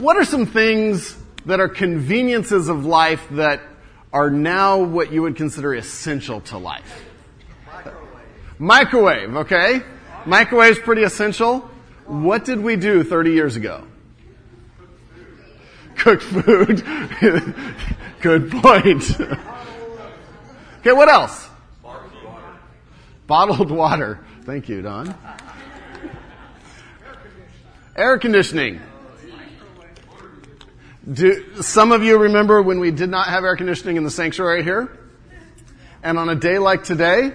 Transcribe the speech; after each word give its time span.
What 0.00 0.16
are 0.16 0.24
some 0.24 0.46
things 0.46 1.14
that 1.44 1.60
are 1.60 1.68
conveniences 1.68 2.68
of 2.68 2.86
life 2.86 3.22
that 3.32 3.60
are 4.14 4.30
now 4.30 4.78
what 4.78 5.12
you 5.12 5.20
would 5.20 5.36
consider 5.36 5.74
essential 5.74 6.40
to 6.40 6.56
life? 6.56 7.04
Microwave. 7.66 8.58
Microwave, 8.58 9.36
okay? 9.36 9.82
Microwave's 10.24 10.78
pretty 10.78 11.02
essential. 11.02 11.68
What 12.06 12.46
did 12.46 12.60
we 12.60 12.76
do 12.76 13.04
30 13.04 13.32
years 13.32 13.56
ago? 13.56 13.86
Cook 15.96 16.22
food. 16.22 16.82
Good 18.22 18.50
point. 18.52 19.20
okay, 20.80 20.92
what 20.92 21.10
else? 21.10 21.46
Bottled 21.82 22.24
water. 22.24 22.58
Bottled 23.26 23.70
water. 23.70 24.24
Thank 24.44 24.70
you, 24.70 24.80
Don. 24.80 25.14
Air 27.94 28.16
conditioning. 28.18 28.80
Do 31.08 31.62
some 31.62 31.92
of 31.92 32.02
you 32.02 32.18
remember 32.18 32.60
when 32.60 32.78
we 32.78 32.90
did 32.90 33.08
not 33.08 33.26
have 33.28 33.42
air 33.42 33.56
conditioning 33.56 33.96
in 33.96 34.04
the 34.04 34.10
sanctuary 34.10 34.62
here? 34.62 34.98
And 36.02 36.18
on 36.18 36.28
a 36.28 36.34
day 36.34 36.58
like 36.58 36.84
today, 36.84 37.32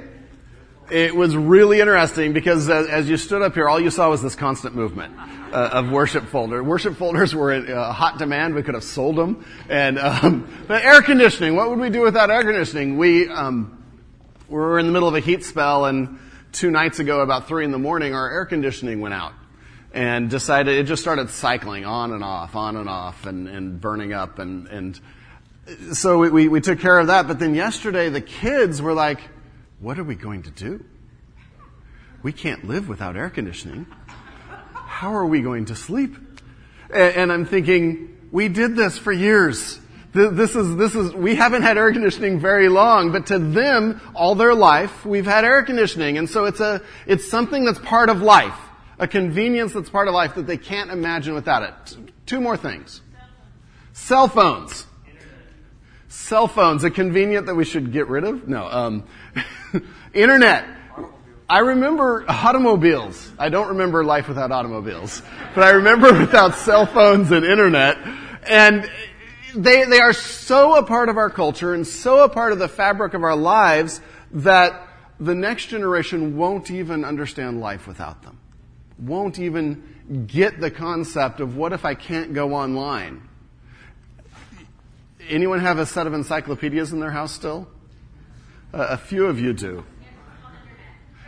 it 0.92 1.16
was 1.16 1.36
really 1.36 1.80
interesting 1.80 2.34
because 2.34 2.70
as 2.70 3.10
you 3.10 3.18
stood 3.18 3.42
up 3.42 3.56
here, 3.56 3.68
all 3.68 3.80
you 3.80 3.90
saw 3.90 4.10
was 4.12 4.22
this 4.22 4.36
constant 4.36 4.76
movement 4.76 5.16
uh, 5.52 5.70
of 5.74 5.90
worship 5.90 6.26
folder. 6.26 6.64
Worship 6.64 6.96
folders 6.96 7.34
were 7.34 7.52
in 7.54 7.72
uh, 7.72 7.92
hot 7.92 8.20
demand. 8.20 8.54
We 8.54 8.62
could 8.62 8.76
have 8.76 8.84
sold 8.84 9.16
them. 9.16 9.44
And 9.68 9.98
um, 9.98 10.48
but 10.68 10.84
air 10.84 11.02
conditioning. 11.02 11.56
What 11.56 11.72
would 11.72 11.80
we 11.80 11.90
do 11.90 12.02
without 12.02 12.30
air 12.30 12.44
conditioning? 12.44 13.00
We 13.00 13.30
um, 13.30 13.84
were 14.48 14.78
in 14.78 14.86
the 14.86 14.92
middle 14.92 15.10
of 15.10 15.16
a 15.16 15.20
heat 15.20 15.44
spell, 15.44 15.86
and 15.86 16.20
two 16.52 16.70
nights 16.70 17.00
ago, 17.00 17.22
about 17.22 17.48
three 17.48 17.66
in 17.66 17.72
the 17.72 17.80
morning, 17.80 18.14
our 18.14 18.30
air 18.30 18.46
conditioning 18.46 19.02
went 19.02 19.16
out 19.16 19.34
and 19.96 20.30
decided 20.30 20.78
it 20.78 20.84
just 20.84 21.02
started 21.02 21.30
cycling 21.30 21.86
on 21.86 22.12
and 22.12 22.22
off, 22.22 22.54
on 22.56 22.76
and 22.76 22.90
off, 22.90 23.26
and, 23.26 23.48
and 23.48 23.80
burning 23.80 24.12
up, 24.12 24.40
and 24.40 24.68
and 24.68 25.00
so 25.94 26.20
we, 26.20 26.30
we, 26.30 26.48
we 26.50 26.62
took 26.62 26.80
care 26.80 27.00
of 27.00 27.08
that. 27.08 27.28
But 27.28 27.40
then 27.40 27.56
yesterday, 27.56 28.10
the 28.10 28.22
kids 28.22 28.82
were 28.82 28.94
like, 28.94 29.22
"What 29.80 29.98
are 29.98 30.04
we 30.04 30.16
going 30.16 30.44
to 30.44 30.52
do? 30.52 30.84
We 32.22 32.34
can't 32.34 32.66
live 32.66 32.90
without 32.90 33.16
air 33.16 33.30
conditioning. 33.30 33.88
How 34.74 35.16
are 35.16 35.26
we 35.26 35.42
going 35.42 35.66
to 35.66 35.76
sleep?" 35.76 36.18
And, 36.90 37.16
and 37.16 37.32
I'm 37.32 37.46
thinking, 37.46 38.30
we 38.32 38.50
did 38.50 38.76
this 38.76 38.98
for 38.98 39.14
years. 39.14 39.80
This 40.12 40.56
is, 40.56 40.78
this 40.78 40.96
is, 40.96 41.14
we 41.14 41.36
haven't 41.36 41.64
had 41.64 41.78
air 41.78 41.92
conditioning 41.92 42.40
very 42.40 42.70
long, 42.70 43.12
but 43.12 43.26
to 43.28 43.40
them, 43.40 44.00
all 44.16 44.36
their 44.36 44.56
life, 44.56 45.06
we've 45.06 45.26
had 45.26 45.44
air 45.44 45.62
conditioning. 45.64 46.18
And 46.18 46.30
so 46.30 46.46
it's 46.46 46.62
a, 46.62 46.82
it's 47.06 47.30
something 47.30 47.66
that's 47.66 47.80
part 47.80 48.10
of 48.10 48.22
life 48.22 48.58
a 49.00 49.08
convenience 49.08 49.74
that's 49.74 49.90
part 49.90 50.08
of 50.08 50.14
life 50.14 50.36
that 50.36 50.48
they 50.48 50.58
can't 50.58 50.92
imagine 50.92 51.34
without 51.34 51.64
it. 51.64 51.98
Two 52.26 52.40
more 52.40 52.58
things. 52.58 53.02
Cell 53.94 54.28
phones. 54.28 54.86
Cell 56.08 56.48
phones, 56.48 56.84
a 56.84 56.90
convenient 56.90 57.48
that 57.48 57.56
we 57.56 57.66
should 57.66 57.92
get 57.92 58.08
rid 58.08 58.24
of? 58.24 58.48
No. 58.48 58.66
Um, 58.68 59.04
internet. 60.14 60.66
I 61.48 61.60
remember 61.60 62.26
automobiles. 62.28 63.32
I 63.38 63.50
don't 63.50 63.70
remember 63.70 64.04
life 64.04 64.28
without 64.28 64.52
automobiles, 64.52 65.22
but 65.54 65.64
I 65.64 65.72
remember 65.72 66.12
without 66.20 66.56
cell 66.56 66.86
phones 66.86 67.32
and 67.32 67.46
internet. 67.46 67.98
And 68.48 68.90
they, 69.54 69.84
they 69.86 70.00
are 70.00 70.14
so 70.14 70.76
a 70.78 70.84
part 70.84 71.10
of 71.10 71.18
our 71.18 71.30
culture 71.30 71.74
and 71.74 71.86
so 71.86 72.24
a 72.24 72.30
part 72.30 72.52
of 72.52 72.60
the 72.60 72.68
fabric 72.68 73.14
of 73.14 73.24
our 73.24 73.36
lives 73.36 74.02
that 74.32 74.88
the 75.20 75.36
next 75.36 75.68
generation 75.68 76.36
won't 76.36 76.72
even 76.72 77.06
understand 77.06 77.60
life 77.60 77.88
without 77.88 78.24
them 78.24 78.40
won't 78.98 79.40
even 79.40 80.26
get 80.28 80.60
the 80.60 80.72
concept 80.72 81.40
of 81.40 81.58
what 81.58 81.74
if 81.74 81.86
I 81.86 81.96
can't 81.96 82.34
go 82.34 82.54
online? 82.54 83.28
Anyone 85.28 85.60
have 85.60 85.80
a 85.80 85.86
set 85.86 86.08
of 86.08 86.14
encyclopedias 86.14 86.94
in 86.94 87.00
their 87.00 87.12
house 87.12 87.32
still? 87.32 87.68
Uh, 88.74 88.88
a 88.92 88.98
few 88.98 89.26
of 89.26 89.40
you 89.40 89.54
do. 89.54 89.84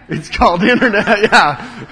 It's 0.10 0.30
called 0.30 0.64
internet, 0.64 1.24
yeah. 1.32 1.88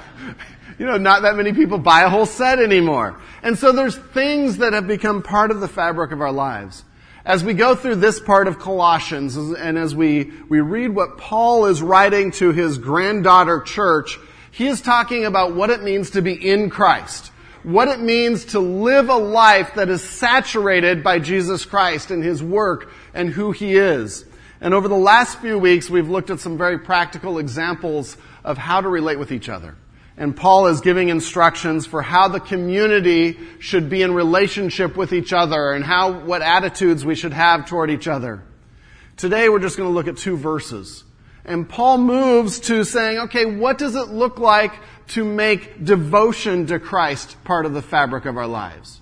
You 0.77 0.85
know, 0.85 0.97
not 0.97 1.23
that 1.23 1.35
many 1.35 1.53
people 1.53 1.77
buy 1.77 2.01
a 2.01 2.09
whole 2.09 2.25
set 2.25 2.59
anymore. 2.59 3.19
And 3.41 3.57
so 3.57 3.71
there's 3.71 3.95
things 3.95 4.57
that 4.57 4.73
have 4.73 4.87
become 4.87 5.21
part 5.21 5.51
of 5.51 5.61
the 5.61 5.67
fabric 5.67 6.11
of 6.11 6.21
our 6.21 6.31
lives. 6.31 6.83
As 7.25 7.43
we 7.43 7.53
go 7.53 7.73
through 7.73 7.95
this 7.95 8.19
part 8.19 8.47
of 8.47 8.59
Colossians, 8.59 9.35
and 9.35 9.77
as 9.79 9.95
we, 9.95 10.31
we 10.47 10.59
read 10.59 10.89
what 10.89 11.17
Paul 11.17 11.65
is 11.65 11.81
writing 11.81 12.31
to 12.33 12.51
his 12.51 12.77
granddaughter 12.77 13.61
church, 13.61 14.19
he 14.55 14.67
is 14.67 14.79
talking 14.79 15.25
about 15.25 15.53
what 15.53 15.69
it 15.69 15.83
means 15.83 16.11
to 16.11 16.21
be 16.21 16.31
in 16.31 16.69
Christ. 16.69 17.29
What 17.63 17.89
it 17.89 17.99
means 17.99 18.45
to 18.45 18.61
live 18.61 19.09
a 19.09 19.17
life 19.17 19.73
that 19.75 19.89
is 19.89 20.01
saturated 20.01 21.03
by 21.03 21.19
Jesus 21.19 21.65
Christ 21.65 22.09
and 22.09 22.23
His 22.23 22.41
work 22.41 22.89
and 23.13 23.29
who 23.29 23.51
He 23.51 23.75
is. 23.75 24.23
And 24.61 24.73
over 24.73 24.87
the 24.87 24.95
last 24.95 25.39
few 25.39 25.59
weeks, 25.59 25.89
we've 25.89 26.07
looked 26.07 26.29
at 26.29 26.39
some 26.39 26.57
very 26.57 26.79
practical 26.79 27.37
examples 27.37 28.15
of 28.45 28.57
how 28.57 28.79
to 28.79 28.87
relate 28.87 29.19
with 29.19 29.33
each 29.33 29.49
other. 29.49 29.75
And 30.15 30.33
Paul 30.37 30.67
is 30.67 30.79
giving 30.79 31.09
instructions 31.09 31.85
for 31.85 32.01
how 32.01 32.29
the 32.29 32.39
community 32.39 33.37
should 33.59 33.89
be 33.89 34.03
in 34.03 34.13
relationship 34.13 34.95
with 34.95 35.11
each 35.11 35.33
other 35.33 35.73
and 35.73 35.83
how, 35.83 36.21
what 36.21 36.41
attitudes 36.41 37.03
we 37.03 37.15
should 37.15 37.33
have 37.33 37.65
toward 37.65 37.91
each 37.91 38.07
other. 38.07 38.41
Today 39.17 39.49
we're 39.49 39.59
just 39.59 39.75
going 39.75 39.89
to 39.89 39.93
look 39.93 40.07
at 40.07 40.15
two 40.15 40.37
verses. 40.37 41.03
And 41.45 41.69
Paul 41.69 41.99
moves 41.99 42.59
to 42.61 42.83
saying, 42.83 43.19
okay, 43.19 43.45
what 43.45 43.77
does 43.77 43.95
it 43.95 44.09
look 44.09 44.39
like 44.39 44.73
to 45.09 45.23
make 45.23 45.83
devotion 45.83 46.65
to 46.67 46.79
Christ 46.79 47.37
part 47.43 47.65
of 47.65 47.73
the 47.73 47.81
fabric 47.81 48.25
of 48.25 48.37
our 48.37 48.47
lives? 48.47 48.99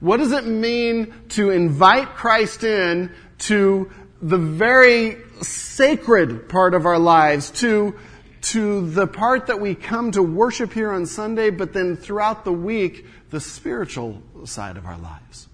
What 0.00 0.18
does 0.18 0.32
it 0.32 0.46
mean 0.46 1.14
to 1.30 1.50
invite 1.50 2.14
Christ 2.14 2.62
in 2.62 3.10
to 3.38 3.90
the 4.20 4.38
very 4.38 5.16
sacred 5.40 6.48
part 6.48 6.74
of 6.74 6.86
our 6.86 6.98
lives, 6.98 7.50
to, 7.52 7.98
to 8.42 8.90
the 8.90 9.06
part 9.06 9.46
that 9.46 9.60
we 9.60 9.74
come 9.74 10.10
to 10.12 10.22
worship 10.22 10.72
here 10.72 10.90
on 10.90 11.06
Sunday, 11.06 11.50
but 11.50 11.72
then 11.72 11.96
throughout 11.96 12.44
the 12.44 12.52
week, 12.52 13.06
the 13.30 13.40
spiritual 13.40 14.22
side 14.44 14.76
of 14.76 14.86
our 14.86 14.98
lives? 14.98 15.48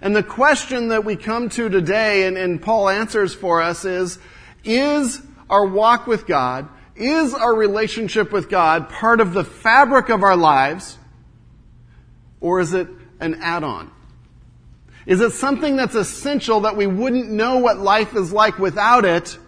And 0.00 0.14
the 0.14 0.22
question 0.22 0.88
that 0.88 1.04
we 1.04 1.16
come 1.16 1.48
to 1.50 1.68
today, 1.68 2.26
and, 2.26 2.36
and 2.36 2.60
Paul 2.60 2.88
answers 2.88 3.34
for 3.34 3.60
us, 3.62 3.84
is, 3.84 4.18
is 4.64 5.20
our 5.48 5.66
walk 5.66 6.06
with 6.06 6.26
God, 6.26 6.68
is 6.96 7.32
our 7.34 7.54
relationship 7.54 8.32
with 8.32 8.48
God 8.48 8.88
part 8.88 9.20
of 9.20 9.32
the 9.32 9.44
fabric 9.44 10.08
of 10.08 10.22
our 10.22 10.36
lives, 10.36 10.98
or 12.40 12.60
is 12.60 12.74
it 12.74 12.88
an 13.20 13.36
add-on? 13.42 13.90
Is 15.06 15.20
it 15.20 15.32
something 15.32 15.76
that's 15.76 15.94
essential 15.94 16.60
that 16.60 16.76
we 16.76 16.86
wouldn't 16.86 17.30
know 17.30 17.58
what 17.58 17.78
life 17.78 18.14
is 18.14 18.32
like 18.32 18.58
without 18.58 19.04
it? 19.06 19.38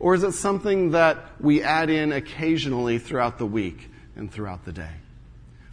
Or 0.00 0.14
is 0.16 0.24
it 0.24 0.32
something 0.32 0.90
that 0.90 1.40
we 1.40 1.62
add 1.62 1.88
in 1.88 2.10
occasionally 2.10 2.98
throughout 2.98 3.38
the 3.38 3.46
week 3.46 3.88
and 4.16 4.28
throughout 4.28 4.64
the 4.64 4.72
day? 4.72 4.90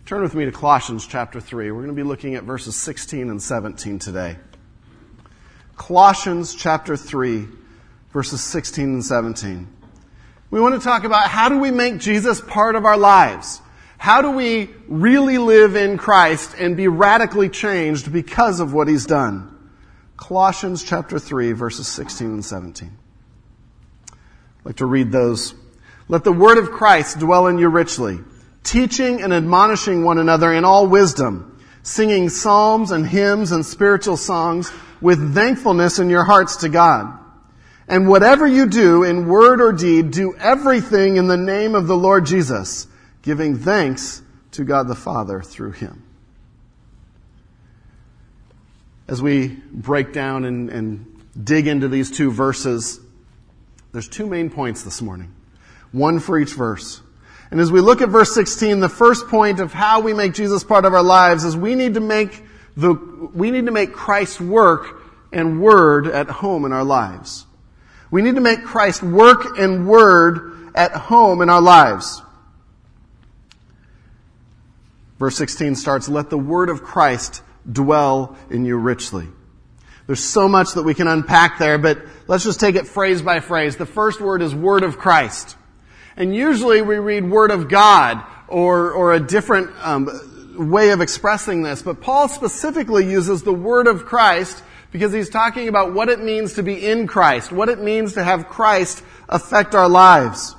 Turn 0.05 0.21
with 0.21 0.35
me 0.35 0.45
to 0.45 0.51
Colossians 0.51 1.07
chapter 1.07 1.39
3. 1.41 1.71
We're 1.71 1.81
going 1.81 1.87
to 1.87 1.93
be 1.93 2.07
looking 2.07 2.35
at 2.35 2.43
verses 2.43 2.75
16 2.75 3.31
and 3.31 3.41
17 3.41 3.97
today. 3.97 4.37
Colossians 5.75 6.53
chapter 6.53 6.95
3, 6.95 7.47
verses 8.11 8.41
16 8.41 8.85
and 8.85 9.05
17. 9.05 9.67
We 10.51 10.59
want 10.59 10.75
to 10.75 10.81
talk 10.81 11.03
about 11.03 11.29
how 11.29 11.49
do 11.49 11.59
we 11.59 11.71
make 11.71 11.99
Jesus 11.99 12.41
part 12.41 12.75
of 12.75 12.85
our 12.85 12.97
lives? 12.97 13.61
How 13.97 14.21
do 14.21 14.31
we 14.31 14.69
really 14.87 15.37
live 15.37 15.75
in 15.75 15.97
Christ 15.97 16.55
and 16.57 16.75
be 16.75 16.87
radically 16.87 17.49
changed 17.49 18.11
because 18.11 18.59
of 18.59 18.73
what 18.73 18.87
He's 18.87 19.05
done? 19.05 19.55
Colossians 20.17 20.83
chapter 20.83 21.19
3, 21.19 21.51
verses 21.51 21.87
16 21.87 22.27
and 22.27 22.45
17. 22.45 22.97
I'd 24.11 24.17
like 24.63 24.75
to 24.77 24.85
read 24.85 25.11
those. 25.11 25.53
Let 26.07 26.23
the 26.23 26.31
word 26.31 26.57
of 26.57 26.71
Christ 26.71 27.19
dwell 27.19 27.47
in 27.47 27.59
you 27.59 27.67
richly, 27.69 28.19
teaching 28.63 29.21
and 29.21 29.33
admonishing 29.33 30.03
one 30.03 30.17
another 30.17 30.51
in 30.51 30.65
all 30.65 30.87
wisdom, 30.87 31.59
singing 31.83 32.29
psalms 32.29 32.91
and 32.91 33.05
hymns 33.05 33.51
and 33.51 33.65
spiritual 33.65 34.17
songs 34.17 34.71
with 34.99 35.35
thankfulness 35.35 35.99
in 35.99 36.09
your 36.09 36.23
hearts 36.23 36.57
to 36.57 36.69
God. 36.69 37.19
And 37.89 38.07
whatever 38.07 38.45
you 38.45 38.67
do 38.67 39.03
in 39.03 39.27
word 39.27 39.59
or 39.59 39.73
deed, 39.73 40.11
do 40.11 40.35
everything 40.35 41.17
in 41.17 41.27
the 41.27 41.37
name 41.37 41.73
of 41.73 41.87
the 41.87 41.97
Lord 41.97 42.27
Jesus, 42.27 42.87
giving 43.23 43.57
thanks 43.57 44.21
to 44.51 44.63
God 44.63 44.87
the 44.87 44.95
Father 44.95 45.41
through 45.41 45.71
him. 45.71 46.03
As 49.07 49.23
we 49.23 49.47
break 49.47 50.13
down 50.13 50.45
and, 50.45 50.69
and 50.69 51.23
dig 51.43 51.65
into 51.65 51.87
these 51.87 52.11
two 52.11 52.29
verses, 52.31 52.99
there's 53.91 54.07
two 54.07 54.27
main 54.27 54.51
points 54.51 54.83
this 54.83 55.01
morning. 55.01 55.33
One 55.91 56.19
for 56.19 56.37
each 56.37 56.53
verse. 56.53 57.01
And 57.49 57.59
as 57.59 57.71
we 57.71 57.81
look 57.81 58.01
at 58.03 58.09
verse 58.09 58.31
16, 58.35 58.81
the 58.81 58.89
first 58.89 59.27
point 59.29 59.59
of 59.59 59.73
how 59.73 60.01
we 60.01 60.13
make 60.13 60.35
Jesus 60.35 60.63
part 60.63 60.85
of 60.85 60.93
our 60.93 61.01
lives 61.01 61.43
is 61.43 61.57
we 61.57 61.73
need 61.73 61.95
to 61.95 61.99
make 61.99 62.43
the, 62.77 62.93
we 63.33 63.49
need 63.49 63.65
to 63.65 63.71
make 63.71 63.93
Christ's 63.93 64.39
work 64.39 65.01
and 65.31 65.59
word 65.59 66.05
at 66.05 66.29
home 66.29 66.65
in 66.65 66.71
our 66.71 66.83
lives. 66.83 67.47
We 68.11 68.21
need 68.21 68.35
to 68.35 68.41
make 68.41 68.63
Christ 68.63 69.03
work 69.03 69.57
and 69.57 69.87
word 69.87 70.71
at 70.75 70.93
home 70.93 71.41
in 71.41 71.49
our 71.49 71.61
lives. 71.61 72.21
Verse 75.19 75.35
16 75.35 75.75
starts, 75.75 76.07
let 76.07 76.29
the 76.29 76.37
word 76.37 76.69
of 76.69 76.81
Christ 76.81 77.43
dwell 77.69 78.37
in 78.49 78.65
you 78.65 78.77
richly. 78.77 79.27
There's 80.07 80.23
so 80.23 80.47
much 80.47 80.73
that 80.73 80.83
we 80.83 80.93
can 80.93 81.07
unpack 81.07 81.59
there, 81.59 81.77
but 81.77 81.99
let's 82.27 82.43
just 82.43 82.59
take 82.59 82.75
it 82.75 82.87
phrase 82.87 83.21
by 83.21 83.41
phrase. 83.41 83.75
The 83.75 83.85
first 83.85 84.21
word 84.21 84.41
is 84.41 84.55
word 84.55 84.83
of 84.83 84.97
Christ. 84.97 85.55
And 86.15 86.33
usually 86.33 86.81
we 86.81 86.95
read 86.95 87.29
word 87.29 87.51
of 87.51 87.69
God 87.69 88.23
or, 88.47 88.91
or 88.91 89.13
a 89.13 89.19
different 89.19 89.69
um, 89.81 90.67
way 90.69 90.89
of 90.89 91.01
expressing 91.01 91.61
this, 91.61 91.81
but 91.81 92.01
Paul 92.01 92.27
specifically 92.27 93.09
uses 93.09 93.43
the 93.43 93.53
word 93.53 93.87
of 93.87 94.05
Christ 94.05 94.63
because 94.91 95.13
he's 95.13 95.29
talking 95.29 95.67
about 95.67 95.93
what 95.93 96.09
it 96.09 96.19
means 96.19 96.53
to 96.53 96.63
be 96.63 96.85
in 96.85 97.07
Christ, 97.07 97.51
what 97.51 97.69
it 97.69 97.79
means 97.79 98.13
to 98.13 98.23
have 98.23 98.49
Christ 98.49 99.03
affect 99.27 99.75
our 99.75 99.87
lives. 99.87 100.55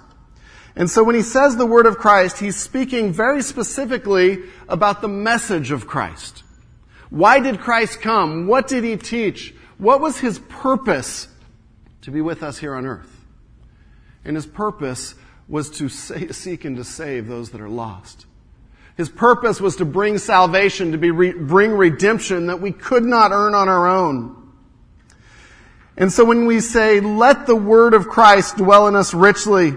And 0.76 0.88
so 0.88 1.02
when 1.02 1.16
he 1.16 1.22
says 1.22 1.56
the 1.56 1.66
word 1.66 1.86
of 1.86 1.98
Christ, 1.98 2.38
he's 2.38 2.56
speaking 2.56 3.12
very 3.12 3.42
specifically 3.42 4.38
about 4.68 5.02
the 5.02 5.08
message 5.08 5.72
of 5.72 5.86
Christ. 5.86 6.44
Why 7.10 7.40
did 7.40 7.60
Christ 7.60 8.00
come? 8.00 8.46
What 8.46 8.68
did 8.68 8.84
he 8.84 8.96
teach? 8.96 9.52
What 9.78 10.00
was 10.00 10.18
his 10.18 10.38
purpose 10.38 11.26
to 12.02 12.10
be 12.12 12.20
with 12.20 12.42
us 12.42 12.58
here 12.58 12.74
on 12.74 12.86
earth? 12.86 13.24
And 14.24 14.36
his 14.36 14.46
purpose 14.46 15.16
was 15.48 15.70
to 15.70 15.88
seek 15.88 16.64
and 16.64 16.76
to 16.76 16.84
save 16.84 17.26
those 17.26 17.50
that 17.50 17.60
are 17.60 17.68
lost. 17.68 18.26
His 19.00 19.08
purpose 19.08 19.62
was 19.62 19.76
to 19.76 19.86
bring 19.86 20.18
salvation, 20.18 20.92
to 20.92 20.98
be 20.98 21.10
re- 21.10 21.32
bring 21.32 21.70
redemption 21.70 22.48
that 22.48 22.60
we 22.60 22.70
could 22.70 23.02
not 23.02 23.32
earn 23.32 23.54
on 23.54 23.66
our 23.66 23.88
own. 23.88 24.36
And 25.96 26.12
so 26.12 26.22
when 26.22 26.44
we 26.44 26.60
say, 26.60 27.00
let 27.00 27.46
the 27.46 27.56
word 27.56 27.94
of 27.94 28.08
Christ 28.08 28.58
dwell 28.58 28.88
in 28.88 28.94
us 28.94 29.14
richly, 29.14 29.72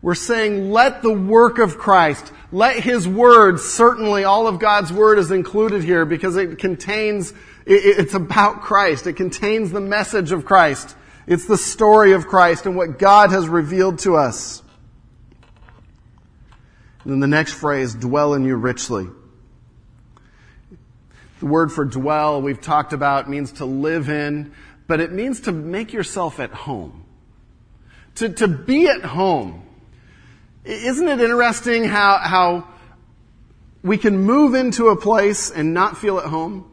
we're 0.00 0.14
saying, 0.14 0.70
let 0.70 1.02
the 1.02 1.12
work 1.12 1.58
of 1.58 1.76
Christ, 1.76 2.32
let 2.50 2.82
His 2.82 3.06
Word, 3.06 3.60
certainly 3.60 4.24
all 4.24 4.46
of 4.46 4.58
God's 4.58 4.90
Word 4.90 5.18
is 5.18 5.30
included 5.30 5.84
here 5.84 6.06
because 6.06 6.36
it 6.36 6.58
contains, 6.58 7.34
it's 7.66 8.14
about 8.14 8.62
Christ. 8.62 9.06
It 9.06 9.16
contains 9.16 9.70
the 9.70 9.82
message 9.82 10.32
of 10.32 10.46
Christ. 10.46 10.96
It's 11.26 11.44
the 11.44 11.58
story 11.58 12.12
of 12.12 12.26
Christ 12.26 12.64
and 12.64 12.74
what 12.74 12.98
God 12.98 13.32
has 13.32 13.50
revealed 13.50 13.98
to 13.98 14.16
us. 14.16 14.62
And 17.04 17.12
then 17.12 17.20
the 17.20 17.26
next 17.26 17.52
phrase, 17.52 17.94
dwell 17.94 18.34
in 18.34 18.44
you 18.44 18.56
richly. 18.56 19.08
The 21.40 21.46
word 21.46 21.70
for 21.70 21.84
dwell, 21.84 22.40
we've 22.40 22.60
talked 22.60 22.92
about, 22.92 23.28
means 23.28 23.52
to 23.52 23.66
live 23.66 24.08
in, 24.08 24.54
but 24.86 25.00
it 25.00 25.12
means 25.12 25.40
to 25.40 25.52
make 25.52 25.92
yourself 25.92 26.40
at 26.40 26.50
home. 26.50 27.04
To, 28.16 28.28
to 28.30 28.48
be 28.48 28.88
at 28.88 29.02
home. 29.02 29.62
Isn't 30.64 31.08
it 31.08 31.20
interesting 31.20 31.84
how, 31.84 32.18
how 32.18 32.68
we 33.82 33.98
can 33.98 34.18
move 34.18 34.54
into 34.54 34.88
a 34.88 34.96
place 34.96 35.50
and 35.50 35.74
not 35.74 35.98
feel 35.98 36.18
at 36.18 36.24
home? 36.24 36.70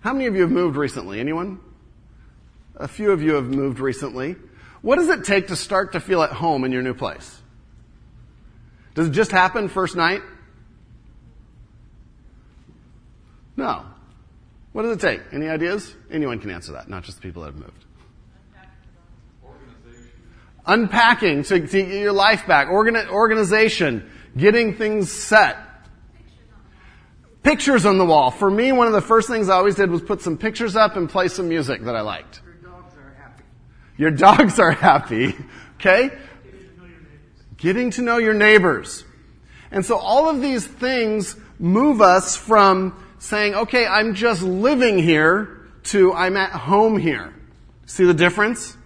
How 0.00 0.12
many 0.12 0.26
of 0.26 0.34
you 0.34 0.42
have 0.42 0.50
moved 0.50 0.76
recently? 0.76 1.20
Anyone? 1.20 1.60
A 2.76 2.88
few 2.88 3.12
of 3.12 3.22
you 3.22 3.34
have 3.34 3.46
moved 3.46 3.78
recently. 3.78 4.34
What 4.82 4.96
does 4.96 5.08
it 5.08 5.24
take 5.24 5.46
to 5.48 5.56
start 5.56 5.92
to 5.92 6.00
feel 6.00 6.22
at 6.22 6.32
home 6.32 6.64
in 6.64 6.72
your 6.72 6.82
new 6.82 6.94
place? 6.94 7.40
Does 8.94 9.08
it 9.08 9.12
just 9.12 9.30
happen 9.30 9.68
first 9.68 9.96
night? 9.96 10.22
No. 13.56 13.84
What 14.72 14.82
does 14.82 14.96
it 14.96 15.00
take? 15.00 15.20
Any 15.32 15.48
ideas? 15.48 15.94
Anyone 16.10 16.40
can 16.40 16.50
answer 16.50 16.72
that, 16.72 16.88
not 16.88 17.04
just 17.04 17.18
the 17.18 17.22
people 17.22 17.42
that 17.42 17.52
have 17.52 17.60
moved 17.60 17.84
unpacking 20.66 21.42
to, 21.44 21.60
to 21.60 21.82
get 21.82 21.88
your 21.88 22.12
life 22.12 22.46
back, 22.46 22.68
Organ- 22.68 23.08
organization, 23.08 24.10
getting 24.36 24.76
things 24.76 25.10
set. 25.10 25.58
Pictures 27.42 27.84
on 27.84 27.98
the 27.98 28.06
wall. 28.06 28.30
For 28.30 28.50
me, 28.50 28.72
one 28.72 28.86
of 28.86 28.94
the 28.94 29.02
first 29.02 29.28
things 29.28 29.48
I 29.48 29.56
always 29.56 29.74
did 29.74 29.90
was 29.90 30.00
put 30.00 30.22
some 30.22 30.38
pictures 30.38 30.76
up 30.76 30.96
and 30.96 31.08
play 31.08 31.28
some 31.28 31.48
music 31.48 31.82
that 31.82 31.94
I 31.94 32.00
liked. 32.00 32.40
Your 32.42 32.70
dogs 32.70 32.94
are 32.96 33.14
happy. 33.18 33.42
Your 33.98 34.10
dogs 34.10 34.58
are 34.58 34.72
happy. 34.72 35.36
Okay? 35.84 36.16
Getting 37.56 37.90
to 37.92 38.02
know 38.02 38.18
your 38.18 38.34
neighbors. 38.34 39.04
And 39.70 39.84
so 39.84 39.96
all 39.96 40.28
of 40.28 40.40
these 40.40 40.66
things 40.66 41.36
move 41.58 42.00
us 42.00 42.36
from 42.36 43.02
saying, 43.18 43.54
okay, 43.54 43.86
I'm 43.86 44.14
just 44.14 44.42
living 44.42 44.98
here 44.98 45.68
to 45.84 46.12
I'm 46.12 46.36
at 46.36 46.50
home 46.50 46.98
here. 46.98 47.34
See 47.86 48.04
the 48.04 48.14
difference? 48.14 48.76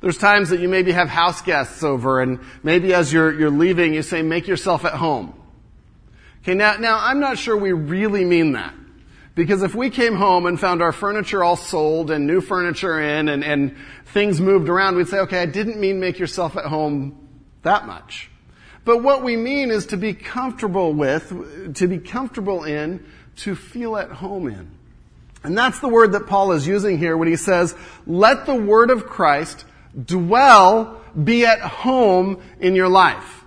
There's 0.00 0.16
times 0.16 0.48
that 0.48 0.60
you 0.60 0.68
maybe 0.68 0.92
have 0.92 1.08
house 1.08 1.42
guests 1.42 1.82
over 1.82 2.20
and 2.20 2.40
maybe 2.62 2.94
as 2.94 3.12
you're, 3.12 3.38
you're 3.38 3.50
leaving 3.50 3.92
you 3.92 4.02
say, 4.02 4.22
make 4.22 4.48
yourself 4.48 4.84
at 4.84 4.94
home. 4.94 5.34
Okay, 6.42 6.54
now, 6.54 6.76
now 6.76 6.98
I'm 7.00 7.20
not 7.20 7.38
sure 7.38 7.56
we 7.56 7.72
really 7.72 8.24
mean 8.24 8.52
that. 8.52 8.74
Because 9.34 9.62
if 9.62 9.74
we 9.74 9.90
came 9.90 10.16
home 10.16 10.46
and 10.46 10.58
found 10.58 10.82
our 10.82 10.92
furniture 10.92 11.44
all 11.44 11.56
sold 11.56 12.10
and 12.10 12.26
new 12.26 12.40
furniture 12.40 12.98
in 12.98 13.28
and, 13.28 13.44
and 13.44 13.76
things 14.06 14.40
moved 14.40 14.68
around, 14.68 14.96
we'd 14.96 15.08
say, 15.08 15.20
okay, 15.20 15.40
I 15.42 15.46
didn't 15.46 15.78
mean 15.78 16.00
make 16.00 16.18
yourself 16.18 16.56
at 16.56 16.64
home 16.64 17.29
that 17.62 17.86
much. 17.86 18.30
But 18.84 19.02
what 19.02 19.22
we 19.22 19.36
mean 19.36 19.70
is 19.70 19.86
to 19.86 19.96
be 19.96 20.14
comfortable 20.14 20.92
with, 20.92 21.74
to 21.76 21.86
be 21.86 21.98
comfortable 21.98 22.64
in, 22.64 23.04
to 23.36 23.54
feel 23.54 23.96
at 23.96 24.10
home 24.10 24.48
in. 24.48 24.70
And 25.42 25.56
that's 25.56 25.80
the 25.80 25.88
word 25.88 26.12
that 26.12 26.26
Paul 26.26 26.52
is 26.52 26.66
using 26.66 26.98
here 26.98 27.16
when 27.16 27.28
he 27.28 27.36
says, 27.36 27.74
let 28.06 28.46
the 28.46 28.54
word 28.54 28.90
of 28.90 29.06
Christ 29.06 29.64
dwell, 30.04 31.00
be 31.24 31.44
at 31.44 31.60
home 31.60 32.42
in 32.60 32.74
your 32.74 32.88
life. 32.88 33.44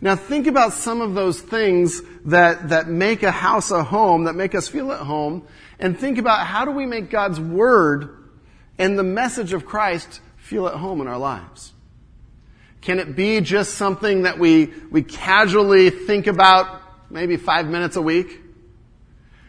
Now 0.00 0.16
think 0.16 0.46
about 0.46 0.72
some 0.72 1.00
of 1.00 1.14
those 1.14 1.40
things 1.40 2.02
that, 2.24 2.70
that 2.70 2.88
make 2.88 3.22
a 3.22 3.30
house 3.30 3.70
a 3.70 3.84
home, 3.84 4.24
that 4.24 4.34
make 4.34 4.54
us 4.54 4.68
feel 4.68 4.90
at 4.90 5.00
home, 5.00 5.46
and 5.78 5.98
think 5.98 6.18
about 6.18 6.46
how 6.46 6.64
do 6.64 6.72
we 6.72 6.86
make 6.86 7.10
God's 7.10 7.38
Word 7.38 8.16
and 8.78 8.98
the 8.98 9.04
message 9.04 9.52
of 9.52 9.64
Christ 9.64 10.20
feel 10.36 10.66
at 10.66 10.74
home 10.74 11.00
in 11.00 11.06
our 11.06 11.18
lives? 11.18 11.72
Can 12.82 12.98
it 12.98 13.16
be 13.16 13.40
just 13.40 13.74
something 13.74 14.22
that 14.22 14.38
we, 14.38 14.66
we 14.90 15.02
casually 15.02 15.90
think 15.90 16.26
about 16.26 16.82
maybe 17.10 17.36
five 17.36 17.68
minutes 17.68 17.96
a 17.96 18.02
week? 18.02 18.40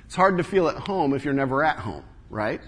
It's 0.06 0.15
hard 0.15 0.38
to 0.38 0.44
feel 0.44 0.68
at 0.68 0.75
home 0.75 1.15
if 1.15 1.25
you're 1.25 1.33
never 1.33 1.63
at 1.63 1.80
home, 1.80 2.03
right? 2.30 2.62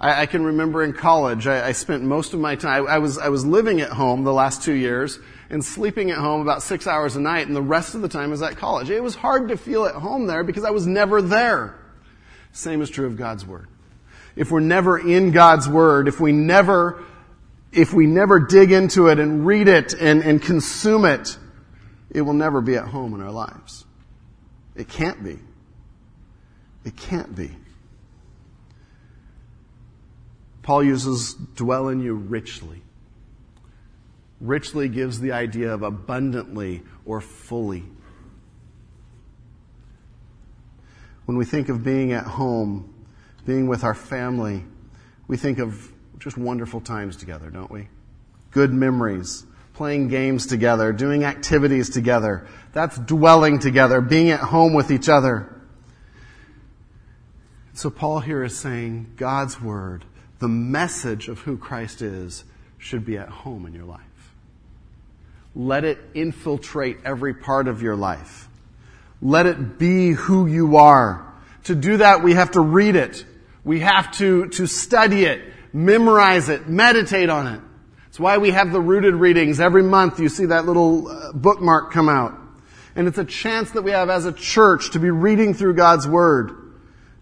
I, 0.00 0.22
I 0.22 0.26
can 0.26 0.44
remember 0.44 0.82
in 0.82 0.92
college, 0.92 1.46
I, 1.46 1.68
I, 1.68 1.72
spent 1.72 2.02
most 2.02 2.34
of 2.34 2.40
my 2.40 2.56
time, 2.56 2.88
I 2.88 2.98
was, 2.98 3.18
I 3.18 3.28
was 3.28 3.46
living 3.46 3.80
at 3.80 3.90
home 3.90 4.24
the 4.24 4.32
last 4.32 4.64
two 4.64 4.72
years 4.72 5.20
and 5.48 5.64
sleeping 5.64 6.10
at 6.10 6.18
home 6.18 6.40
about 6.40 6.64
six 6.64 6.88
hours 6.88 7.14
a 7.14 7.20
night 7.20 7.46
and 7.46 7.54
the 7.54 7.62
rest 7.62 7.94
of 7.94 8.02
the 8.02 8.08
time 8.08 8.30
was 8.30 8.42
at 8.42 8.56
college. 8.56 8.90
It 8.90 9.00
was 9.00 9.14
hard 9.14 9.48
to 9.48 9.56
feel 9.56 9.84
at 9.84 9.94
home 9.94 10.26
there 10.26 10.42
because 10.42 10.64
I 10.64 10.70
was 10.70 10.88
never 10.88 11.22
there. 11.22 11.78
Same 12.50 12.82
is 12.82 12.90
true 12.90 13.06
of 13.06 13.16
God's 13.16 13.46
Word. 13.46 13.68
If 14.34 14.50
we're 14.50 14.60
never 14.60 14.98
in 14.98 15.30
God's 15.30 15.68
Word, 15.68 16.08
if 16.08 16.18
we 16.18 16.32
never, 16.32 17.04
if 17.72 17.94
we 17.94 18.06
never 18.06 18.38
dig 18.38 18.70
into 18.70 19.08
it 19.08 19.18
and 19.18 19.46
read 19.46 19.66
it 19.66 19.94
and, 19.94 20.22
and 20.22 20.40
consume 20.40 21.04
it, 21.04 21.38
it 22.10 22.20
will 22.20 22.34
never 22.34 22.60
be 22.60 22.76
at 22.76 22.86
home 22.86 23.14
in 23.14 23.22
our 23.22 23.30
lives. 23.30 23.86
It 24.76 24.88
can't 24.88 25.24
be. 25.24 25.38
It 26.84 26.96
can't 26.96 27.34
be. 27.34 27.50
Paul 30.62 30.84
uses 30.84 31.34
dwell 31.34 31.88
in 31.88 32.00
you 32.00 32.14
richly. 32.14 32.82
Richly 34.40 34.88
gives 34.88 35.20
the 35.20 35.32
idea 35.32 35.72
of 35.72 35.82
abundantly 35.82 36.82
or 37.04 37.20
fully. 37.20 37.84
When 41.24 41.36
we 41.36 41.44
think 41.44 41.68
of 41.68 41.82
being 41.82 42.12
at 42.12 42.24
home, 42.24 42.92
being 43.46 43.66
with 43.66 43.84
our 43.84 43.94
family, 43.94 44.64
we 45.26 45.36
think 45.36 45.58
of 45.58 45.91
just 46.22 46.38
wonderful 46.38 46.80
times 46.80 47.16
together, 47.16 47.50
don't 47.50 47.70
we? 47.70 47.88
Good 48.52 48.72
memories, 48.72 49.44
playing 49.74 50.08
games 50.08 50.46
together, 50.46 50.92
doing 50.92 51.24
activities 51.24 51.90
together. 51.90 52.46
That's 52.72 52.98
dwelling 52.98 53.58
together, 53.58 54.00
being 54.00 54.30
at 54.30 54.40
home 54.40 54.72
with 54.72 54.90
each 54.90 55.08
other. 55.08 55.60
So 57.74 57.90
Paul 57.90 58.20
here 58.20 58.44
is 58.44 58.56
saying 58.56 59.14
God's 59.16 59.60
Word 59.60 60.04
the 60.42 60.48
message 60.48 61.28
of 61.28 61.38
who 61.38 61.56
Christ 61.56 62.02
is 62.02 62.42
should 62.76 63.06
be 63.06 63.16
at 63.16 63.28
home 63.28 63.64
in 63.64 63.74
your 63.74 63.84
life. 63.84 64.00
Let 65.54 65.84
it 65.84 66.00
infiltrate 66.14 66.98
every 67.04 67.32
part 67.32 67.68
of 67.68 67.80
your 67.80 67.94
life. 67.94 68.48
Let 69.20 69.46
it 69.46 69.78
be 69.78 70.10
who 70.10 70.48
you 70.48 70.78
are. 70.78 71.32
To 71.64 71.76
do 71.76 71.98
that, 71.98 72.24
we 72.24 72.34
have 72.34 72.50
to 72.52 72.60
read 72.60 72.96
it. 72.96 73.24
We 73.62 73.80
have 73.80 74.10
to, 74.18 74.48
to 74.48 74.66
study 74.66 75.26
it, 75.26 75.44
memorize 75.72 76.48
it, 76.48 76.68
meditate 76.68 77.28
on 77.28 77.46
it. 77.46 77.60
It's 78.08 78.20
why 78.20 78.38
we 78.38 78.50
have 78.50 78.72
the 78.72 78.80
rooted 78.80 79.14
readings. 79.14 79.58
Every 79.58 79.82
month 79.82 80.20
you 80.20 80.28
see 80.28 80.46
that 80.46 80.66
little 80.66 81.08
uh, 81.08 81.32
bookmark 81.32 81.92
come 81.92 82.08
out. 82.08 82.38
And 82.94 83.08
it's 83.08 83.16
a 83.16 83.24
chance 83.24 83.70
that 83.70 83.82
we 83.82 83.92
have 83.92 84.10
as 84.10 84.26
a 84.26 84.32
church 84.32 84.90
to 84.90 84.98
be 84.98 85.10
reading 85.10 85.54
through 85.54 85.74
God's 85.74 86.06
Word, 86.06 86.52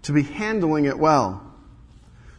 to 0.03 0.13
be 0.13 0.23
handling 0.23 0.87
it 0.87 0.99
well. 0.99 1.47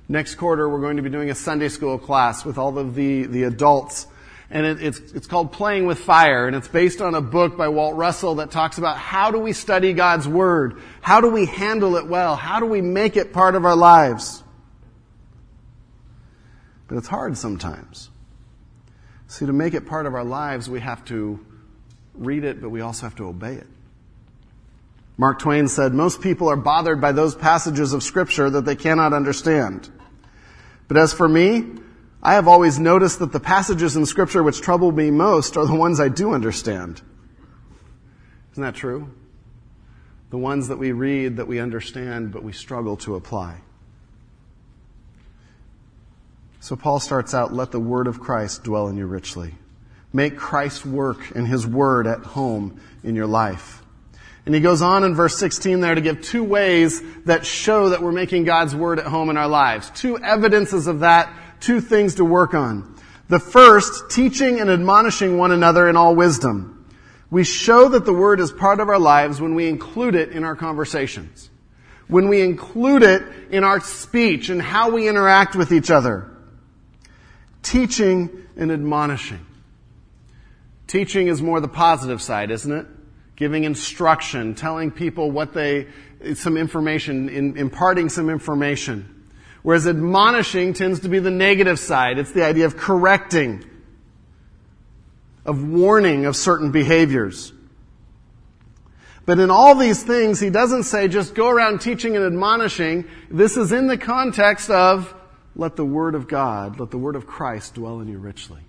Next 0.10 0.36
quarter, 0.36 0.68
we're 0.68 0.82
going 0.82 0.98
to 0.98 1.04
be 1.04 1.10
doing 1.10 1.30
a 1.30 1.36
Sunday 1.36 1.70
school 1.70 1.98
class 1.98 2.44
with 2.44 2.58
all 2.58 2.78
of 2.78 2.94
the, 2.94 3.28
the 3.28 3.44
adults. 3.44 4.08
And 4.50 4.66
it, 4.66 4.84
it's, 4.84 5.00
it's 5.00 5.28
called 5.28 5.54
Playing 5.54 5.86
with 5.86 6.00
Fire, 6.00 6.46
and 6.46 6.54
it's 6.54 6.68
based 6.68 7.00
on 7.00 7.16
a 7.16 7.22
book 7.22 7.56
by 7.56 7.70
Walt 7.70 7.96
Russell 7.96 8.36
that 8.36 8.52
talks 8.52 8.78
about 8.78 8.98
how 8.98 9.32
do 9.32 9.40
we 9.40 9.54
study 9.54 9.94
God's 9.94 10.28
Word? 10.28 10.82
How 11.00 11.22
do 11.22 11.30
we 11.30 11.46
handle 11.46 11.96
it 11.96 12.08
well? 12.08 12.36
How 12.36 12.60
do 12.60 12.66
we 12.66 12.82
make 12.82 13.16
it 13.16 13.32
part 13.32 13.56
of 13.56 13.64
our 13.64 13.78
lives? 13.78 14.44
But 16.92 16.98
it's 16.98 17.08
hard 17.08 17.38
sometimes. 17.38 18.10
See, 19.28 19.46
to 19.46 19.54
make 19.54 19.74
it 19.74 19.86
part 19.86 20.06
of 20.06 20.14
our 20.14 20.26
lives, 20.26 20.70
we 20.70 20.82
have 20.82 21.06
to 21.06 21.40
read 22.14 22.44
it, 22.44 22.62
but 22.62 22.68
we 22.68 22.82
also 22.82 23.06
have 23.06 23.16
to 23.16 23.28
obey 23.28 23.54
it. 23.54 23.68
Mark 25.16 25.40
Twain 25.40 25.70
said, 25.70 25.94
Most 25.94 26.20
people 26.20 26.50
are 26.50 26.58
bothered 26.58 27.00
by 27.00 27.14
those 27.14 27.34
passages 27.34 27.94
of 27.94 28.04
Scripture 28.04 28.50
that 28.50 28.66
they 28.66 28.76
cannot 28.76 29.14
understand. 29.14 29.90
But 30.90 30.98
as 30.98 31.14
for 31.14 31.30
me, 31.30 31.66
I 32.22 32.34
have 32.34 32.50
always 32.50 32.78
noticed 32.78 33.20
that 33.20 33.32
the 33.32 33.40
passages 33.40 33.96
in 33.96 34.06
Scripture 34.06 34.44
which 34.44 34.60
trouble 34.60 34.92
me 34.92 35.12
most 35.12 35.56
are 35.56 35.66
the 35.66 35.74
ones 35.74 36.02
I 36.02 36.10
do 36.10 36.34
understand. 36.34 37.02
Isn't 38.52 38.64
that 38.64 38.76
true? 38.76 39.10
The 40.30 40.38
ones 40.38 40.68
that 40.68 40.78
we 40.78 40.92
read, 40.92 41.38
that 41.38 41.48
we 41.48 41.62
understand, 41.62 42.34
but 42.34 42.44
we 42.44 42.52
struggle 42.52 42.98
to 42.98 43.16
apply. 43.16 43.62
So 46.62 46.76
Paul 46.76 47.00
starts 47.00 47.34
out, 47.34 47.52
let 47.52 47.72
the 47.72 47.80
word 47.80 48.06
of 48.06 48.20
Christ 48.20 48.64
dwell 48.64 48.88
in 48.88 48.96
you 48.96 49.08
richly. 49.08 49.56
Make 50.14 50.38
Christ's 50.38 50.86
work 50.86 51.36
and 51.36 51.48
his 51.48 51.66
word 51.66 52.06
at 52.06 52.20
home 52.20 52.80
in 53.04 53.16
your 53.16 53.26
life. 53.26 53.82
And 54.46 54.54
he 54.54 54.62
goes 54.62 54.84
on 54.84 55.04
in 55.04 55.16
verse 55.16 55.36
16 55.40 55.80
there 55.80 55.96
to 55.96 56.02
give 56.02 56.22
two 56.22 56.44
ways 56.44 57.02
that 57.24 57.48
show 57.48 57.90
that 57.90 58.04
we're 58.04 58.12
making 58.12 58.44
God's 58.44 58.76
word 58.76 59.00
at 59.00 59.08
home 59.08 59.32
in 59.32 59.38
our 59.38 59.48
lives. 59.48 59.90
Two 59.96 60.20
evidences 60.20 60.86
of 60.86 61.00
that, 61.00 61.34
two 61.62 61.82
things 61.82 62.16
to 62.16 62.26
work 62.26 62.54
on. 62.54 62.96
The 63.28 63.40
first, 63.40 64.12
teaching 64.12 64.60
and 64.60 64.70
admonishing 64.70 65.40
one 65.40 65.52
another 65.52 65.90
in 65.90 65.98
all 65.98 66.16
wisdom. 66.16 66.86
We 67.32 67.44
show 67.44 67.90
that 67.90 68.06
the 68.06 68.14
word 68.14 68.40
is 68.40 68.52
part 68.52 68.80
of 68.80 68.88
our 68.88 69.00
lives 69.00 69.42
when 69.42 69.56
we 69.56 69.68
include 69.68 70.14
it 70.14 70.30
in 70.30 70.44
our 70.44 70.56
conversations. 70.56 71.50
When 72.08 72.30
we 72.30 72.42
include 72.42 73.02
it 73.02 73.24
in 73.50 73.64
our 73.64 73.80
speech 73.80 74.50
and 74.50 74.62
how 74.62 74.92
we 74.92 75.10
interact 75.10 75.56
with 75.56 75.72
each 75.72 75.90
other 75.90 76.31
teaching 77.64 78.48
and 78.56 78.72
admonishing. 78.72 79.46
Teaching 80.88 81.28
is 81.28 81.42
more 81.42 81.60
the 81.60 81.68
positive 81.68 82.22
side, 82.22 82.52
isn't 82.52 82.72
it? 82.72 82.86
Giving 83.36 83.64
instruction, 83.64 84.56
telling 84.56 84.92
people 84.92 85.32
what 85.32 85.54
they, 85.54 85.88
some 86.36 86.58
information, 86.58 87.30
in, 87.30 87.58
imparting 87.58 88.10
some 88.10 88.30
information. 88.30 89.30
Whereas 89.64 89.88
admonishing 89.88 90.74
tends 90.74 91.02
to 91.02 91.10
be 91.10 91.20
the 91.20 91.32
negative 91.32 91.80
side. 91.80 92.18
It's 92.18 92.32
the 92.32 92.44
idea 92.44 92.66
of 92.66 92.78
correcting, 92.78 93.64
of 95.46 95.64
warning 95.64 96.26
of 96.26 96.36
certain 96.36 96.72
behaviors. 96.72 97.54
But 99.26 99.40
in 99.40 99.52
all 99.52 99.76
these 99.76 100.04
things, 100.04 100.40
he 100.40 100.50
doesn't 100.50 100.84
say 100.84 101.08
just 101.08 101.36
go 101.36 101.50
around 101.50 101.80
teaching 101.80 102.16
and 102.16 102.26
admonishing. 102.26 103.06
This 103.30 103.56
is 103.56 103.72
in 103.72 103.88
the 103.88 103.98
context 103.98 104.70
of 104.70 105.14
let 105.56 105.76
the 105.76 105.86
Word 105.86 106.16
of 106.16 106.28
God, 106.28 106.80
let 106.80 106.92
the 106.92 106.98
Word 106.98 107.16
of 107.16 107.28
Christ 107.28 107.76
dwell 107.76 108.00
in 108.00 108.08
you 108.08 108.18
richly. 108.18 108.62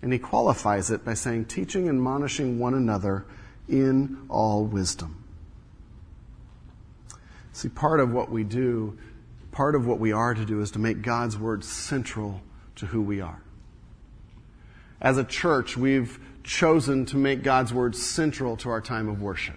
And 0.00 0.12
he 0.12 0.18
qualifies 0.18 0.90
it 0.90 1.04
by 1.04 1.14
saying, 1.14 1.46
teaching 1.46 1.88
and 1.88 1.98
admonishing 1.98 2.58
one 2.58 2.74
another 2.74 3.26
in 3.68 4.18
all 4.28 4.64
wisdom. 4.64 5.24
See, 7.52 7.68
part 7.68 7.98
of 7.98 8.12
what 8.12 8.30
we 8.30 8.44
do, 8.44 8.96
part 9.50 9.74
of 9.74 9.86
what 9.86 9.98
we 9.98 10.12
are 10.12 10.34
to 10.34 10.44
do 10.44 10.60
is 10.60 10.70
to 10.72 10.78
make 10.78 11.02
God's 11.02 11.36
Word 11.36 11.64
central 11.64 12.40
to 12.76 12.86
who 12.86 13.02
we 13.02 13.20
are. 13.20 13.42
As 15.00 15.18
a 15.18 15.24
church, 15.24 15.76
we've 15.76 16.20
chosen 16.44 17.04
to 17.06 17.16
make 17.16 17.42
God's 17.42 17.74
Word 17.74 17.96
central 17.96 18.56
to 18.58 18.70
our 18.70 18.80
time 18.80 19.08
of 19.08 19.20
worship, 19.20 19.56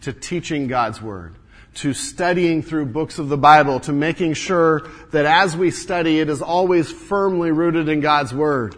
to 0.00 0.14
teaching 0.14 0.66
God's 0.66 1.02
Word, 1.02 1.36
to 1.74 1.94
studying 1.94 2.62
through 2.62 2.86
books 2.86 3.18
of 3.18 3.28
the 3.28 3.38
Bible, 3.38 3.80
to 3.80 3.92
making 3.92 4.34
sure 4.34 4.88
that 5.10 5.24
as 5.24 5.56
we 5.56 5.70
study, 5.70 6.20
it 6.20 6.28
is 6.28 6.42
always 6.42 6.90
firmly 6.90 7.50
rooted 7.50 7.88
in 7.88 8.00
God's 8.00 8.34
Word. 8.34 8.76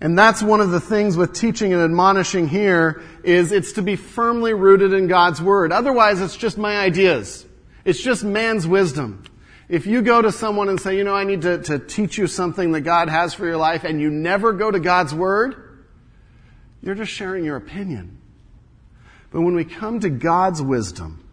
And 0.00 0.18
that's 0.18 0.42
one 0.42 0.60
of 0.60 0.70
the 0.70 0.80
things 0.80 1.16
with 1.16 1.32
teaching 1.32 1.72
and 1.72 1.82
admonishing 1.82 2.48
here 2.48 3.02
is 3.24 3.50
it's 3.50 3.72
to 3.72 3.82
be 3.82 3.96
firmly 3.96 4.52
rooted 4.52 4.92
in 4.92 5.06
God's 5.06 5.40
Word. 5.40 5.72
Otherwise, 5.72 6.20
it's 6.20 6.36
just 6.36 6.58
my 6.58 6.76
ideas. 6.76 7.46
It's 7.84 8.02
just 8.02 8.22
man's 8.22 8.66
wisdom. 8.66 9.24
If 9.68 9.86
you 9.86 10.02
go 10.02 10.20
to 10.20 10.30
someone 10.30 10.68
and 10.68 10.78
say, 10.78 10.96
you 10.96 11.04
know, 11.04 11.14
I 11.14 11.24
need 11.24 11.42
to, 11.42 11.62
to 11.62 11.78
teach 11.78 12.18
you 12.18 12.26
something 12.26 12.72
that 12.72 12.82
God 12.82 13.08
has 13.08 13.32
for 13.32 13.46
your 13.46 13.56
life, 13.56 13.84
and 13.84 14.00
you 14.00 14.10
never 14.10 14.52
go 14.52 14.70
to 14.70 14.78
God's 14.78 15.14
Word, 15.14 15.86
you're 16.82 16.94
just 16.94 17.10
sharing 17.10 17.44
your 17.44 17.56
opinion. 17.56 18.18
But 19.30 19.40
when 19.40 19.54
we 19.54 19.64
come 19.64 20.00
to 20.00 20.10
God's 20.10 20.62
wisdom, 20.62 21.25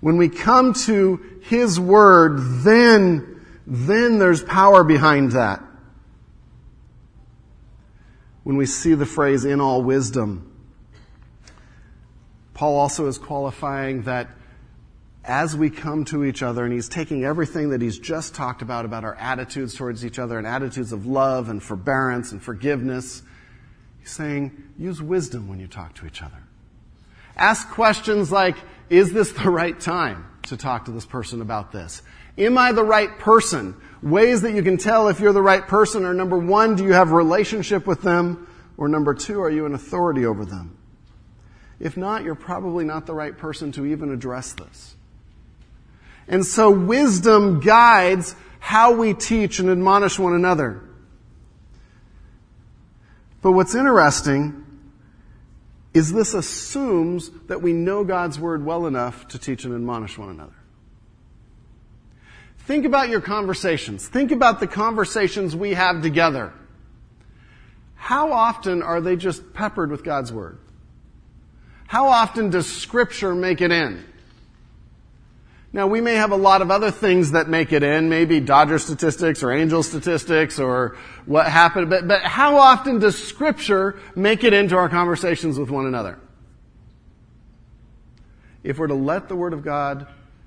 when 0.00 0.16
we 0.16 0.28
come 0.28 0.74
to 0.74 1.20
His 1.42 1.78
Word, 1.80 2.38
then, 2.62 3.44
then 3.66 4.18
there's 4.18 4.42
power 4.42 4.84
behind 4.84 5.32
that. 5.32 5.62
When 8.44 8.56
we 8.56 8.66
see 8.66 8.94
the 8.94 9.06
phrase 9.06 9.44
in 9.44 9.60
all 9.60 9.82
wisdom, 9.82 10.44
Paul 12.54 12.76
also 12.76 13.06
is 13.06 13.18
qualifying 13.18 14.02
that 14.02 14.30
as 15.24 15.54
we 15.54 15.68
come 15.68 16.06
to 16.06 16.24
each 16.24 16.42
other, 16.42 16.64
and 16.64 16.72
he's 16.72 16.88
taking 16.88 17.22
everything 17.22 17.70
that 17.70 17.82
he's 17.82 17.98
just 17.98 18.34
talked 18.34 18.62
about, 18.62 18.86
about 18.86 19.04
our 19.04 19.14
attitudes 19.16 19.74
towards 19.74 20.04
each 20.04 20.18
other 20.18 20.38
and 20.38 20.46
attitudes 20.46 20.90
of 20.90 21.04
love 21.04 21.50
and 21.50 21.62
forbearance 21.62 22.32
and 22.32 22.42
forgiveness, 22.42 23.22
he's 24.00 24.10
saying, 24.10 24.56
use 24.78 25.02
wisdom 25.02 25.46
when 25.46 25.60
you 25.60 25.66
talk 25.66 25.94
to 25.96 26.06
each 26.06 26.22
other. 26.22 26.42
Ask 27.36 27.68
questions 27.68 28.32
like, 28.32 28.56
is 28.90 29.12
this 29.12 29.32
the 29.32 29.50
right 29.50 29.78
time 29.78 30.26
to 30.44 30.56
talk 30.56 30.86
to 30.86 30.90
this 30.90 31.06
person 31.06 31.40
about 31.40 31.72
this? 31.72 32.02
Am 32.36 32.56
I 32.56 32.72
the 32.72 32.84
right 32.84 33.18
person? 33.18 33.74
Ways 34.02 34.42
that 34.42 34.54
you 34.54 34.62
can 34.62 34.78
tell 34.78 35.08
if 35.08 35.20
you're 35.20 35.32
the 35.32 35.42
right 35.42 35.66
person 35.66 36.04
are 36.04 36.14
number 36.14 36.38
one, 36.38 36.76
do 36.76 36.84
you 36.84 36.92
have 36.92 37.10
a 37.10 37.14
relationship 37.14 37.86
with 37.86 38.02
them? 38.02 38.46
Or 38.76 38.88
number 38.88 39.12
two, 39.12 39.40
are 39.40 39.50
you 39.50 39.66
an 39.66 39.74
authority 39.74 40.24
over 40.24 40.44
them? 40.44 40.78
If 41.80 41.96
not, 41.96 42.22
you're 42.22 42.36
probably 42.36 42.84
not 42.84 43.06
the 43.06 43.14
right 43.14 43.36
person 43.36 43.72
to 43.72 43.86
even 43.86 44.12
address 44.12 44.52
this. 44.52 44.94
And 46.28 46.44
so 46.44 46.70
wisdom 46.70 47.60
guides 47.60 48.34
how 48.60 48.92
we 48.92 49.14
teach 49.14 49.58
and 49.58 49.70
admonish 49.70 50.18
one 50.18 50.34
another. 50.34 50.82
But 53.40 53.52
what's 53.52 53.74
interesting 53.74 54.64
is 55.94 56.12
this 56.12 56.34
assumes 56.34 57.30
that 57.46 57.62
we 57.62 57.72
know 57.72 58.04
God's 58.04 58.38
Word 58.38 58.64
well 58.64 58.86
enough 58.86 59.28
to 59.28 59.38
teach 59.38 59.64
and 59.64 59.74
admonish 59.74 60.18
one 60.18 60.30
another. 60.30 60.52
Think 62.60 62.84
about 62.84 63.08
your 63.08 63.22
conversations. 63.22 64.06
Think 64.06 64.30
about 64.30 64.60
the 64.60 64.66
conversations 64.66 65.56
we 65.56 65.74
have 65.74 66.02
together. 66.02 66.52
How 67.94 68.32
often 68.32 68.82
are 68.82 69.00
they 69.00 69.16
just 69.16 69.54
peppered 69.54 69.90
with 69.90 70.04
God's 70.04 70.32
Word? 70.32 70.58
How 71.86 72.08
often 72.08 72.50
does 72.50 72.70
Scripture 72.70 73.34
make 73.34 73.62
it 73.62 73.72
in? 73.72 74.04
Now, 75.70 75.86
we 75.86 76.00
may 76.00 76.14
have 76.14 76.32
a 76.32 76.36
lot 76.36 76.62
of 76.62 76.70
other 76.70 76.90
things 76.90 77.32
that 77.32 77.48
make 77.48 77.72
it 77.72 77.82
in, 77.82 78.08
maybe 78.08 78.40
Dodger 78.40 78.78
statistics 78.78 79.42
or 79.42 79.52
Angel 79.52 79.82
statistics 79.82 80.58
or 80.58 80.96
what 81.26 81.46
happened, 81.46 81.90
but, 81.90 82.08
but 82.08 82.22
how 82.22 82.56
often 82.56 82.98
does 82.98 83.22
Scripture 83.22 83.98
make 84.16 84.44
it 84.44 84.54
into 84.54 84.76
our 84.76 84.88
conversations 84.88 85.58
with 85.58 85.68
one 85.68 85.86
another? 85.86 86.18
If 88.64 88.78
we're 88.78 88.86
to 88.86 88.94
let 88.94 89.28
the 89.28 89.36
Word 89.36 89.52
of 89.52 89.62
God, 89.62 90.06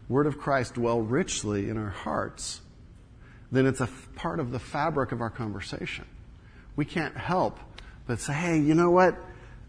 Word 0.09 0.25
of 0.25 0.39
Christ 0.39 0.73
dwell 0.73 1.01
richly 1.01 1.69
in 1.69 1.77
our 1.77 1.89
hearts, 1.89 2.61
then 3.51 3.67
it's 3.67 3.79
a 3.79 3.89
part 4.15 4.39
of 4.39 4.51
the 4.51 4.59
fabric 4.59 5.11
of 5.11 5.21
our 5.21 5.29
conversation. 5.29 6.05
We 6.75 6.85
can't 6.85 7.15
help 7.15 7.59
but 8.07 8.19
say, 8.19 8.33
hey, 8.33 8.59
you 8.59 8.73
know 8.73 8.89
what? 8.89 9.17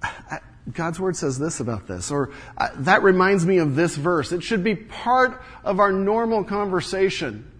I, 0.02 0.38
God's 0.70 1.00
word 1.00 1.16
says 1.16 1.38
this 1.38 1.58
about 1.58 1.88
this, 1.88 2.10
or 2.10 2.30
uh, 2.56 2.68
that 2.76 3.02
reminds 3.02 3.44
me 3.44 3.58
of 3.58 3.74
this 3.74 3.96
verse. 3.96 4.30
It 4.30 4.42
should 4.44 4.62
be 4.62 4.76
part 4.76 5.42
of 5.64 5.80
our 5.80 5.90
normal 5.90 6.44
conversation. 6.44 7.50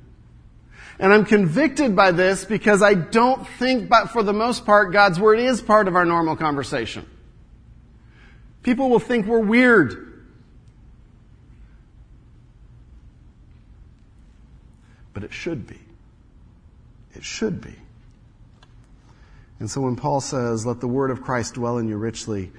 And 1.01 1.13
I'm 1.13 1.25
convicted 1.25 1.97
by 1.97 2.13
this 2.13 2.45
because 2.45 2.81
I 2.81 2.95
don't 2.95 3.47
think, 3.47 3.89
but 3.89 4.11
for 4.11 4.23
the 4.23 4.33
most 4.33 4.65
part, 4.65 4.93
God's 4.93 5.19
word 5.19 5.41
is 5.41 5.61
part 5.61 5.89
of 5.89 5.97
our 5.97 6.05
normal 6.05 6.37
conversation. 6.37 7.05
People 8.63 8.89
will 8.89 9.01
think 9.01 9.27
we're 9.27 9.41
weird. 9.41 10.25
But 15.13 15.25
it 15.25 15.33
should 15.33 15.67
be. 15.67 15.81
It 17.15 17.25
should 17.25 17.61
be. 17.61 17.75
And 19.59 19.69
so 19.69 19.81
when 19.81 19.97
Paul 19.97 20.21
says, 20.21 20.65
let 20.65 20.81
the 20.81 20.89
word 20.89 21.11
of 21.11 21.23
Christ 21.23 21.55
dwell 21.55 21.79
in 21.79 21.89
you 21.89 21.97
richly, 21.97 22.53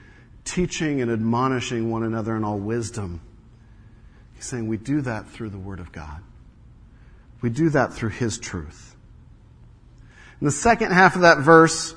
teaching 0.45 1.01
and 1.01 1.11
admonishing 1.11 1.91
one 1.91 2.03
another 2.03 2.35
in 2.35 2.43
all 2.43 2.57
wisdom. 2.57 3.21
He's 4.35 4.45
saying 4.45 4.67
we 4.67 4.77
do 4.77 5.01
that 5.01 5.29
through 5.29 5.49
the 5.49 5.57
Word 5.57 5.79
of 5.79 5.91
God. 5.91 6.21
We 7.41 7.49
do 7.49 7.69
that 7.69 7.93
through 7.93 8.09
His 8.09 8.37
truth. 8.37 8.95
In 10.39 10.45
the 10.45 10.51
second 10.51 10.91
half 10.91 11.15
of 11.15 11.21
that 11.21 11.39
verse, 11.39 11.95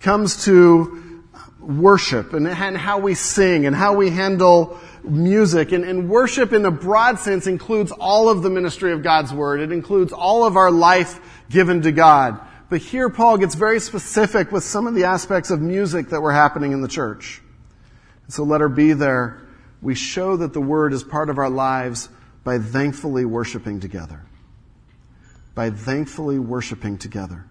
comes 0.00 0.44
to 0.44 1.24
worship 1.60 2.32
and, 2.32 2.46
and 2.46 2.76
how 2.76 2.98
we 2.98 3.14
sing 3.14 3.66
and 3.66 3.74
how 3.74 3.94
we 3.94 4.10
handle 4.10 4.78
music. 5.02 5.72
And, 5.72 5.84
and 5.84 6.08
worship 6.08 6.52
in 6.52 6.64
a 6.64 6.70
broad 6.70 7.18
sense 7.18 7.46
includes 7.46 7.92
all 7.92 8.28
of 8.28 8.42
the 8.42 8.50
ministry 8.50 8.92
of 8.92 9.02
God's 9.02 9.32
Word. 9.32 9.60
It 9.60 9.72
includes 9.72 10.12
all 10.12 10.44
of 10.44 10.56
our 10.56 10.70
life 10.70 11.20
given 11.50 11.82
to 11.82 11.92
God. 11.92 12.40
But 12.70 12.80
here 12.80 13.08
Paul 13.08 13.38
gets 13.38 13.54
very 13.54 13.80
specific 13.80 14.52
with 14.52 14.62
some 14.62 14.86
of 14.86 14.94
the 14.94 15.04
aspects 15.04 15.50
of 15.50 15.60
music 15.60 16.10
that 16.10 16.20
were 16.20 16.32
happening 16.32 16.72
in 16.72 16.82
the 16.82 16.88
church. 16.88 17.40
So 18.28 18.44
let 18.44 18.60
her 18.60 18.68
be 18.68 18.92
there. 18.92 19.40
We 19.80 19.94
show 19.94 20.36
that 20.36 20.52
the 20.52 20.60
Word 20.60 20.92
is 20.92 21.02
part 21.02 21.30
of 21.30 21.38
our 21.38 21.50
lives 21.50 22.08
by 22.44 22.58
thankfully 22.58 23.24
worshiping 23.24 23.80
together. 23.80 24.22
By 25.54 25.70
thankfully 25.70 26.38
worshiping 26.38 26.98
together. 26.98 27.44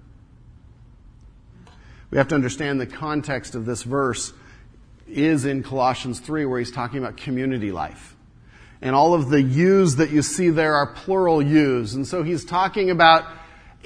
We 2.09 2.17
have 2.17 2.29
to 2.29 2.35
understand 2.35 2.79
the 2.79 2.87
context 2.87 3.55
of 3.55 3.65
this 3.65 3.83
verse 3.83 4.31
is 5.07 5.45
in 5.45 5.63
Colossians 5.63 6.19
3 6.19 6.45
where 6.45 6.59
he's 6.59 6.71
talking 6.71 6.99
about 6.99 7.17
community 7.17 7.71
life. 7.71 8.15
And 8.81 8.95
all 8.95 9.13
of 9.13 9.29
the 9.29 9.41
yous 9.41 9.95
that 9.95 10.11
you 10.11 10.21
see 10.21 10.49
there 10.49 10.75
are 10.75 10.87
plural 10.93 11.41
yous. 11.41 11.93
And 11.95 12.07
so 12.07 12.23
he's 12.23 12.45
talking 12.45 12.91
about 12.91 13.25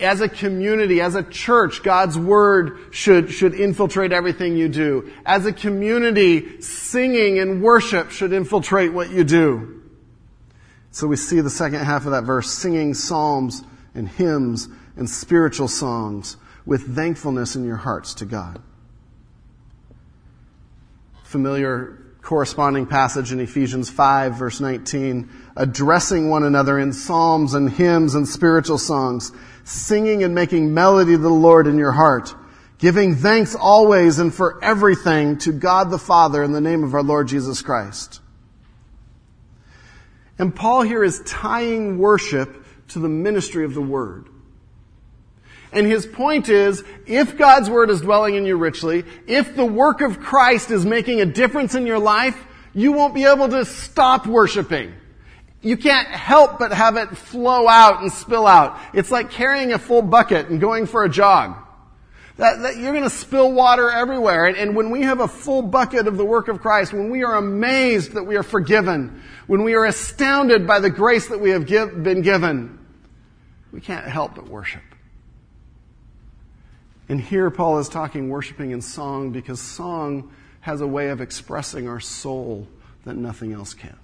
as 0.02 0.22
a 0.22 0.30
community, 0.30 1.02
as 1.02 1.16
a 1.16 1.24
church, 1.24 1.84
God's 1.84 2.18
word 2.18 2.78
should, 2.92 3.32
should 3.32 3.54
infiltrate 3.54 4.12
everything 4.12 4.58
you 4.58 4.70
do. 4.70 5.12
As 5.26 5.46
a 5.46 5.54
community, 5.54 6.62
singing 6.62 7.40
and 7.40 7.62
worship 7.62 8.12
should 8.12 8.34
infiltrate 8.34 8.94
what 8.94 9.12
you 9.12 9.24
do. 9.24 9.82
So 10.92 11.08
we 11.08 11.16
see 11.16 11.40
the 11.40 11.50
second 11.50 11.80
half 11.80 12.06
of 12.06 12.12
that 12.12 12.24
verse, 12.24 12.52
singing 12.52 12.94
psalms 12.94 13.64
and 13.96 14.08
hymns 14.08 14.68
and 14.98 15.10
spiritual 15.10 15.68
songs 15.68 16.38
with 16.66 16.96
thankfulness 16.96 17.56
in 17.56 17.66
your 17.66 17.78
hearts 17.78 18.14
to 18.16 18.26
God. 18.26 18.62
Familiar 21.24 22.01
corresponding 22.22 22.86
passage 22.86 23.32
in 23.32 23.40
Ephesians 23.40 23.90
5 23.90 24.36
verse 24.36 24.60
19, 24.60 25.30
addressing 25.56 26.30
one 26.30 26.44
another 26.44 26.78
in 26.78 26.94
psalms 26.94 27.54
and 27.54 27.70
hymns 27.70 28.16
and 28.16 28.28
spiritual 28.28 28.78
songs, 28.78 29.32
singing 29.64 30.24
and 30.24 30.36
making 30.36 30.74
melody 30.74 31.14
to 31.14 31.18
the 31.18 31.30
Lord 31.30 31.68
in 31.68 31.78
your 31.78 31.92
heart, 31.92 32.34
giving 32.78 33.16
thanks 33.16 33.56
always 33.56 34.20
and 34.20 34.34
for 34.34 34.64
everything 34.64 35.38
to 35.40 35.52
God 35.52 35.90
the 35.90 35.98
Father 35.98 36.44
in 36.44 36.52
the 36.52 36.62
name 36.62 36.84
of 36.84 36.94
our 36.94 37.04
Lord 37.04 37.28
Jesus 37.28 37.62
Christ. 37.62 38.22
And 40.38 40.56
Paul 40.56 40.82
here 40.82 41.04
is 41.04 41.22
tying 41.26 42.00
worship 42.00 42.66
to 42.90 43.00
the 43.00 43.10
ministry 43.10 43.64
of 43.64 43.74
the 43.74 43.82
Word. 43.82 44.28
And 45.72 45.88
his 45.88 46.06
point 46.06 46.50
is, 46.50 46.84
if 47.06 47.38
God's 47.38 47.70
Word 47.70 47.90
is 47.90 48.02
dwelling 48.02 48.36
in 48.36 48.46
you 48.46 48.58
richly, 48.58 49.06
if 49.26 49.56
the 49.56 49.66
work 49.66 50.02
of 50.02 50.20
Christ 50.20 50.70
is 50.70 50.86
making 50.86 51.22
a 51.22 51.26
difference 51.26 51.76
in 51.76 51.88
your 51.88 52.00
life, 52.00 52.38
you 52.74 52.92
won't 52.92 53.14
be 53.14 53.26
able 53.26 53.50
to 53.50 53.64
stop 53.66 54.28
worshiping. 54.28 54.94
You 55.62 55.78
can't 55.78 56.08
help 56.08 56.60
but 56.60 56.74
have 56.74 56.98
it 56.98 57.10
flow 57.10 57.68
out 57.68 58.02
and 58.02 58.12
spill 58.12 58.48
out. 58.48 58.78
It's 58.94 59.12
like 59.12 59.32
carrying 59.32 59.74
a 59.74 59.80
full 59.80 60.02
bucket 60.02 60.50
and 60.50 60.60
going 60.60 60.88
for 60.88 61.04
a 61.04 61.10
jog. 61.10 61.56
That, 62.38 62.62
that 62.62 62.78
you're 62.78 62.94
going 62.94 63.04
to 63.04 63.10
spill 63.10 63.52
water 63.52 63.90
everywhere. 63.92 64.48
And, 64.48 64.58
and 64.58 64.76
when 64.76 64.90
we 64.90 65.04
have 65.04 65.20
a 65.20 65.28
full 65.28 65.62
bucket 65.62 66.08
of 66.08 66.18
the 66.18 66.26
work 66.26 66.48
of 66.48 66.62
Christ, 66.62 66.92
when 66.92 67.12
we 67.12 67.24
are 67.24 67.36
amazed 67.36 68.14
that 68.14 68.24
we 68.24 68.36
are 68.36 68.44
forgiven, 68.44 69.22
when 69.46 69.64
we 69.64 69.76
are 69.76 69.86
astounded 69.86 70.66
by 70.66 70.80
the 70.80 70.90
grace 70.90 71.28
that 71.28 71.40
we 71.40 71.52
have 71.52 71.68
give, 71.68 72.02
been 72.02 72.24
given, 72.24 72.80
we 73.72 73.80
can't 73.80 74.08
help 74.08 74.36
but 74.36 74.48
worship. 74.48 74.82
And 77.12 77.20
here 77.20 77.52
Paul 77.52 77.80
is 77.80 77.90
talking 77.90 78.30
worshiping 78.30 78.72
in 78.72 78.80
song 78.80 79.32
because 79.32 79.60
song 79.60 80.32
has 80.62 80.80
a 80.80 80.88
way 80.88 81.10
of 81.10 81.20
expressing 81.20 81.90
our 81.90 82.00
soul 82.00 82.70
that 83.04 83.18
nothing 83.18 83.52
else 83.52 83.74
can. 83.74 83.98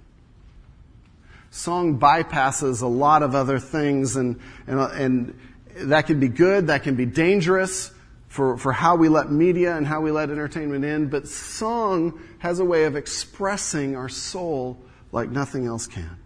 Song 1.50 1.98
bypasses 1.98 2.82
a 2.82 2.86
lot 2.86 3.22
of 3.22 3.34
other 3.34 3.58
things 3.58 4.16
and, 4.16 4.38
and, 4.66 4.78
and 4.78 5.40
that 5.88 6.06
can 6.06 6.20
be 6.20 6.28
good, 6.28 6.66
that 6.66 6.82
can 6.82 6.96
be 6.96 7.06
dangerous 7.06 7.90
for, 8.26 8.58
for 8.58 8.72
how 8.72 8.96
we 8.96 9.08
let 9.08 9.32
media 9.32 9.74
and 9.74 9.86
how 9.86 10.02
we 10.02 10.10
let 10.10 10.28
entertainment 10.28 10.84
in, 10.84 11.08
but 11.08 11.26
song 11.26 12.20
has 12.40 12.60
a 12.60 12.64
way 12.66 12.84
of 12.84 12.94
expressing 12.94 13.96
our 13.96 14.10
soul 14.10 14.76
like 15.12 15.30
nothing 15.30 15.64
else 15.64 15.86
can. 15.86 16.18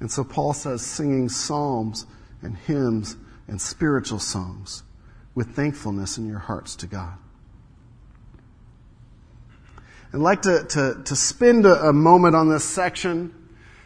And 0.00 0.10
so 0.10 0.24
Paul 0.24 0.52
says 0.52 0.84
singing 0.84 1.28
psalms 1.28 2.06
and 2.42 2.56
hymns 2.56 3.16
and 3.46 3.60
spiritual 3.60 4.18
songs 4.18 4.82
with 5.38 5.54
thankfulness 5.54 6.18
in 6.18 6.26
your 6.26 6.40
hearts 6.40 6.74
to 6.74 6.88
God. 6.88 7.14
I'd 10.12 10.18
like 10.18 10.42
to, 10.42 10.64
to, 10.64 11.00
to 11.04 11.14
spend 11.14 11.64
a, 11.64 11.90
a 11.90 11.92
moment 11.92 12.34
on 12.34 12.48
this 12.48 12.64
section 12.64 13.32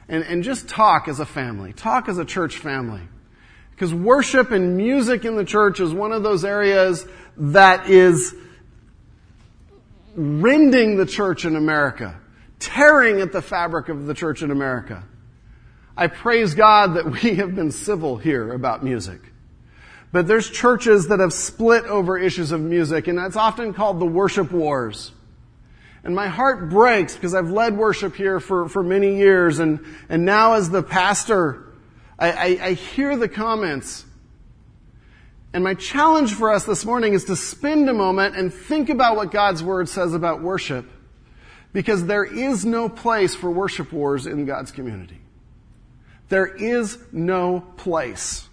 and, 0.09 0.25
and 0.25 0.43
just 0.43 0.67
talk 0.67 1.09
as 1.09 1.21
a 1.21 1.27
family, 1.27 1.75
talk 1.75 2.09
as 2.09 2.17
a 2.17 2.25
church 2.25 2.57
family. 2.57 3.03
Because 3.73 3.93
worship 3.93 4.51
and 4.51 4.79
music 4.79 5.27
in 5.27 5.37
the 5.37 5.45
church 5.45 5.79
is 5.79 5.93
one 5.93 6.13
of 6.13 6.23
those 6.23 6.43
areas 6.43 7.07
that 7.37 7.91
is 7.91 8.35
rending 10.15 10.97
the 10.97 11.05
church 11.05 11.45
in 11.45 11.55
America, 11.55 12.19
tearing 12.61 13.21
at 13.21 13.31
the 13.31 13.43
fabric 13.43 13.91
of 13.91 14.07
the 14.07 14.15
church 14.15 14.41
in 14.41 14.51
America. 14.51 15.05
I 15.99 16.07
praise 16.07 16.55
God 16.55 16.95
that 16.95 17.23
we 17.23 17.35
have 17.35 17.55
been 17.55 17.73
civil 17.73 18.17
here 18.17 18.55
about 18.55 18.83
music. 18.83 19.32
But 20.13 20.29
there's 20.29 20.49
churches 20.49 21.09
that 21.09 21.21
have 21.21 21.33
split 21.33 21.85
over 21.87 22.19
issues 22.19 22.53
of 22.53 22.61
music, 22.61 23.09
and 23.09 23.19
that's 23.19 23.37
often 23.37 23.73
called 23.73 23.99
the 23.99 24.07
worship 24.07 24.53
wars. 24.53 25.11
And 26.05 26.15
my 26.15 26.29
heart 26.29 26.69
breaks 26.69 27.15
because 27.15 27.35
I've 27.35 27.51
led 27.51 27.77
worship 27.79 28.15
here 28.15 28.39
for, 28.39 28.69
for 28.69 28.83
many 28.83 29.17
years, 29.17 29.59
and, 29.59 29.81
and 30.11 30.27
now 30.27 30.53
as 30.53 30.69
the 30.69 30.83
pastor, 30.83 31.73
I, 32.19 32.31
I, 32.31 32.45
I 32.67 32.73
hear 32.75 33.17
the 33.17 33.29
comments. 33.29 34.05
And 35.55 35.65
my 35.65 35.75
challenge 35.75 36.35
for 36.35 36.53
us 36.53 36.65
this 36.65 36.85
morning 36.85 37.15
is 37.15 37.25
to 37.27 37.37
spend 37.37 37.89
a 37.89 37.95
moment 37.95 38.37
and 38.37 38.53
think 38.53 38.91
about 38.91 39.17
what 39.17 39.31
God's 39.31 39.63
Word 39.63 39.89
says 39.89 40.13
about 40.13 40.43
worship. 40.43 40.91
Because 41.73 42.05
there 42.05 42.25
is 42.25 42.67
no 42.67 42.91
place 42.91 43.35
for 43.35 43.51
worship 43.51 43.93
wars 43.93 44.27
in 44.27 44.45
God's 44.45 44.73
community. 44.73 45.21
There 46.29 46.47
is 46.47 46.99
no 47.13 47.61
place 47.79 48.49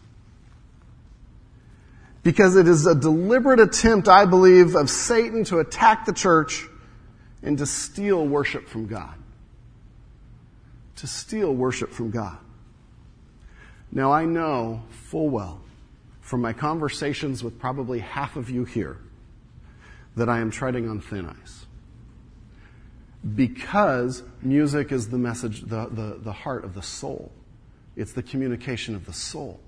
because 2.30 2.56
it 2.56 2.68
is 2.68 2.86
a 2.86 2.94
deliberate 2.94 3.60
attempt, 3.60 4.08
I 4.08 4.26
believe, 4.26 4.76
of 4.76 4.88
Satan 4.88 5.46
to 5.46 5.58
attack 5.58 6.06
the 6.06 6.14
church 6.14 6.68
and 7.42 7.58
to 7.58 7.66
steal 7.66 8.24
worship 8.24 8.68
from 8.68 8.86
God. 8.86 9.16
To 10.98 11.08
steal 11.08 11.52
worship 11.52 11.92
from 11.92 12.12
God. 12.12 12.38
Now, 13.92 14.12
I 14.12 14.26
know 14.26 14.84
full 14.92 15.28
well 15.28 15.60
from 16.22 16.42
my 16.42 16.54
conversations 16.54 17.44
with 17.44 17.58
probably 17.58 17.98
half 17.98 18.36
of 18.36 18.52
you 18.52 18.64
here 18.64 18.98
that 20.16 20.30
I 20.30 20.38
am 20.38 20.52
treading 20.52 20.88
on 20.88 21.02
thin 21.02 21.26
ice. 21.26 21.66
Because 23.36 24.22
music 24.44 24.92
is 24.92 25.10
the 25.10 25.18
message, 25.18 25.62
the, 25.62 25.88
the, 25.88 26.20
the 26.22 26.34
heart 26.34 26.64
of 26.64 26.76
the 26.76 26.84
soul. 26.84 27.32
It's 27.96 28.14
the 28.14 28.22
communication 28.22 28.94
of 28.94 29.08
the 29.08 29.14
soul. 29.14 29.60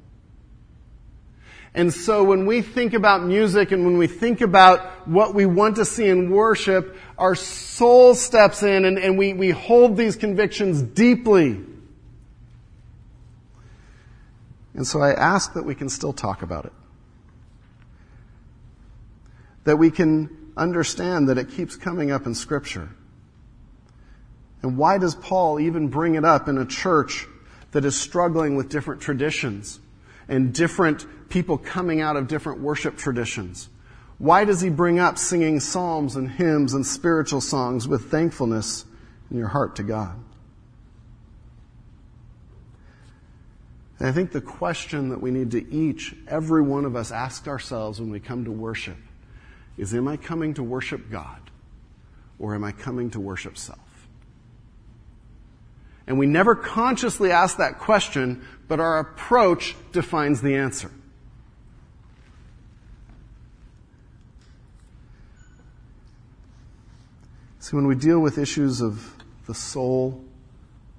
And 1.73 1.93
so 1.93 2.23
when 2.23 2.45
we 2.45 2.61
think 2.61 2.93
about 2.93 3.23
music 3.23 3.71
and 3.71 3.85
when 3.85 3.97
we 3.97 4.07
think 4.07 4.41
about 4.41 5.07
what 5.07 5.33
we 5.33 5.45
want 5.45 5.77
to 5.77 5.85
see 5.85 6.07
in 6.07 6.29
worship, 6.29 6.97
our 7.17 7.33
soul 7.33 8.13
steps 8.13 8.61
in 8.61 8.83
and, 8.83 8.97
and 8.99 9.17
we, 9.17 9.33
we 9.33 9.51
hold 9.51 9.95
these 9.95 10.17
convictions 10.17 10.81
deeply. 10.81 11.61
And 14.73 14.85
so 14.85 15.01
I 15.01 15.13
ask 15.13 15.53
that 15.53 15.63
we 15.63 15.73
can 15.73 15.87
still 15.87 16.11
talk 16.11 16.41
about 16.41 16.65
it. 16.65 16.73
That 19.63 19.77
we 19.77 19.91
can 19.91 20.51
understand 20.57 21.29
that 21.29 21.37
it 21.37 21.51
keeps 21.51 21.77
coming 21.77 22.11
up 22.11 22.25
in 22.25 22.35
Scripture. 22.35 22.89
And 24.61 24.77
why 24.77 24.97
does 24.97 25.15
Paul 25.15 25.59
even 25.59 25.87
bring 25.87 26.15
it 26.15 26.25
up 26.25 26.49
in 26.49 26.57
a 26.57 26.65
church 26.65 27.27
that 27.71 27.85
is 27.85 27.95
struggling 27.95 28.57
with 28.57 28.67
different 28.67 29.01
traditions 29.01 29.79
and 30.31 30.53
different 30.53 31.05
people 31.29 31.57
coming 31.57 31.99
out 31.99 32.15
of 32.15 32.27
different 32.27 32.61
worship 32.61 32.97
traditions. 32.97 33.69
Why 34.17 34.45
does 34.45 34.61
he 34.61 34.69
bring 34.69 34.97
up 34.97 35.17
singing 35.17 35.59
psalms 35.59 36.15
and 36.15 36.31
hymns 36.31 36.73
and 36.73 36.87
spiritual 36.87 37.41
songs 37.41 37.87
with 37.87 38.09
thankfulness 38.09 38.85
in 39.29 39.37
your 39.37 39.49
heart 39.49 39.75
to 39.75 39.83
God? 39.83 40.15
And 43.99 44.07
I 44.07 44.13
think 44.13 44.31
the 44.31 44.41
question 44.41 45.09
that 45.09 45.21
we 45.21 45.31
need 45.31 45.51
to 45.51 45.71
each, 45.71 46.15
every 46.27 46.61
one 46.61 46.85
of 46.85 46.95
us, 46.95 47.11
ask 47.11 47.47
ourselves 47.47 47.99
when 47.99 48.09
we 48.09 48.19
come 48.19 48.45
to 48.45 48.51
worship 48.51 48.97
is 49.77 49.93
Am 49.93 50.07
I 50.07 50.15
coming 50.15 50.53
to 50.53 50.63
worship 50.63 51.11
God 51.11 51.51
or 52.39 52.55
am 52.55 52.63
I 52.63 52.71
coming 52.71 53.09
to 53.11 53.19
worship 53.19 53.57
self? 53.57 53.79
And 56.07 56.17
we 56.17 56.25
never 56.25 56.55
consciously 56.55 57.31
ask 57.31 57.57
that 57.57 57.79
question, 57.79 58.45
but 58.71 58.79
our 58.79 58.99
approach 58.99 59.75
defines 59.91 60.39
the 60.39 60.55
answer. 60.55 60.89
See, 67.59 67.75
when 67.75 67.85
we 67.85 67.95
deal 67.95 68.19
with 68.19 68.37
issues 68.37 68.79
of 68.79 69.13
the 69.45 69.53
soul 69.53 70.23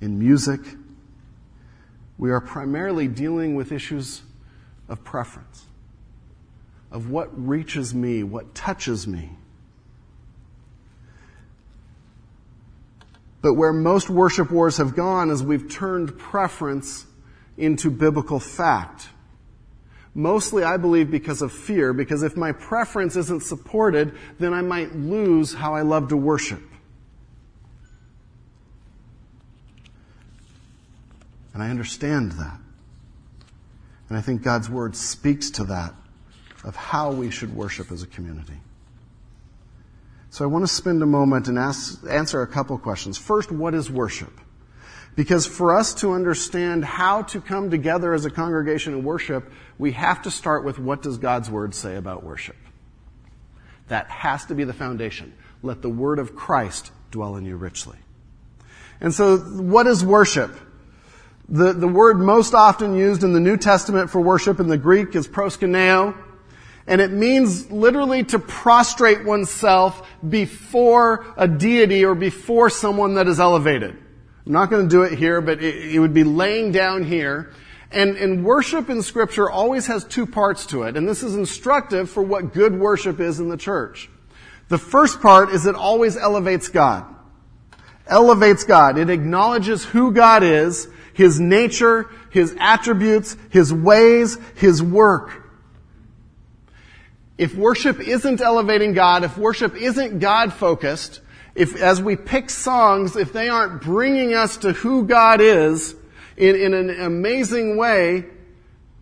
in 0.03 0.19
music, 0.19 0.61
we 2.19 2.31
are 2.31 2.43
primarily 2.43 3.09
dealing 3.09 3.55
with 3.55 3.73
issues 3.73 4.21
of 4.91 5.03
preference, 5.03 5.65
of 6.91 7.09
what 7.09 7.31
reaches 7.33 7.95
me, 7.95 8.23
what 8.23 8.55
touches 8.55 9.07
me. 9.07 9.31
But 13.41 13.55
where 13.55 13.73
most 13.73 14.11
worship 14.11 14.51
wars 14.51 14.77
have 14.77 14.95
gone 14.95 15.31
is 15.31 15.43
we've 15.43 15.71
turned 15.71 16.19
preference 16.19 17.07
into 17.63 17.91
biblical 17.91 18.41
fact. 18.41 19.09
Mostly, 20.15 20.63
I 20.63 20.77
believe, 20.77 21.11
because 21.11 21.41
of 21.41 21.53
fear, 21.53 21.93
because 21.95 22.23
if 22.23 22.37
my 22.37 22.53
preference 22.53 23.17
isn't 23.17 23.43
supported, 23.43 24.15
then 24.39 24.53
I 24.53 24.61
might 24.61 24.95
lose 24.95 25.55
how 25.55 25.75
I 25.75 25.83
love 25.83 26.09
to 26.09 26.17
worship. 26.17 26.63
And 31.55 31.63
I 31.63 31.71
understand 31.71 32.33
that. 32.33 32.59
And 34.09 34.19
I 34.19 34.21
think 34.21 34.43
God's 34.43 34.69
Word 34.69 34.95
speaks 34.95 35.51
to 35.53 35.65
that, 35.65 35.95
of 36.65 36.77
how 36.77 37.13
we 37.13 37.31
should 37.31 37.55
worship 37.55 37.91
as 37.91 38.03
a 38.03 38.07
community. 38.07 38.61
So 40.29 40.45
I 40.45 40.49
want 40.49 40.65
to 40.65 40.73
spend 40.73 41.03
a 41.03 41.07
moment 41.07 41.49
and 41.49 41.59
ask, 41.59 42.03
answer 42.09 42.43
a 42.43 42.47
couple 42.47 42.77
questions. 42.79 43.17
First, 43.17 43.51
what 43.51 43.75
is 43.75 43.91
worship? 43.91 44.33
Because 45.15 45.47
for 45.47 45.77
us 45.77 45.93
to 45.95 46.13
understand 46.13 46.85
how 46.85 47.23
to 47.23 47.41
come 47.41 47.71
together 47.71 48.15
as 48.15 48.25
a 48.25 48.31
congregation 48.31 48.95
and 48.95 49.05
worship, 49.05 49.53
we 49.79 49.93
have 49.93 50.23
to 50.23 50.31
start 50.31 50.65
with 50.65 50.79
what 50.79 51.03
does 51.03 51.19
God's 51.19 51.51
Word 51.51 51.75
say 51.75 51.97
about 51.97 52.25
worship? 52.25 52.57
That 53.89 54.09
has 54.09 54.47
to 54.47 54.55
be 54.55 54.65
the 54.65 54.73
foundation. 54.73 55.35
Let 55.63 55.83
the 55.83 55.91
Word 55.91 56.19
of 56.19 56.35
Christ 56.35 56.93
dwell 57.11 57.37
in 57.37 57.45
you 57.45 57.57
richly. 57.57 57.99
And 59.01 59.13
so, 59.13 59.37
what 59.39 59.87
is 59.87 60.05
worship? 60.05 60.57
The, 61.49 61.73
the 61.73 61.89
word 61.89 62.19
most 62.19 62.55
often 62.55 62.95
used 62.95 63.25
in 63.25 63.33
the 63.33 63.41
New 63.41 63.57
Testament 63.57 64.11
for 64.11 64.21
worship 64.21 64.61
in 64.61 64.69
the 64.69 64.79
Greek 64.79 65.15
is 65.15 65.29
proskuneo, 65.29 66.17
and 66.87 67.01
it 67.01 67.11
means 67.11 67.71
literally 67.71 68.25
to 68.25 68.39
prostrate 68.39 69.25
oneself 69.25 70.09
before 70.27 71.27
a 71.37 71.47
deity 71.47 72.05
or 72.05 72.15
before 72.15 72.71
someone 72.71 73.15
that 73.15 73.27
is 73.27 73.39
elevated. 73.39 73.99
I'm 74.47 74.53
not 74.53 74.71
going 74.71 74.89
to 74.89 74.89
do 74.89 75.03
it 75.03 75.17
here, 75.17 75.41
but 75.41 75.63
it, 75.63 75.95
it 75.95 75.99
would 75.99 76.15
be 76.15 76.25
laying 76.25 76.73
down 76.73 77.05
here. 77.05 77.53
And, 77.93 78.17
and 78.17 78.45
worship 78.45 78.89
in 78.89 79.03
scripture 79.03 79.51
always 79.51 79.87
has 79.87 80.05
two 80.05 80.27
parts 80.27 80.67
to 80.67 80.85
it. 80.85 80.97
And 80.97 81.07
this 81.07 81.23
is 81.23 81.37
instructive 81.37 82.11
for 82.11 82.23
what 82.23 82.53
good 82.53 82.79
worship 82.79 83.21
is 83.21 83.39
in 83.39 83.49
the 83.49 83.57
church. 83.57 84.09
The 84.69 84.79
first 84.79 85.21
part 85.21 85.51
is 85.51 85.67
it 85.67 85.75
always 85.75 86.17
elevates 86.17 86.69
God. 86.69 87.05
Elevates 88.07 88.65
God. 88.65 88.99
It 88.99 89.11
acknowledges 89.11 89.85
who 89.85 90.13
God 90.13 90.43
is, 90.43 90.89
His 91.13 91.39
nature, 91.39 92.09
His 92.31 92.57
attributes, 92.59 93.37
His 93.51 93.73
ways, 93.73 94.39
His 94.57 94.83
work. 94.83 95.43
If 97.37 97.55
worship 97.55 98.01
isn't 98.01 98.41
elevating 98.41 98.95
God, 98.95 99.25
if 99.25 99.37
worship 99.37 99.77
isn't 99.77 100.19
God 100.19 100.53
focused, 100.53 101.21
if 101.55 101.77
as 101.77 102.01
we 102.01 102.17
pick 102.17 102.51
songs, 102.51 103.17
if 103.17 103.33
they 103.33 103.49
aren't 103.49 103.83
bringing 103.83 104.35
us 104.35 104.57
to 104.59 104.73
who 104.73 105.05
God 105.05 105.41
is 105.41 105.95
in, 106.37 106.57
in 106.57 106.75
an 106.75 107.01
amazing 107.01 107.77
way, 107.77 108.25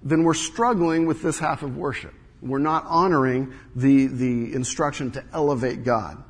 then 0.03 0.25
we're 0.25 0.35
struggling 0.35 1.07
with 1.07 1.23
this 1.23 1.39
half 1.39 1.63
of 1.63 1.77
worship. 1.77 2.15
We're 2.43 2.59
not 2.59 2.85
honoring 2.87 3.53
the, 3.77 4.07
the 4.07 4.55
instruction 4.55 5.11
to 5.13 5.25
elevate 5.33 5.85
God, 5.85 6.23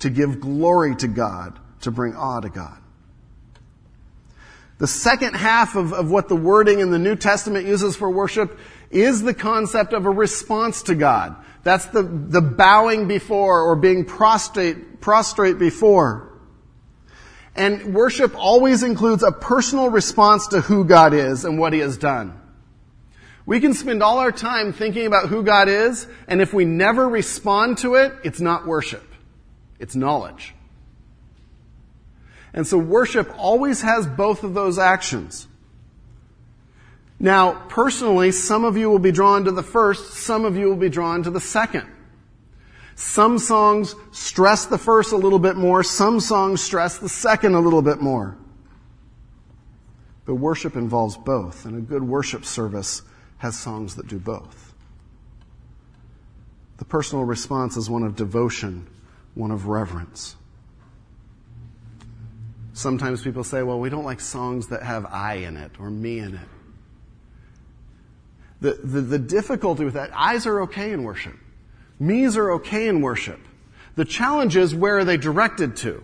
to 0.00 0.10
give 0.10 0.40
glory 0.40 0.96
to 0.96 1.08
God, 1.08 1.58
to 1.82 1.90
bring 1.90 2.16
awe 2.16 2.40
to 2.40 2.48
God. 2.48 2.76
The 4.78 4.86
second 4.86 5.34
half 5.34 5.76
of, 5.76 5.92
of 5.92 6.10
what 6.10 6.28
the 6.28 6.36
wording 6.36 6.80
in 6.80 6.90
the 6.90 6.98
New 6.98 7.14
Testament 7.14 7.66
uses 7.66 7.96
for 7.96 8.10
worship 8.10 8.58
is 8.90 9.22
the 9.22 9.34
concept 9.34 9.92
of 9.92 10.06
a 10.06 10.10
response 10.10 10.82
to 10.84 10.94
God. 10.94 11.36
That's 11.62 11.86
the, 11.86 12.02
the 12.02 12.40
bowing 12.40 13.06
before 13.06 13.62
or 13.62 13.76
being 13.76 14.04
prostrate, 14.04 15.00
prostrate 15.00 15.58
before. 15.58 16.32
And 17.54 17.94
worship 17.94 18.34
always 18.36 18.82
includes 18.82 19.22
a 19.22 19.32
personal 19.32 19.90
response 19.90 20.48
to 20.48 20.60
who 20.60 20.84
God 20.84 21.12
is 21.12 21.44
and 21.44 21.58
what 21.58 21.72
He 21.72 21.80
has 21.80 21.98
done. 21.98 22.40
We 23.44 23.60
can 23.60 23.74
spend 23.74 24.02
all 24.02 24.18
our 24.18 24.32
time 24.32 24.72
thinking 24.72 25.06
about 25.06 25.28
who 25.28 25.42
God 25.42 25.68
is, 25.68 26.06
and 26.28 26.40
if 26.40 26.54
we 26.54 26.64
never 26.64 27.08
respond 27.08 27.78
to 27.78 27.96
it, 27.96 28.12
it's 28.22 28.40
not 28.40 28.66
worship. 28.66 29.06
It's 29.78 29.96
knowledge. 29.96 30.54
And 32.52 32.66
so 32.66 32.78
worship 32.78 33.32
always 33.36 33.82
has 33.82 34.06
both 34.06 34.44
of 34.44 34.54
those 34.54 34.78
actions. 34.78 35.48
Now, 37.22 37.66
personally, 37.68 38.32
some 38.32 38.64
of 38.64 38.78
you 38.78 38.88
will 38.88 38.98
be 38.98 39.12
drawn 39.12 39.44
to 39.44 39.52
the 39.52 39.62
first, 39.62 40.14
some 40.14 40.46
of 40.46 40.56
you 40.56 40.68
will 40.68 40.76
be 40.76 40.88
drawn 40.88 41.22
to 41.24 41.30
the 41.30 41.40
second. 41.40 41.86
Some 42.94 43.38
songs 43.38 43.94
stress 44.10 44.64
the 44.64 44.78
first 44.78 45.12
a 45.12 45.16
little 45.16 45.38
bit 45.38 45.56
more, 45.56 45.82
some 45.82 46.18
songs 46.20 46.62
stress 46.62 46.96
the 46.96 47.10
second 47.10 47.54
a 47.54 47.60
little 47.60 47.82
bit 47.82 48.00
more. 48.00 48.38
But 50.24 50.36
worship 50.36 50.76
involves 50.76 51.18
both, 51.18 51.66
and 51.66 51.76
a 51.76 51.80
good 51.80 52.02
worship 52.02 52.46
service 52.46 53.02
has 53.38 53.58
songs 53.58 53.96
that 53.96 54.06
do 54.08 54.18
both. 54.18 54.72
The 56.78 56.86
personal 56.86 57.24
response 57.24 57.76
is 57.76 57.90
one 57.90 58.02
of 58.02 58.16
devotion, 58.16 58.86
one 59.34 59.50
of 59.50 59.66
reverence. 59.66 60.36
Sometimes 62.72 63.22
people 63.22 63.44
say, 63.44 63.62
well, 63.62 63.78
we 63.78 63.90
don't 63.90 64.04
like 64.04 64.20
songs 64.20 64.68
that 64.68 64.82
have 64.82 65.04
I 65.04 65.34
in 65.34 65.58
it 65.58 65.72
or 65.78 65.90
me 65.90 66.18
in 66.18 66.34
it. 66.34 66.48
The, 68.60 68.74
the, 68.74 69.00
the 69.00 69.18
difficulty 69.18 69.84
with 69.84 69.94
that, 69.94 70.10
I's 70.14 70.46
are 70.46 70.62
okay 70.62 70.92
in 70.92 71.02
worship. 71.02 71.36
Me's 71.98 72.36
are 72.36 72.52
okay 72.52 72.88
in 72.88 73.00
worship. 73.00 73.40
The 73.96 74.04
challenge 74.04 74.56
is 74.56 74.74
where 74.74 74.98
are 74.98 75.04
they 75.04 75.16
directed 75.16 75.76
to? 75.78 76.02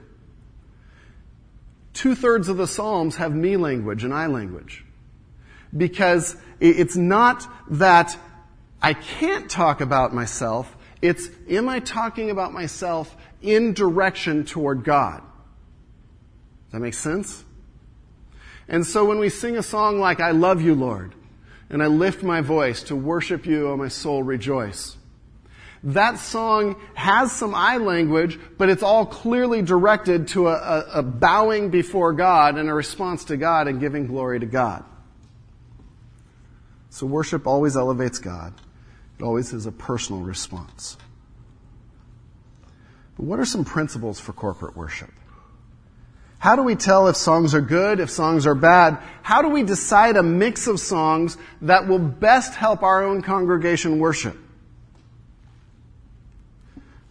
Two 1.92 2.14
thirds 2.14 2.48
of 2.48 2.56
the 2.56 2.66
Psalms 2.66 3.16
have 3.16 3.34
me 3.34 3.56
language 3.56 4.04
and 4.04 4.12
I 4.12 4.26
language. 4.26 4.84
Because 5.74 6.36
it's 6.60 6.96
not 6.96 7.46
that 7.70 8.16
I 8.82 8.94
can't 8.94 9.50
talk 9.50 9.80
about 9.80 10.14
myself, 10.14 10.74
it's 11.00 11.28
am 11.48 11.68
I 11.68 11.80
talking 11.80 12.30
about 12.30 12.52
myself 12.52 13.14
in 13.42 13.72
direction 13.72 14.44
toward 14.44 14.84
God? 14.84 15.20
Does 16.66 16.72
that 16.72 16.80
make 16.80 16.94
sense? 16.94 17.44
And 18.68 18.84
so 18.86 19.04
when 19.04 19.18
we 19.18 19.28
sing 19.28 19.56
a 19.56 19.62
song 19.62 19.98
like 19.98 20.20
I 20.20 20.32
love 20.32 20.60
you, 20.60 20.74
Lord, 20.74 21.14
and 21.70 21.82
I 21.82 21.86
lift 21.86 22.22
my 22.22 22.40
voice 22.40 22.84
to 22.84 22.96
worship 22.96 23.46
you, 23.46 23.68
O 23.68 23.76
my 23.76 23.88
soul, 23.88 24.22
rejoice. 24.22 24.96
That 25.82 26.18
song 26.18 26.76
has 26.94 27.30
some 27.30 27.54
I 27.54 27.76
language, 27.76 28.38
but 28.58 28.68
it's 28.68 28.82
all 28.82 29.06
clearly 29.06 29.62
directed 29.62 30.28
to 30.28 30.48
a, 30.48 30.54
a, 30.54 30.86
a 30.94 31.02
bowing 31.02 31.70
before 31.70 32.12
God 32.12 32.56
and 32.56 32.68
a 32.68 32.74
response 32.74 33.24
to 33.26 33.36
God 33.36 33.68
and 33.68 33.78
giving 33.78 34.06
glory 34.06 34.40
to 34.40 34.46
God. 34.46 34.84
So 36.90 37.06
worship 37.06 37.46
always 37.46 37.76
elevates 37.76 38.18
God. 38.18 38.54
It 39.18 39.22
always 39.22 39.52
is 39.52 39.66
a 39.66 39.72
personal 39.72 40.22
response. 40.22 40.96
But 43.16 43.24
what 43.26 43.38
are 43.38 43.44
some 43.44 43.64
principles 43.64 44.18
for 44.18 44.32
corporate 44.32 44.76
worship? 44.76 45.12
How 46.38 46.54
do 46.54 46.62
we 46.62 46.74
tell 46.74 47.08
if 47.08 47.16
songs 47.16 47.54
are 47.54 47.60
good, 47.60 47.98
if 47.98 48.10
songs 48.10 48.46
are 48.46 48.54
bad? 48.54 48.98
How 49.22 49.42
do 49.42 49.48
we 49.48 49.62
decide 49.62 50.16
a 50.16 50.22
mix 50.22 50.66
of 50.66 50.78
songs 50.78 51.36
that 51.62 51.88
will 51.88 51.98
best 51.98 52.54
help 52.54 52.82
our 52.82 53.02
own 53.02 53.22
congregation 53.22 53.98
worship? 53.98 54.36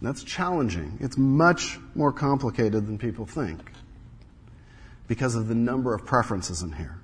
That's 0.00 0.22
challenging. 0.22 0.98
It's 1.00 1.16
much 1.16 1.78
more 1.94 2.12
complicated 2.12 2.86
than 2.86 2.98
people 2.98 3.26
think 3.26 3.60
because 5.08 5.34
of 5.34 5.48
the 5.48 5.54
number 5.54 5.94
of 5.94 6.04
preferences 6.04 6.62
in 6.62 6.72
here. 6.72 6.98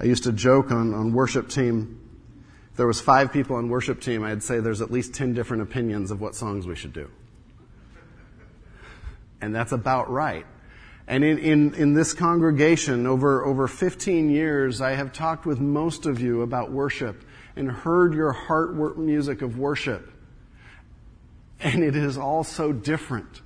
I 0.00 0.04
used 0.04 0.24
to 0.24 0.32
joke 0.32 0.70
on, 0.70 0.94
on 0.94 1.12
worship 1.12 1.48
team. 1.48 2.00
If 2.70 2.76
there 2.76 2.86
was 2.86 3.00
five 3.00 3.32
people 3.32 3.56
on 3.56 3.68
worship 3.68 4.00
team, 4.00 4.24
I'd 4.24 4.42
say 4.42 4.60
there's 4.60 4.80
at 4.80 4.90
least 4.90 5.14
10 5.14 5.34
different 5.34 5.62
opinions 5.62 6.10
of 6.10 6.20
what 6.20 6.34
songs 6.34 6.66
we 6.66 6.76
should 6.76 6.92
do. 6.92 7.10
And 9.40 9.54
that's 9.54 9.72
about 9.72 10.10
right. 10.10 10.46
And 11.08 11.24
in, 11.24 11.38
in, 11.38 11.74
in 11.74 11.94
this 11.94 12.12
congregation, 12.12 13.06
over, 13.06 13.42
over 13.42 13.66
15 13.66 14.28
years, 14.28 14.82
I 14.82 14.90
have 14.90 15.14
talked 15.14 15.46
with 15.46 15.58
most 15.58 16.04
of 16.04 16.20
you 16.20 16.42
about 16.42 16.70
worship 16.70 17.24
and 17.56 17.72
heard 17.72 18.12
your 18.12 18.30
heart 18.32 18.98
music 18.98 19.40
of 19.40 19.58
worship. 19.58 20.12
And 21.60 21.82
it 21.82 21.96
is 21.96 22.18
all 22.18 22.44
so 22.44 22.72
different. 22.72 23.40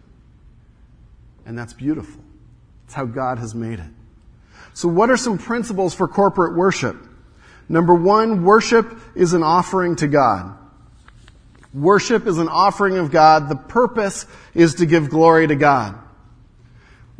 And 1.47 1.57
that's 1.57 1.73
beautiful. 1.73 2.21
It's 2.87 2.95
how 2.95 3.05
God 3.05 3.39
has 3.39 3.55
made 3.55 3.79
it. 3.79 3.91
So 4.75 4.89
what 4.89 5.09
are 5.09 5.17
some 5.17 5.39
principles 5.39 5.95
for 5.95 6.09
corporate 6.09 6.57
worship? 6.57 6.97
Number 7.69 7.95
one, 7.95 8.43
worship 8.43 8.99
is 9.15 9.35
an 9.35 9.45
offering 9.45 9.95
to 9.97 10.09
God. 10.09 10.59
Worship 11.73 12.27
is 12.27 12.39
an 12.39 12.49
offering 12.49 12.99
of 12.99 13.13
God. 13.13 13.49
The 13.49 13.57
purpose 13.57 14.27
is 14.53 14.75
to 14.75 14.87
give 14.87 15.11
glory 15.11 15.47
to 15.47 15.55
God. 15.55 16.02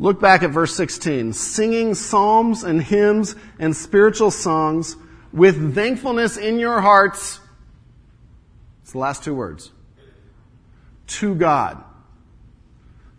Look 0.03 0.19
back 0.19 0.43
at 0.43 0.49
verse 0.49 0.75
16. 0.75 1.31
Singing 1.31 1.95
psalms 1.95 2.65
and 2.65 2.83
hymns 2.83 3.37
and 3.57 3.73
spiritual 3.73 4.31
songs 4.31 4.97
with 5.31 5.73
thankfulness 5.73 6.35
in 6.35 6.59
your 6.59 6.81
hearts. 6.81 7.39
It's 8.81 8.91
the 8.91 8.97
last 8.97 9.23
two 9.23 9.33
words. 9.33 9.71
To 11.07 11.33
God. 11.35 11.81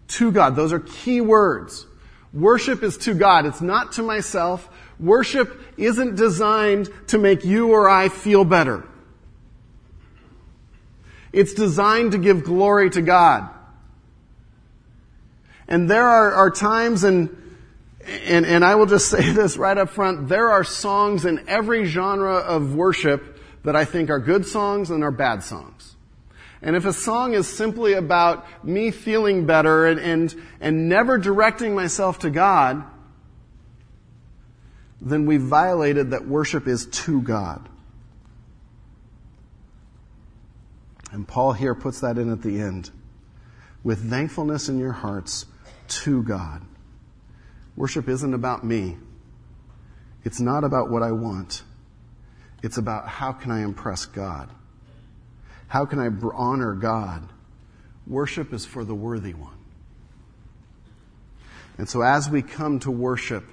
To 0.08 0.30
God. 0.30 0.56
Those 0.56 0.74
are 0.74 0.80
key 0.80 1.22
words. 1.22 1.86
Worship 2.34 2.82
is 2.82 2.98
to 2.98 3.14
God. 3.14 3.46
It's 3.46 3.62
not 3.62 3.92
to 3.92 4.02
myself. 4.02 4.68
Worship 5.00 5.58
isn't 5.78 6.16
designed 6.16 6.90
to 7.06 7.16
make 7.16 7.46
you 7.46 7.72
or 7.72 7.88
I 7.88 8.10
feel 8.10 8.44
better. 8.44 8.86
It's 11.32 11.54
designed 11.54 12.12
to 12.12 12.18
give 12.18 12.44
glory 12.44 12.90
to 12.90 13.00
God. 13.00 13.53
And 15.68 15.90
there 15.90 16.06
are, 16.06 16.32
are 16.32 16.50
times 16.50 17.04
and, 17.04 17.30
and, 18.06 18.44
and 18.44 18.64
I 18.64 18.74
will 18.74 18.86
just 18.86 19.08
say 19.10 19.30
this 19.30 19.56
right 19.56 19.76
up 19.76 19.90
front, 19.90 20.28
there 20.28 20.50
are 20.50 20.64
songs 20.64 21.24
in 21.24 21.48
every 21.48 21.84
genre 21.84 22.36
of 22.36 22.74
worship 22.74 23.38
that 23.64 23.74
I 23.74 23.84
think 23.84 24.10
are 24.10 24.18
good 24.18 24.46
songs 24.46 24.90
and 24.90 25.02
are 25.02 25.10
bad 25.10 25.42
songs. 25.42 25.96
And 26.62 26.76
if 26.76 26.86
a 26.86 26.92
song 26.92 27.34
is 27.34 27.46
simply 27.46 27.92
about 27.92 28.64
me 28.64 28.90
feeling 28.90 29.44
better 29.44 29.86
and, 29.86 30.00
and, 30.00 30.34
and 30.60 30.88
never 30.88 31.18
directing 31.18 31.74
myself 31.74 32.20
to 32.20 32.30
God, 32.30 32.84
then 35.00 35.26
we've 35.26 35.42
violated 35.42 36.12
that 36.12 36.26
worship 36.26 36.66
is 36.66 36.86
to 36.86 37.20
God. 37.20 37.68
And 41.12 41.28
Paul 41.28 41.52
here 41.52 41.74
puts 41.74 42.00
that 42.00 42.16
in 42.16 42.32
at 42.32 42.42
the 42.42 42.58
end. 42.58 42.90
With 43.84 44.08
thankfulness 44.08 44.70
in 44.70 44.78
your 44.78 44.92
hearts, 44.92 45.44
to 45.88 46.22
God. 46.22 46.62
Worship 47.76 48.08
isn't 48.08 48.34
about 48.34 48.64
me. 48.64 48.96
It's 50.24 50.40
not 50.40 50.64
about 50.64 50.90
what 50.90 51.02
I 51.02 51.12
want. 51.12 51.62
It's 52.62 52.78
about 52.78 53.08
how 53.08 53.32
can 53.32 53.50
I 53.50 53.62
impress 53.62 54.06
God? 54.06 54.50
How 55.68 55.84
can 55.84 55.98
I 55.98 56.08
honor 56.34 56.74
God? 56.74 57.28
Worship 58.06 58.52
is 58.52 58.64
for 58.64 58.84
the 58.84 58.94
worthy 58.94 59.34
one. 59.34 59.56
And 61.78 61.88
so 61.88 62.02
as 62.02 62.30
we 62.30 62.42
come 62.42 62.78
to 62.80 62.90
worship, 62.90 63.44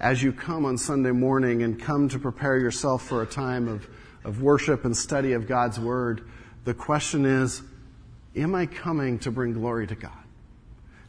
as 0.00 0.22
you 0.22 0.32
come 0.32 0.64
on 0.64 0.78
Sunday 0.78 1.10
morning 1.10 1.62
and 1.62 1.78
come 1.78 2.08
to 2.08 2.18
prepare 2.18 2.56
yourself 2.58 3.06
for 3.06 3.22
a 3.22 3.26
time 3.26 3.68
of, 3.68 3.86
of 4.24 4.40
worship 4.40 4.84
and 4.84 4.96
study 4.96 5.34
of 5.34 5.46
God's 5.46 5.78
Word, 5.78 6.22
the 6.64 6.72
question 6.72 7.26
is, 7.26 7.62
am 8.34 8.54
I 8.54 8.66
coming 8.66 9.18
to 9.20 9.30
bring 9.30 9.52
glory 9.52 9.86
to 9.88 9.94
God? 9.94 10.19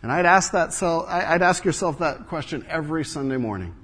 And 0.02 0.12
I'd 0.12 0.26
ask 0.26 0.54
that 0.54 0.74
so 0.74 1.06
I'd 1.08 1.42
ask 1.42 1.64
yourself 1.64 2.00
that 2.00 2.28
question 2.28 2.66
every 2.68 3.06
Sunday 3.06 3.38
morning. 3.38 3.76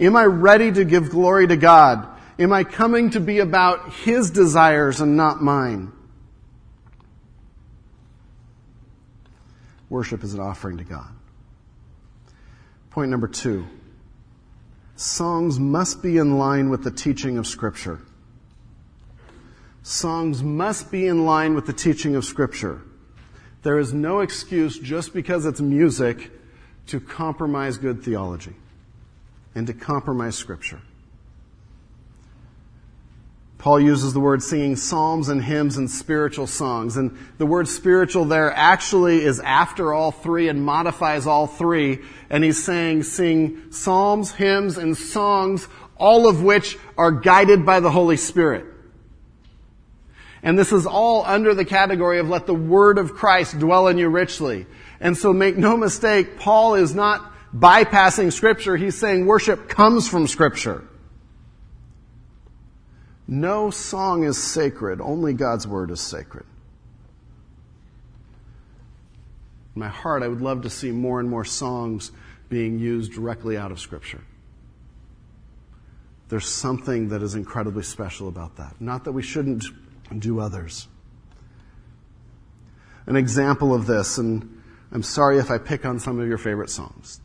Am 0.00 0.14
I 0.14 0.24
ready 0.24 0.70
to 0.70 0.84
give 0.84 1.10
glory 1.10 1.46
to 1.48 1.56
God? 1.56 2.06
Am 2.38 2.52
I 2.52 2.62
coming 2.62 3.10
to 3.10 3.20
be 3.20 3.40
about 3.40 3.92
His 3.92 4.30
desires 4.30 5.00
and 5.00 5.16
not 5.16 5.42
mine? 5.42 5.92
Worship 9.90 10.22
is 10.22 10.34
an 10.34 10.40
offering 10.40 10.78
to 10.78 10.84
God. 10.84 11.08
Point 12.90 13.10
number 13.10 13.26
two. 13.26 13.66
Songs 14.94 15.58
must 15.58 16.02
be 16.02 16.18
in 16.18 16.38
line 16.38 16.70
with 16.70 16.84
the 16.84 16.90
teaching 16.90 17.38
of 17.38 17.46
Scripture. 17.46 18.00
Songs 19.82 20.42
must 20.42 20.90
be 20.90 21.06
in 21.06 21.24
line 21.24 21.54
with 21.54 21.66
the 21.66 21.72
teaching 21.72 22.14
of 22.14 22.24
Scripture. 22.24 22.82
There 23.62 23.78
is 23.78 23.92
no 23.92 24.20
excuse 24.20 24.78
just 24.78 25.12
because 25.12 25.46
it's 25.46 25.60
music 25.60 26.30
to 26.86 27.00
compromise 27.00 27.76
good 27.76 28.02
theology 28.02 28.54
and 29.54 29.66
to 29.66 29.72
compromise 29.72 30.36
scripture. 30.36 30.80
Paul 33.58 33.80
uses 33.80 34.12
the 34.12 34.20
word 34.20 34.40
singing 34.40 34.76
psalms 34.76 35.28
and 35.28 35.42
hymns 35.42 35.76
and 35.76 35.90
spiritual 35.90 36.46
songs. 36.46 36.96
And 36.96 37.18
the 37.38 37.46
word 37.46 37.66
spiritual 37.66 38.24
there 38.24 38.52
actually 38.52 39.24
is 39.24 39.40
after 39.40 39.92
all 39.92 40.12
three 40.12 40.48
and 40.48 40.64
modifies 40.64 41.26
all 41.26 41.48
three. 41.48 41.98
And 42.30 42.44
he's 42.44 42.62
saying 42.62 43.02
sing 43.02 43.72
psalms, 43.72 44.30
hymns, 44.30 44.78
and 44.78 44.96
songs, 44.96 45.66
all 45.96 46.28
of 46.28 46.44
which 46.44 46.78
are 46.96 47.10
guided 47.10 47.66
by 47.66 47.80
the 47.80 47.90
Holy 47.90 48.16
Spirit. 48.16 48.64
And 50.42 50.58
this 50.58 50.72
is 50.72 50.86
all 50.86 51.24
under 51.24 51.54
the 51.54 51.64
category 51.64 52.18
of 52.18 52.28
let 52.28 52.46
the 52.46 52.54
word 52.54 52.98
of 52.98 53.14
Christ 53.14 53.58
dwell 53.58 53.88
in 53.88 53.98
you 53.98 54.08
richly. 54.08 54.66
And 55.00 55.16
so 55.16 55.32
make 55.32 55.56
no 55.56 55.76
mistake, 55.76 56.38
Paul 56.38 56.74
is 56.74 56.94
not 56.94 57.32
bypassing 57.54 58.32
scripture. 58.32 58.76
He's 58.76 58.96
saying 58.96 59.26
worship 59.26 59.68
comes 59.68 60.08
from 60.08 60.26
scripture. 60.26 60.84
No 63.26 63.70
song 63.70 64.24
is 64.24 64.42
sacred. 64.42 65.00
Only 65.00 65.34
God's 65.34 65.66
word 65.66 65.90
is 65.90 66.00
sacred. 66.00 66.46
In 69.74 69.80
my 69.80 69.88
heart, 69.88 70.22
I 70.22 70.28
would 70.28 70.40
love 70.40 70.62
to 70.62 70.70
see 70.70 70.90
more 70.90 71.20
and 71.20 71.28
more 71.28 71.44
songs 71.44 72.10
being 72.48 72.78
used 72.78 73.12
directly 73.12 73.56
out 73.56 73.70
of 73.70 73.80
scripture. 73.80 74.22
There's 76.28 76.48
something 76.48 77.08
that 77.08 77.22
is 77.22 77.34
incredibly 77.34 77.82
special 77.82 78.28
about 78.28 78.56
that. 78.56 78.80
Not 78.80 79.04
that 79.04 79.12
we 79.12 79.22
shouldn't 79.22 79.64
do 80.16 80.40
others. 80.40 80.88
An 83.06 83.16
example 83.16 83.74
of 83.74 83.86
this, 83.86 84.18
and 84.18 84.62
I'm 84.92 85.02
sorry 85.02 85.38
if 85.38 85.50
I 85.50 85.58
pick 85.58 85.84
on 85.84 85.98
some 85.98 86.20
of 86.20 86.28
your 86.28 86.38
favorite 86.38 86.70
songs. 86.70 87.20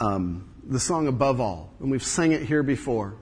Um, 0.00 0.48
the 0.64 0.80
song 0.80 1.06
Above 1.06 1.40
All, 1.40 1.72
and 1.80 1.90
we've 1.90 2.02
sang 2.02 2.32
it 2.32 2.42
here 2.42 2.62
before. 2.62 3.16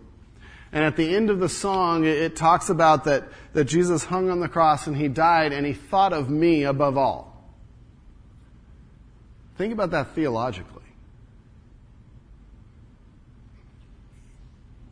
And 0.72 0.84
at 0.84 0.96
the 0.96 1.14
end 1.14 1.30
of 1.30 1.40
the 1.40 1.48
song, 1.48 2.04
it, 2.04 2.36
talks 2.36 2.68
about 2.70 3.04
that, 3.04 3.24
that 3.54 3.64
Jesus 3.64 4.04
hung 4.04 4.30
on 4.30 4.40
the 4.40 4.48
cross 4.48 4.86
and 4.86 4.96
he 4.96 5.08
died 5.08 5.52
and 5.52 5.66
he 5.66 5.72
thought 5.72 6.12
of 6.12 6.30
me 6.30 6.62
above 6.62 6.96
all. 6.96 7.44
Think 9.58 9.72
about 9.72 9.90
that 9.90 10.14
theologically. 10.14 10.80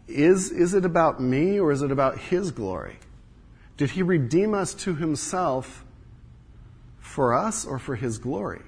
Is, 0.08 0.50
is 0.50 0.74
it 0.74 0.84
about 0.84 1.20
me 1.20 1.60
or 1.60 1.70
is 1.70 1.82
it 1.82 1.92
about 1.92 2.18
his 2.18 2.50
glory? 2.50 2.98
Did 3.78 3.90
he 3.90 4.02
redeem 4.02 4.54
us 4.54 4.74
to 4.74 4.94
himself 4.94 5.84
for 6.98 7.32
us 7.32 7.64
or 7.64 7.78
for 7.78 7.94
his 7.94 8.18
glory? 8.18 8.60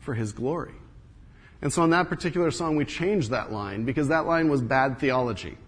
For 0.00 0.14
his 0.14 0.32
glory. 0.32 0.72
And 1.60 1.72
so 1.72 1.82
on 1.82 1.90
that 1.90 2.08
particular 2.08 2.50
song, 2.50 2.76
we 2.76 2.86
changed 2.86 3.30
that 3.30 3.52
line 3.52 3.84
because 3.84 4.08
that 4.08 4.26
line 4.26 4.48
was 4.48 4.62
bad 4.62 4.98
theology. 4.98 5.58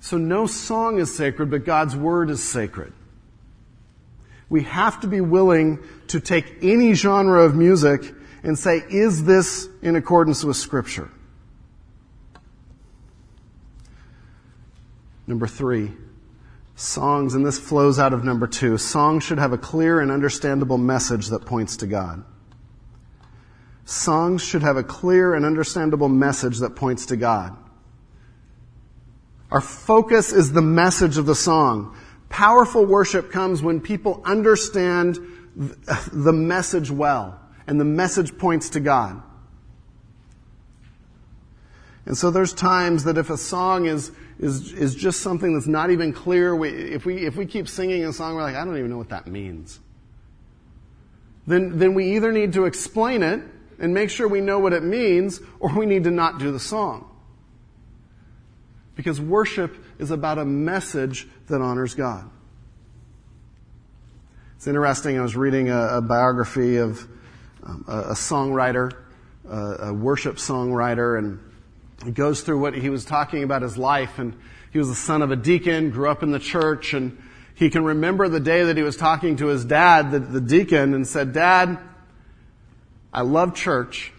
So 0.00 0.18
no 0.18 0.46
song 0.46 0.98
is 0.98 1.14
sacred, 1.14 1.50
but 1.50 1.64
God's 1.64 1.96
word 1.96 2.28
is 2.28 2.46
sacred. 2.46 2.92
We 4.50 4.64
have 4.64 5.00
to 5.00 5.06
be 5.06 5.22
willing 5.22 5.78
to 6.08 6.20
take 6.20 6.58
any 6.62 6.92
genre 6.92 7.44
of 7.44 7.54
music 7.54 8.14
and 8.42 8.58
say, 8.58 8.82
is 8.90 9.24
this 9.24 9.68
in 9.80 9.96
accordance 9.96 10.44
with 10.44 10.58
scripture? 10.58 11.10
Number 15.26 15.46
three, 15.46 15.90
Songs, 16.76 17.34
and 17.34 17.46
this 17.46 17.58
flows 17.58 17.98
out 17.98 18.12
of 18.12 18.24
number 18.24 18.46
two, 18.46 18.78
songs 18.78 19.22
should 19.22 19.38
have 19.38 19.52
a 19.52 19.58
clear 19.58 20.00
and 20.00 20.10
understandable 20.10 20.78
message 20.78 21.28
that 21.28 21.46
points 21.46 21.76
to 21.78 21.86
God. 21.86 22.24
Songs 23.84 24.42
should 24.42 24.62
have 24.62 24.76
a 24.76 24.82
clear 24.82 25.34
and 25.34 25.44
understandable 25.44 26.08
message 26.08 26.58
that 26.58 26.74
points 26.74 27.06
to 27.06 27.16
God. 27.16 27.56
Our 29.50 29.60
focus 29.60 30.32
is 30.32 30.52
the 30.52 30.62
message 30.62 31.16
of 31.16 31.26
the 31.26 31.34
song. 31.34 31.96
Powerful 32.28 32.84
worship 32.84 33.30
comes 33.30 33.62
when 33.62 33.80
people 33.80 34.20
understand 34.24 35.18
the 35.54 36.32
message 36.32 36.90
well, 36.90 37.40
and 37.68 37.78
the 37.78 37.84
message 37.84 38.36
points 38.36 38.70
to 38.70 38.80
God. 38.80 39.22
And 42.06 42.16
so 42.16 42.32
there's 42.32 42.52
times 42.52 43.04
that 43.04 43.16
if 43.16 43.30
a 43.30 43.36
song 43.36 43.86
is 43.86 44.10
is, 44.38 44.72
is 44.72 44.94
just 44.94 45.20
something 45.20 45.54
that's 45.54 45.66
not 45.66 45.90
even 45.90 46.12
clear. 46.12 46.54
We, 46.54 46.70
if, 46.70 47.06
we, 47.06 47.26
if 47.26 47.36
we 47.36 47.46
keep 47.46 47.68
singing 47.68 48.04
a 48.04 48.12
song, 48.12 48.34
we're 48.34 48.42
like, 48.42 48.56
I 48.56 48.64
don't 48.64 48.76
even 48.76 48.90
know 48.90 48.98
what 48.98 49.10
that 49.10 49.26
means. 49.26 49.80
Then, 51.46 51.78
then 51.78 51.94
we 51.94 52.16
either 52.16 52.32
need 52.32 52.54
to 52.54 52.64
explain 52.64 53.22
it 53.22 53.40
and 53.78 53.92
make 53.92 54.10
sure 54.10 54.26
we 54.26 54.40
know 54.40 54.58
what 54.58 54.72
it 54.72 54.82
means, 54.82 55.40
or 55.60 55.76
we 55.76 55.86
need 55.86 56.04
to 56.04 56.10
not 56.10 56.38
do 56.38 56.52
the 56.52 56.60
song. 56.60 57.10
Because 58.94 59.20
worship 59.20 59.76
is 59.98 60.10
about 60.10 60.38
a 60.38 60.44
message 60.44 61.28
that 61.48 61.60
honors 61.60 61.94
God. 61.94 62.30
It's 64.56 64.66
interesting. 64.66 65.18
I 65.18 65.22
was 65.22 65.36
reading 65.36 65.68
a, 65.68 65.98
a 65.98 66.00
biography 66.00 66.76
of 66.76 67.06
um, 67.64 67.84
a, 67.88 67.98
a, 67.98 68.14
songwriter, 68.14 68.92
a, 69.46 69.92
worship 69.92 70.36
songwriter, 70.36 71.18
and 71.18 71.38
goes 72.12 72.42
through 72.42 72.60
what 72.60 72.74
he 72.74 72.90
was 72.90 73.04
talking 73.04 73.42
about 73.42 73.62
his 73.62 73.78
life 73.78 74.18
and 74.18 74.36
he 74.72 74.78
was 74.78 74.88
the 74.88 74.94
son 74.94 75.22
of 75.22 75.30
a 75.30 75.36
deacon, 75.36 75.90
grew 75.90 76.08
up 76.08 76.22
in 76.22 76.30
the 76.32 76.38
church 76.38 76.94
and 76.94 77.16
He 77.54 77.70
can 77.70 77.84
remember 77.84 78.28
the 78.28 78.40
day 78.40 78.64
that 78.64 78.76
he 78.76 78.82
was 78.82 78.96
talking 78.96 79.36
to 79.36 79.46
his 79.46 79.64
dad, 79.64 80.10
the, 80.10 80.18
the 80.18 80.40
deacon, 80.40 80.92
and 80.92 81.06
said, 81.06 81.32
Dad, 81.32 81.78
I 83.12 83.22
love 83.22 83.54
church. 83.54 84.12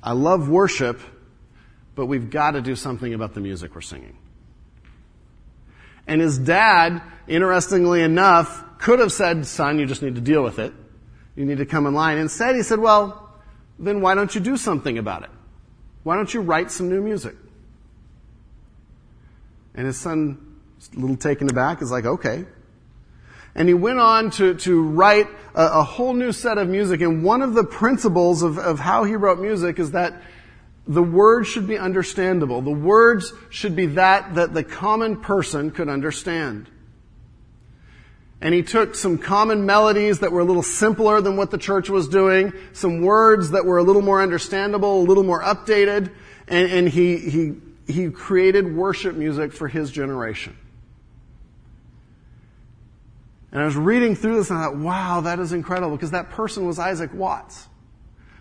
I 0.00 0.12
love 0.12 0.48
worship, 0.48 1.00
but 1.96 2.06
we've 2.06 2.30
got 2.30 2.52
to 2.52 2.62
do 2.62 2.76
something 2.76 3.12
about 3.12 3.34
the 3.34 3.40
music 3.40 3.74
we're 3.74 3.80
singing. 3.80 4.16
And 6.06 6.20
his 6.20 6.38
dad, 6.38 7.02
interestingly 7.26 8.00
enough, 8.02 8.64
could 8.78 9.00
have 9.00 9.12
said, 9.12 9.44
son, 9.44 9.80
you 9.80 9.86
just 9.86 10.02
need 10.02 10.14
to 10.14 10.20
deal 10.20 10.42
with 10.42 10.60
it. 10.60 10.72
You 11.34 11.44
need 11.44 11.58
to 11.58 11.66
come 11.66 11.86
in 11.86 11.94
line. 11.94 12.18
Instead, 12.18 12.54
he 12.54 12.62
said, 12.62 12.78
well, 12.78 13.28
then 13.78 14.00
why 14.00 14.14
don't 14.14 14.32
you 14.32 14.40
do 14.40 14.56
something 14.56 14.98
about 14.98 15.24
it? 15.24 15.30
Why 16.08 16.16
don't 16.16 16.32
you 16.32 16.40
write 16.40 16.70
some 16.70 16.88
new 16.88 17.02
music? 17.02 17.36
And 19.74 19.86
his 19.86 20.00
son, 20.00 20.58
a 20.96 20.98
little 20.98 21.18
taken 21.18 21.50
aback, 21.50 21.82
is 21.82 21.90
like, 21.90 22.06
okay. 22.06 22.46
And 23.54 23.68
he 23.68 23.74
went 23.74 23.98
on 23.98 24.30
to, 24.30 24.54
to 24.54 24.82
write 24.84 25.26
a, 25.54 25.66
a 25.66 25.82
whole 25.82 26.14
new 26.14 26.32
set 26.32 26.56
of 26.56 26.66
music. 26.66 27.02
And 27.02 27.22
one 27.22 27.42
of 27.42 27.52
the 27.52 27.62
principles 27.62 28.42
of, 28.42 28.56
of 28.56 28.78
how 28.78 29.04
he 29.04 29.16
wrote 29.16 29.38
music 29.38 29.78
is 29.78 29.90
that 29.90 30.22
the 30.86 31.02
words 31.02 31.46
should 31.46 31.66
be 31.66 31.76
understandable. 31.76 32.62
The 32.62 32.70
words 32.70 33.34
should 33.50 33.76
be 33.76 33.84
that 33.84 34.34
that 34.36 34.54
the 34.54 34.64
common 34.64 35.20
person 35.20 35.70
could 35.72 35.90
understand. 35.90 36.70
And 38.40 38.54
he 38.54 38.62
took 38.62 38.94
some 38.94 39.18
common 39.18 39.66
melodies 39.66 40.20
that 40.20 40.30
were 40.30 40.40
a 40.40 40.44
little 40.44 40.62
simpler 40.62 41.20
than 41.20 41.36
what 41.36 41.50
the 41.50 41.58
church 41.58 41.90
was 41.90 42.08
doing, 42.08 42.52
some 42.72 43.02
words 43.02 43.50
that 43.50 43.64
were 43.64 43.78
a 43.78 43.82
little 43.82 44.02
more 44.02 44.22
understandable, 44.22 45.00
a 45.00 45.06
little 45.06 45.24
more 45.24 45.42
updated, 45.42 46.12
and, 46.46 46.70
and 46.70 46.88
he, 46.88 47.16
he, 47.16 47.54
he 47.88 48.10
created 48.10 48.76
worship 48.76 49.16
music 49.16 49.52
for 49.52 49.66
his 49.66 49.90
generation. 49.90 50.56
And 53.50 53.62
I 53.62 53.64
was 53.64 53.76
reading 53.76 54.14
through 54.14 54.36
this 54.36 54.50
and 54.50 54.58
I 54.58 54.66
thought, 54.66 54.76
wow, 54.76 55.20
that 55.22 55.40
is 55.40 55.52
incredible, 55.52 55.96
because 55.96 56.12
that 56.12 56.30
person 56.30 56.64
was 56.64 56.78
Isaac 56.78 57.12
Watts, 57.12 57.66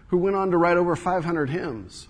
who 0.10 0.18
went 0.18 0.36
on 0.36 0.52
to 0.52 0.58
write 0.58 0.78
over 0.78 0.96
500 0.96 1.50
hymns. 1.50 2.08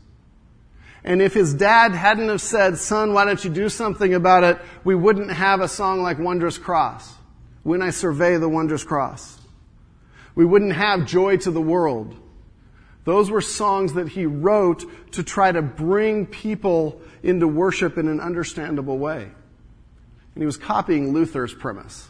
And 1.06 1.22
if 1.22 1.34
his 1.34 1.54
dad 1.54 1.94
hadn't 1.94 2.28
have 2.28 2.42
said, 2.42 2.78
son, 2.78 3.14
why 3.14 3.24
don't 3.24 3.42
you 3.42 3.50
do 3.50 3.70
something 3.70 4.14
about 4.14 4.44
it, 4.44 4.60
we 4.84 4.94
wouldn't 4.94 5.32
have 5.32 5.62
a 5.62 5.70
song 5.70 6.02
like 6.02 6.20
Wondrous 6.20 6.58
Cross. 6.58 7.17
When 7.68 7.82
I 7.82 7.90
survey 7.90 8.38
the 8.38 8.48
wondrous 8.48 8.86
cross. 8.86 9.42
We 10.36 10.46
wouldn't 10.46 10.72
have 10.72 11.06
joy 11.06 11.36
to 11.36 11.52
the 11.52 11.60
world. 11.60 12.16
Those 13.04 13.30
were 13.30 13.42
songs 13.42 13.92
that 13.96 14.08
he 14.08 14.26
wrote 14.26 14.86
to 15.12 15.22
try 15.22 15.52
to 15.52 15.62
bring 15.62 16.28
people 16.28 17.02
into 17.24 17.46
worship 17.46 17.98
in 17.98 18.08
an 18.08 18.22
understandable 18.22 18.98
way. 18.98 19.24
And 19.24 20.42
he 20.42 20.46
was 20.46 20.56
copying 20.56 21.12
Luther's 21.12 21.54
premise, 21.54 22.08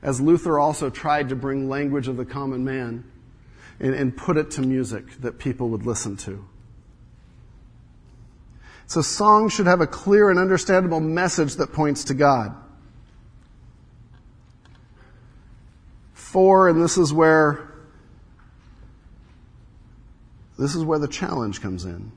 as 0.00 0.22
Luther 0.22 0.58
also 0.58 0.88
tried 0.88 1.28
to 1.28 1.36
bring 1.36 1.68
language 1.68 2.08
of 2.08 2.16
the 2.16 2.24
common 2.24 2.64
man 2.64 3.04
and, 3.80 3.94
and 3.94 4.16
put 4.16 4.38
it 4.38 4.52
to 4.52 4.62
music 4.62 5.20
that 5.20 5.38
people 5.38 5.68
would 5.68 5.84
listen 5.84 6.16
to. 6.16 6.42
So 8.86 9.02
songs 9.02 9.52
should 9.52 9.66
have 9.66 9.82
a 9.82 9.86
clear 9.86 10.30
and 10.30 10.38
understandable 10.38 11.00
message 11.00 11.56
that 11.56 11.74
points 11.74 12.04
to 12.04 12.14
God. 12.14 12.56
Four, 16.34 16.68
and 16.68 16.82
this 16.82 16.98
is 16.98 17.12
where 17.12 17.60
this 20.58 20.74
is 20.74 20.82
where 20.82 20.98
the 20.98 21.06
challenge 21.06 21.60
comes 21.60 21.84
in. 21.84 22.10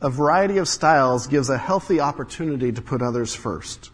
A 0.00 0.08
variety 0.08 0.56
of 0.56 0.66
styles 0.66 1.26
gives 1.26 1.50
a 1.50 1.58
healthy 1.58 2.00
opportunity 2.00 2.72
to 2.72 2.80
put 2.80 3.02
others 3.02 3.34
first. 3.34 3.90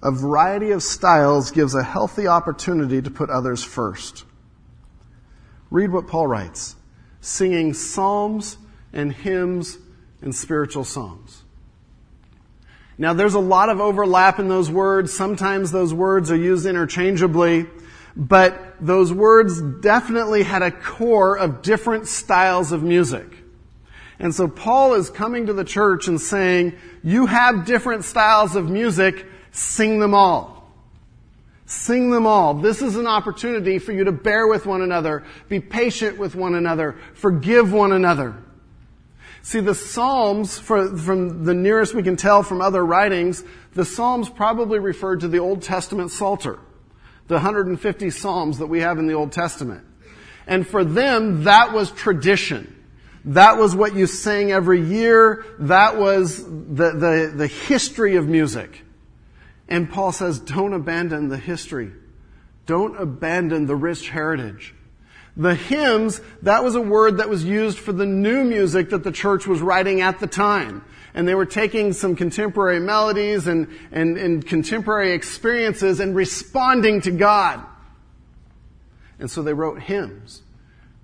A 0.00 0.12
variety 0.12 0.70
of 0.70 0.84
styles 0.84 1.50
gives 1.50 1.74
a 1.74 1.82
healthy 1.82 2.28
opportunity 2.28 3.02
to 3.02 3.10
put 3.10 3.28
others 3.28 3.64
first. 3.64 4.24
Read 5.72 5.90
what 5.90 6.06
Paul 6.06 6.28
writes 6.28 6.76
singing 7.20 7.74
psalms 7.74 8.56
and 8.92 9.12
hymns 9.12 9.78
and 10.22 10.32
spiritual 10.32 10.84
songs. 10.84 11.42
Now 12.98 13.12
there's 13.12 13.34
a 13.34 13.40
lot 13.40 13.68
of 13.68 13.80
overlap 13.80 14.38
in 14.38 14.48
those 14.48 14.70
words. 14.70 15.12
Sometimes 15.12 15.70
those 15.70 15.92
words 15.92 16.30
are 16.30 16.36
used 16.36 16.66
interchangeably, 16.66 17.66
but 18.16 18.76
those 18.80 19.12
words 19.12 19.60
definitely 19.60 20.42
had 20.42 20.62
a 20.62 20.70
core 20.70 21.36
of 21.36 21.62
different 21.62 22.08
styles 22.08 22.72
of 22.72 22.82
music. 22.82 23.26
And 24.18 24.34
so 24.34 24.48
Paul 24.48 24.94
is 24.94 25.10
coming 25.10 25.46
to 25.46 25.52
the 25.52 25.64
church 25.64 26.08
and 26.08 26.18
saying, 26.18 26.74
you 27.02 27.26
have 27.26 27.66
different 27.66 28.04
styles 28.04 28.56
of 28.56 28.70
music, 28.70 29.26
sing 29.50 30.00
them 30.00 30.14
all. 30.14 30.56
Sing 31.66 32.10
them 32.10 32.26
all. 32.26 32.54
This 32.54 32.80
is 32.80 32.96
an 32.96 33.06
opportunity 33.06 33.78
for 33.78 33.92
you 33.92 34.04
to 34.04 34.12
bear 34.12 34.46
with 34.46 34.64
one 34.64 34.80
another, 34.80 35.24
be 35.48 35.60
patient 35.60 36.16
with 36.16 36.34
one 36.34 36.54
another, 36.54 36.96
forgive 37.12 37.72
one 37.72 37.92
another. 37.92 38.36
See, 39.46 39.60
the 39.60 39.76
Psalms, 39.76 40.58
for, 40.58 40.96
from 40.98 41.44
the 41.44 41.54
nearest 41.54 41.94
we 41.94 42.02
can 42.02 42.16
tell 42.16 42.42
from 42.42 42.60
other 42.60 42.84
writings, 42.84 43.44
the 43.74 43.84
Psalms 43.84 44.28
probably 44.28 44.80
referred 44.80 45.20
to 45.20 45.28
the 45.28 45.38
Old 45.38 45.62
Testament 45.62 46.10
Psalter, 46.10 46.58
the 47.28 47.34
150 47.34 48.10
Psalms 48.10 48.58
that 48.58 48.66
we 48.66 48.80
have 48.80 48.98
in 48.98 49.06
the 49.06 49.14
Old 49.14 49.30
Testament. 49.30 49.84
And 50.48 50.66
for 50.66 50.84
them, 50.84 51.44
that 51.44 51.72
was 51.72 51.92
tradition. 51.92 52.74
That 53.24 53.56
was 53.56 53.76
what 53.76 53.94
you 53.94 54.08
sang 54.08 54.50
every 54.50 54.80
year. 54.80 55.46
That 55.60 55.96
was 55.96 56.44
the, 56.44 56.90
the, 56.90 57.32
the 57.32 57.46
history 57.46 58.16
of 58.16 58.26
music. 58.26 58.82
And 59.68 59.88
Paul 59.88 60.10
says, 60.10 60.40
don't 60.40 60.72
abandon 60.72 61.28
the 61.28 61.38
history. 61.38 61.92
Don't 62.66 63.00
abandon 63.00 63.66
the 63.66 63.76
rich 63.76 64.10
heritage. 64.10 64.74
The 65.36 65.54
hymns, 65.54 66.20
that 66.42 66.64
was 66.64 66.74
a 66.74 66.80
word 66.80 67.18
that 67.18 67.28
was 67.28 67.44
used 67.44 67.78
for 67.78 67.92
the 67.92 68.06
new 68.06 68.42
music 68.42 68.90
that 68.90 69.04
the 69.04 69.12
church 69.12 69.46
was 69.46 69.60
writing 69.60 70.00
at 70.00 70.18
the 70.18 70.26
time. 70.26 70.84
And 71.12 71.28
they 71.28 71.34
were 71.34 71.46
taking 71.46 71.92
some 71.92 72.16
contemporary 72.16 72.80
melodies 72.80 73.46
and, 73.46 73.68
and, 73.92 74.16
and 74.16 74.46
contemporary 74.46 75.12
experiences 75.12 76.00
and 76.00 76.14
responding 76.14 77.02
to 77.02 77.10
God. 77.10 77.64
And 79.18 79.30
so 79.30 79.42
they 79.42 79.52
wrote 79.52 79.80
hymns. 79.80 80.42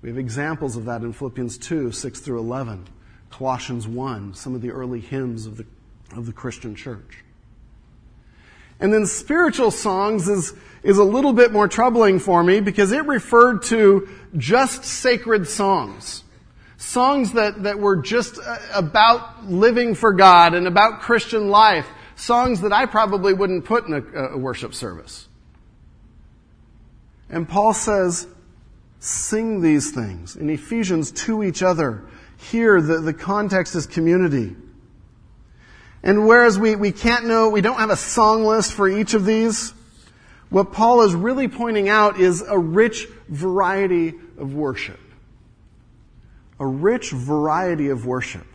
We 0.01 0.09
have 0.09 0.19
examples 0.19 0.77
of 0.77 0.87
that 0.87 1.03
in 1.03 1.13
Philippians 1.13 1.59
2, 1.59 1.93
6 1.93 2.21
through 2.21 2.41
11, 2.41 2.89
Colossians 3.31 3.87
1, 3.87 4.35
some 4.35 4.55
of 4.55 4.61
the 4.61 4.71
early 4.71 5.01
hymns 5.01 5.47
of 5.47 5.57
the, 5.59 5.67
of 6.17 6.27
the 6.27 6.33
Christian 6.33 6.75
church. 6.75 7.23
And 8.81 8.93
then 8.93 9.07
spiritual 9.07 9.71
songs 9.71 10.29
is, 10.29 10.55
is 10.83 10.99
a 10.99 11.05
little 11.05 11.33
bit 11.33 11.53
more 11.53 11.69
troubling 11.69 12.19
for 12.19 12.43
me 12.43 12.59
because 12.59 12.91
it 12.91 13.07
referred 13.07 13.63
to 13.65 14.09
just 14.37 14.85
sacred 14.85 15.49
songs. 15.49 16.25
Songs 16.77 17.33
that, 17.33 17.63
that 17.63 17.79
were 17.79 17.97
just 17.97 18.39
uh, 18.39 18.59
about 18.75 19.49
living 19.49 19.95
for 19.95 20.13
God 20.13 20.55
and 20.55 20.67
about 20.67 21.01
Christian 21.01 21.49
life. 21.49 21.87
Songs 22.17 22.61
that 22.63 22.73
I 22.73 22.87
probably 22.87 23.33
wouldn't 23.33 23.65
put 23.65 23.87
in 23.87 23.95
a, 23.95 24.19
a 24.35 24.39
worship 24.39 24.75
service. 24.75 25.29
And 27.31 27.49
Paul 27.49 27.73
says, 27.73 28.27
sing 29.01 29.63
these 29.63 29.91
things. 29.93 30.37
In 30.37 30.51
Ephesians, 30.51 31.11
to 31.13 31.43
each 31.43 31.63
other. 31.63 32.05
Here, 32.51 32.81
the, 32.81 33.01
the 33.01 33.15
context 33.15 33.75
is 33.75 33.87
community. 33.87 34.55
And 36.03 36.27
whereas 36.27 36.59
we, 36.59 36.75
we 36.75 36.93
can't 36.93 37.27
know, 37.27 37.49
we 37.49 37.61
don't 37.61 37.79
have 37.79 37.91
a 37.91 37.97
song 37.97 38.45
list 38.45 38.73
for 38.73 38.89
each 38.89 39.15
of 39.15 39.25
these, 39.25 39.73
what 40.53 40.71
Paul 40.71 41.01
is 41.01 41.15
really 41.15 41.49
pointing 41.49 41.89
out 41.89 42.21
is 42.21 42.43
a 42.43 42.59
rich 42.59 43.09
variety 43.27 44.09
of 44.37 44.55
worship. 44.55 45.01
A 46.61 46.67
rich 46.67 47.11
variety 47.11 47.89
of 47.89 48.05
worship. 48.05 48.47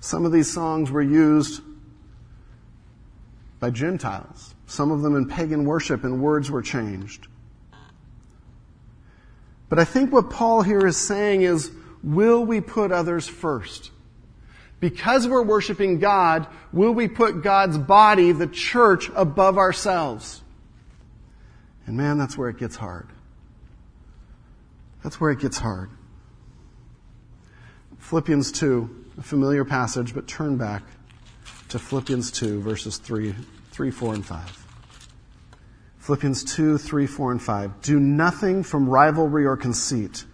Some 0.00 0.24
of 0.24 0.32
these 0.32 0.52
songs 0.52 0.90
were 0.90 1.00
used 1.00 1.62
by 3.60 3.70
Gentiles, 3.70 4.56
some 4.66 4.90
of 4.90 5.02
them 5.02 5.14
in 5.14 5.28
pagan 5.28 5.64
worship, 5.64 6.02
and 6.02 6.20
words 6.20 6.50
were 6.50 6.60
changed. 6.60 7.28
But 9.68 9.78
I 9.78 9.84
think 9.84 10.12
what 10.12 10.28
Paul 10.28 10.62
here 10.62 10.84
is 10.84 10.96
saying 10.96 11.42
is, 11.42 11.70
will 12.02 12.44
we 12.44 12.60
put 12.60 12.90
others 12.90 13.28
first? 13.28 13.92
Because 14.78 15.26
we're 15.26 15.42
worshiping 15.42 15.98
God, 15.98 16.46
will 16.72 16.92
we 16.92 17.08
put 17.08 17.42
God's 17.42 17.78
body, 17.78 18.32
the 18.32 18.46
church, 18.46 19.10
above 19.14 19.56
ourselves? 19.56 20.42
And 21.86 21.96
man, 21.96 22.18
that's 22.18 22.36
where 22.36 22.48
it 22.48 22.58
gets 22.58 22.76
hard. 22.76 23.08
That's 25.02 25.20
where 25.20 25.30
it 25.30 25.38
gets 25.38 25.58
hard. 25.58 25.90
Philippians 27.98 28.52
2, 28.52 29.04
a 29.18 29.22
familiar 29.22 29.64
passage, 29.64 30.14
but 30.14 30.28
turn 30.28 30.56
back 30.56 30.82
to 31.68 31.78
Philippians 31.78 32.30
2, 32.32 32.60
verses 32.60 32.98
3, 32.98 33.34
3 33.70 33.90
4, 33.90 34.14
and 34.14 34.26
5. 34.26 34.66
Philippians 35.98 36.44
2, 36.44 36.78
3, 36.78 37.06
4, 37.06 37.32
and 37.32 37.42
5. 37.42 37.80
Do 37.82 37.98
nothing 37.98 38.62
from 38.62 38.88
rivalry 38.88 39.44
or 39.44 39.56
conceit, 39.56 40.24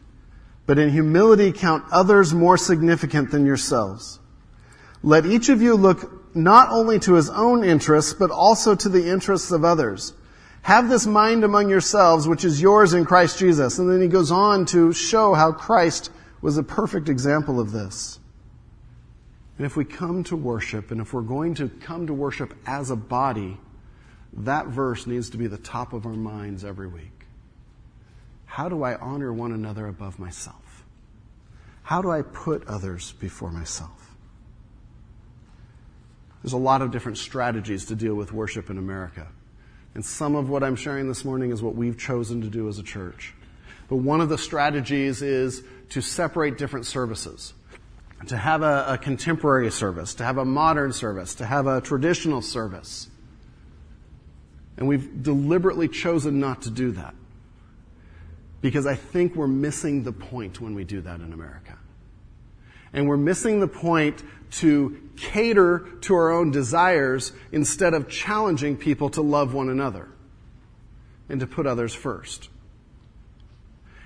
but 0.66 0.78
in 0.78 0.90
humility 0.90 1.52
count 1.52 1.84
others 1.90 2.34
more 2.34 2.58
significant 2.58 3.30
than 3.30 3.46
yourselves. 3.46 4.20
Let 5.02 5.26
each 5.26 5.48
of 5.48 5.60
you 5.60 5.74
look 5.74 6.34
not 6.34 6.70
only 6.70 6.98
to 7.00 7.14
his 7.14 7.28
own 7.28 7.64
interests, 7.64 8.14
but 8.14 8.30
also 8.30 8.74
to 8.74 8.88
the 8.88 9.10
interests 9.10 9.50
of 9.50 9.64
others. 9.64 10.14
Have 10.62 10.88
this 10.88 11.06
mind 11.06 11.44
among 11.44 11.68
yourselves, 11.68 12.28
which 12.28 12.44
is 12.44 12.62
yours 12.62 12.94
in 12.94 13.04
Christ 13.04 13.38
Jesus. 13.38 13.78
And 13.78 13.90
then 13.90 14.00
he 14.00 14.08
goes 14.08 14.30
on 14.30 14.64
to 14.66 14.92
show 14.92 15.34
how 15.34 15.52
Christ 15.52 16.10
was 16.40 16.56
a 16.56 16.62
perfect 16.62 17.08
example 17.08 17.58
of 17.58 17.72
this. 17.72 18.20
And 19.58 19.66
if 19.66 19.76
we 19.76 19.84
come 19.84 20.24
to 20.24 20.36
worship, 20.36 20.90
and 20.90 21.00
if 21.00 21.12
we're 21.12 21.22
going 21.22 21.54
to 21.56 21.68
come 21.68 22.06
to 22.06 22.14
worship 22.14 22.54
as 22.66 22.90
a 22.90 22.96
body, 22.96 23.58
that 24.32 24.66
verse 24.66 25.06
needs 25.06 25.30
to 25.30 25.36
be 25.36 25.46
the 25.46 25.58
top 25.58 25.92
of 25.92 26.06
our 26.06 26.14
minds 26.14 26.64
every 26.64 26.88
week. 26.88 27.26
How 28.46 28.68
do 28.68 28.82
I 28.82 28.96
honor 28.96 29.32
one 29.32 29.52
another 29.52 29.86
above 29.86 30.18
myself? 30.18 30.84
How 31.82 32.02
do 32.02 32.10
I 32.10 32.22
put 32.22 32.66
others 32.66 33.12
before 33.12 33.50
myself? 33.50 34.01
There's 36.42 36.52
a 36.52 36.58
lot 36.58 36.82
of 36.82 36.90
different 36.90 37.18
strategies 37.18 37.86
to 37.86 37.94
deal 37.94 38.14
with 38.14 38.32
worship 38.32 38.68
in 38.68 38.78
America. 38.78 39.28
And 39.94 40.04
some 40.04 40.34
of 40.34 40.48
what 40.48 40.62
I'm 40.62 40.76
sharing 40.76 41.06
this 41.06 41.24
morning 41.24 41.50
is 41.52 41.62
what 41.62 41.74
we've 41.74 41.98
chosen 41.98 42.40
to 42.40 42.48
do 42.48 42.68
as 42.68 42.78
a 42.78 42.82
church. 42.82 43.34
But 43.88 43.96
one 43.96 44.20
of 44.20 44.28
the 44.28 44.38
strategies 44.38 45.22
is 45.22 45.62
to 45.90 46.00
separate 46.00 46.58
different 46.58 46.86
services. 46.86 47.52
To 48.28 48.36
have 48.36 48.62
a, 48.62 48.84
a 48.88 48.98
contemporary 48.98 49.70
service, 49.70 50.14
to 50.14 50.24
have 50.24 50.38
a 50.38 50.44
modern 50.44 50.92
service, 50.92 51.34
to 51.36 51.44
have 51.44 51.66
a 51.66 51.80
traditional 51.80 52.40
service. 52.40 53.08
And 54.76 54.88
we've 54.88 55.22
deliberately 55.22 55.88
chosen 55.88 56.40
not 56.40 56.62
to 56.62 56.70
do 56.70 56.92
that. 56.92 57.14
Because 58.60 58.86
I 58.86 58.94
think 58.94 59.34
we're 59.34 59.48
missing 59.48 60.04
the 60.04 60.12
point 60.12 60.60
when 60.60 60.74
we 60.74 60.84
do 60.84 61.00
that 61.00 61.20
in 61.20 61.32
America. 61.32 61.76
And 62.92 63.08
we're 63.08 63.16
missing 63.16 63.60
the 63.60 63.68
point 63.68 64.22
to 64.52 64.98
cater 65.16 65.88
to 66.02 66.14
our 66.14 66.30
own 66.30 66.50
desires 66.50 67.32
instead 67.52 67.94
of 67.94 68.08
challenging 68.08 68.76
people 68.76 69.10
to 69.10 69.22
love 69.22 69.54
one 69.54 69.68
another 69.68 70.08
and 71.28 71.40
to 71.40 71.46
put 71.46 71.66
others 71.66 71.94
first. 71.94 72.48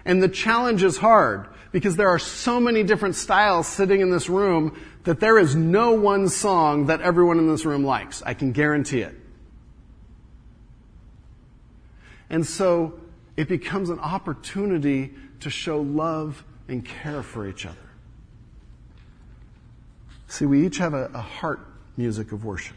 And 0.05 0.23
the 0.23 0.29
challenge 0.29 0.85
is 0.85 0.97
hard 0.99 1.49
because 1.73 1.97
there 1.97 2.09
are 2.09 2.19
so 2.19 2.61
many 2.61 2.85
different 2.85 3.17
styles 3.17 3.67
sitting 3.67 4.01
in 4.01 4.11
this 4.11 4.29
room 4.29 4.81
that 5.03 5.19
there 5.21 5.37
is 5.37 5.57
no 5.57 5.93
one 5.93 6.29
song 6.29 6.87
that 6.87 7.01
everyone 7.01 7.39
in 7.39 7.49
this 7.49 7.65
room 7.65 7.85
likes. 7.85 8.23
I 8.23 8.35
can 8.35 8.53
guarantee 8.53 9.01
it. 9.01 9.15
And 12.31 12.47
so 12.47 13.01
it 13.37 13.49
becomes 13.49 13.91
an 13.91 13.99
opportunity 13.99 15.13
to 15.41 15.51
show 15.51 15.81
love 15.81 16.45
and 16.69 16.85
care 16.85 17.23
for 17.23 17.49
each 17.49 17.67
other. 17.67 17.86
See, 20.29 20.47
we 20.47 20.67
each 20.67 20.79
have 20.79 20.95
a, 20.95 21.11
a 21.15 21.21
heart 21.21 21.61
music 21.97 22.33
of 22.33 22.45
worship. 22.45 22.77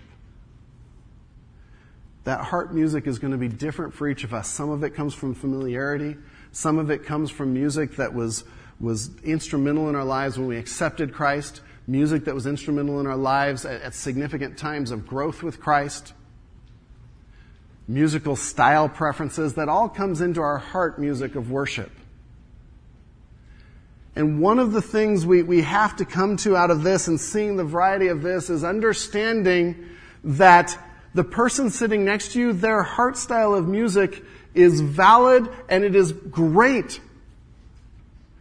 That 2.26 2.42
heart 2.42 2.74
music 2.74 3.08
is 3.08 3.18
going 3.18 3.32
to 3.32 3.38
be 3.38 3.48
different 3.48 3.94
for 3.94 4.08
each 4.08 4.24
of 4.24 4.34
us. 4.34 4.48
Some 4.48 4.70
of 4.70 4.84
it 4.84 4.92
comes 4.92 5.14
from 5.14 5.34
familiarity. 5.34 6.16
Some 6.52 6.78
of 6.78 6.92
it 6.92 7.06
comes 7.06 7.32
from 7.32 7.54
music 7.54 7.96
that 7.96 8.14
was, 8.14 8.44
was 8.80 9.10
instrumental 9.24 9.90
in 9.90 9.96
our 9.96 10.04
lives 10.04 10.38
when 10.38 10.48
we 10.48 10.58
accepted 10.58 11.14
Christ. 11.14 11.62
Music 11.88 12.26
that 12.26 12.36
was 12.36 12.46
instrumental 12.46 13.00
in 13.00 13.08
our 13.08 13.18
lives 13.18 13.66
at, 13.66 13.82
at 13.82 13.96
significant 13.96 14.58
times 14.58 14.92
of 14.92 15.08
growth 15.08 15.42
with 15.42 15.60
Christ. 15.60 16.14
Musical 17.88 18.36
style 18.36 18.88
preferences 18.88 19.56
that 19.56 19.68
all 19.68 19.90
comes 19.90 20.22
into 20.22 20.42
our 20.42 20.60
heart 20.60 21.00
music 21.00 21.36
of 21.36 21.50
worship. 21.50 21.92
And 24.20 24.42
one 24.42 24.60
of 24.60 24.74
the 24.74 24.82
things 24.82 25.26
we, 25.26 25.44
we 25.44 25.62
have 25.62 25.96
to 25.96 26.04
come 26.04 26.36
to 26.38 26.58
out 26.58 26.72
of 26.72 26.84
this 26.84 27.08
and 27.08 27.18
seeing 27.18 27.56
the 27.56 27.64
variety 27.64 28.08
of 28.08 28.22
this 28.22 28.50
is 28.50 28.66
understanding 28.66 29.92
that 30.26 30.78
the 31.14 31.24
person 31.24 31.70
sitting 31.70 32.04
next 32.04 32.34
to 32.34 32.40
you, 32.42 32.52
their 32.52 32.84
heart 32.84 33.16
style 33.16 33.54
of 33.54 33.66
music 33.66 34.22
is 34.54 34.82
valid 34.82 35.48
and 35.70 35.86
it 35.86 35.96
is 35.96 36.12
great, 36.12 37.00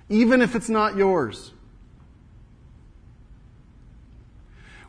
even 0.09 0.43
if 0.43 0.57
it's 0.57 0.69
not 0.69 0.97
yours. 0.97 1.53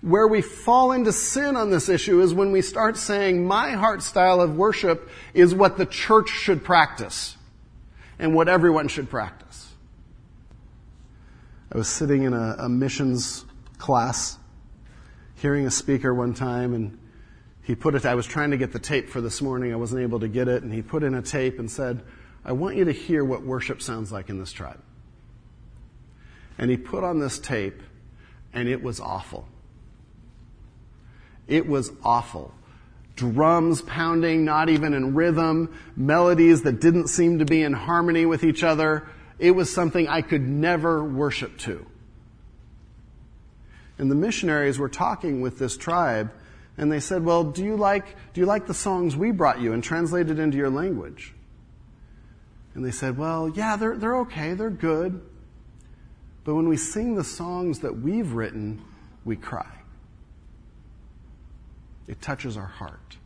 Where 0.02 0.28
we 0.28 0.42
fall 0.42 0.92
into 0.92 1.14
sin 1.14 1.56
on 1.56 1.70
this 1.70 1.88
issue 1.88 2.20
is 2.20 2.34
when 2.34 2.52
we 2.52 2.64
start 2.64 2.98
saying, 2.98 3.46
my 3.46 3.74
heart 3.74 4.02
style 4.02 4.42
of 4.42 4.58
worship 4.58 5.08
is 5.36 5.54
what 5.54 5.78
the 5.78 5.86
church 5.86 6.30
should 6.30 6.64
practice 6.64 7.38
and 8.18 8.34
what 8.34 8.50
everyone 8.50 8.88
should 8.88 9.12
practice. 9.12 9.69
I 11.72 11.78
was 11.78 11.88
sitting 11.88 12.24
in 12.24 12.34
a, 12.34 12.56
a 12.60 12.70
missions 12.70 13.46
class, 13.78 14.38
hearing 15.36 15.66
a 15.68 15.72
speaker 15.72 16.14
one 16.14 16.34
time, 16.34 16.74
and 16.74 17.00
he 17.62 17.76
put 17.76 17.94
it, 17.94 18.06
I 18.06 18.16
was 18.16 18.26
trying 18.26 18.52
to 18.52 18.58
get 18.58 18.74
the 18.74 18.80
tape 18.80 19.10
for 19.10 19.22
this 19.22 19.42
morning. 19.42 19.72
I 19.72 19.76
wasn't 19.76 20.02
able 20.02 20.20
to 20.22 20.28
get 20.28 20.48
it. 20.48 20.64
And 20.64 20.74
he 20.74 20.82
put 20.82 21.04
in 21.04 21.14
a 21.14 21.22
tape 21.22 21.60
and 21.60 21.70
said, 21.70 22.02
I 22.44 22.54
want 22.54 22.78
you 22.78 22.86
to 22.86 22.92
hear 22.92 23.24
what 23.24 23.44
worship 23.44 23.82
sounds 23.82 24.12
like 24.12 24.30
in 24.30 24.40
this 24.40 24.52
tribe. 24.52 24.82
And 26.58 26.72
he 26.72 26.78
put 26.78 27.04
on 27.04 27.20
this 27.20 27.38
tape, 27.38 27.82
and 28.52 28.68
it 28.68 28.82
was 28.82 29.00
awful. 29.00 29.48
It 31.48 31.68
was 31.68 31.92
awful. 32.04 32.54
Drums 33.16 33.82
pounding, 33.84 34.46
not 34.46 34.70
even 34.70 34.94
in 34.96 35.14
rhythm, 35.14 35.78
melodies 35.96 36.64
that 36.64 36.82
didn't 36.82 37.08
seem 37.08 37.40
to 37.40 37.46
be 37.46 37.62
in 37.62 37.74
harmony 37.74 38.26
with 38.26 38.44
each 38.44 38.64
other. 38.64 39.08
It 39.40 39.52
was 39.52 39.74
something 39.74 40.08
I 40.08 40.22
could 40.22 40.42
never 40.48 41.04
worship 41.04 41.58
to. 41.60 41.86
And 43.98 44.12
the 44.12 44.16
missionaries 44.16 44.78
were 44.78 44.90
talking 44.90 45.42
with 45.42 45.58
this 45.58 45.78
tribe, 45.78 46.32
and 46.78 46.92
they 46.92 47.00
said, 47.00 47.24
Well, 47.24 47.46
do 47.46 47.64
you 47.64 47.76
like, 47.76 48.16
do 48.34 48.42
you 48.42 48.46
like 48.46 48.68
the 48.68 48.74
songs 48.74 49.16
we 49.16 49.32
brought 49.32 49.60
you 49.60 49.74
and 49.74 49.84
translated 49.84 50.40
into 50.40 50.58
your 50.58 50.70
language? 50.70 51.34
And 52.76 52.86
they 52.86 52.92
said, 52.92 53.18
Well, 53.18 53.50
yeah, 53.50 53.76
they're, 53.76 53.98
they're 53.98 54.18
okay, 54.20 54.54
they're 54.54 54.70
good. 54.70 55.22
But 56.44 56.56
when 56.56 56.70
we 56.70 56.78
sing 56.78 57.16
the 57.16 57.24
songs 57.24 57.80
that 57.80 58.00
we've 58.00 58.34
written, 58.34 58.82
we 59.26 59.36
cry. 59.36 59.70
It 62.08 62.22
touches 62.22 62.58
our 62.58 62.66
heart. 62.66 63.18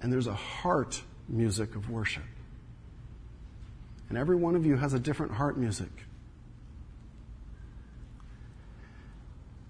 And 0.00 0.12
there's 0.12 0.26
a 0.26 0.34
heart 0.34 1.02
music 1.28 1.74
of 1.74 1.90
worship. 1.90 2.22
And 4.08 4.16
every 4.16 4.36
one 4.36 4.56
of 4.56 4.64
you 4.64 4.76
has 4.76 4.94
a 4.94 4.98
different 4.98 5.32
heart 5.32 5.58
music. 5.58 5.90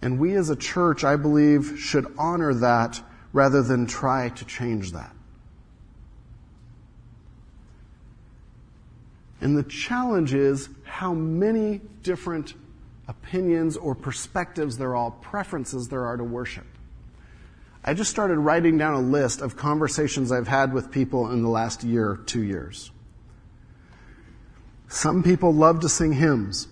And 0.00 0.18
we 0.18 0.34
as 0.36 0.48
a 0.48 0.56
church, 0.56 1.02
I 1.02 1.16
believe, 1.16 1.78
should 1.78 2.06
honor 2.18 2.54
that 2.54 3.00
rather 3.32 3.62
than 3.62 3.86
try 3.86 4.28
to 4.28 4.44
change 4.44 4.92
that. 4.92 5.12
And 9.40 9.56
the 9.56 9.62
challenge 9.64 10.34
is 10.34 10.68
how 10.84 11.14
many 11.14 11.80
different 12.02 12.54
opinions 13.06 13.76
or 13.76 13.94
perspectives 13.94 14.78
there 14.78 14.96
are, 14.96 15.10
preferences 15.10 15.88
there 15.88 16.06
are 16.06 16.16
to 16.16 16.24
worship. 16.24 16.66
I 17.84 17.94
just 17.94 18.10
started 18.10 18.38
writing 18.38 18.76
down 18.76 18.94
a 18.94 19.00
list 19.00 19.40
of 19.40 19.56
conversations 19.56 20.30
I've 20.30 20.48
had 20.48 20.72
with 20.72 20.90
people 20.90 21.30
in 21.30 21.42
the 21.42 21.48
last 21.48 21.84
year, 21.84 22.20
two 22.26 22.42
years. 22.42 22.90
Some 24.88 25.22
people 25.22 25.52
love 25.52 25.80
to 25.80 25.88
sing 25.88 26.12
hymns. 26.12 26.66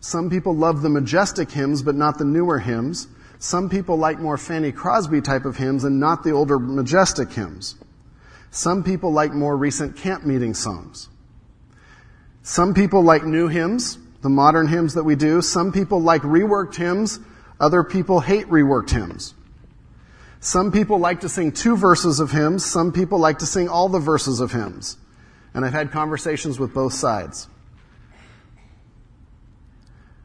Some 0.00 0.28
people 0.28 0.54
love 0.54 0.82
the 0.82 0.90
majestic 0.90 1.50
hymns, 1.50 1.82
but 1.82 1.94
not 1.94 2.18
the 2.18 2.24
newer 2.24 2.58
hymns. 2.58 3.08
Some 3.38 3.68
people 3.68 3.96
like 3.96 4.20
more 4.20 4.36
Fanny 4.36 4.72
Crosby 4.72 5.20
type 5.20 5.44
of 5.44 5.56
hymns 5.56 5.84
and 5.84 5.98
not 5.98 6.22
the 6.22 6.32
older 6.32 6.58
majestic 6.58 7.32
hymns. 7.32 7.76
Some 8.50 8.84
people 8.84 9.12
like 9.12 9.32
more 9.32 9.56
recent 9.56 9.96
camp 9.96 10.24
meeting 10.24 10.54
songs. 10.54 11.08
Some 12.42 12.74
people 12.74 13.02
like 13.02 13.24
new 13.24 13.48
hymns, 13.48 13.98
the 14.20 14.28
modern 14.28 14.68
hymns 14.68 14.94
that 14.94 15.04
we 15.04 15.14
do. 15.14 15.40
Some 15.40 15.72
people 15.72 16.00
like 16.00 16.22
reworked 16.22 16.76
hymns. 16.76 17.18
Other 17.58 17.82
people 17.82 18.20
hate 18.20 18.46
reworked 18.48 18.90
hymns. 18.90 19.34
Some 20.40 20.72
people 20.72 20.98
like 20.98 21.20
to 21.20 21.28
sing 21.28 21.52
two 21.52 21.76
verses 21.76 22.20
of 22.20 22.32
hymns. 22.32 22.64
Some 22.64 22.92
people 22.92 23.18
like 23.18 23.38
to 23.38 23.46
sing 23.46 23.68
all 23.68 23.88
the 23.88 23.98
verses 23.98 24.40
of 24.40 24.52
hymns. 24.52 24.96
And 25.54 25.64
I've 25.64 25.72
had 25.72 25.90
conversations 25.90 26.58
with 26.58 26.74
both 26.74 26.92
sides. 26.92 27.48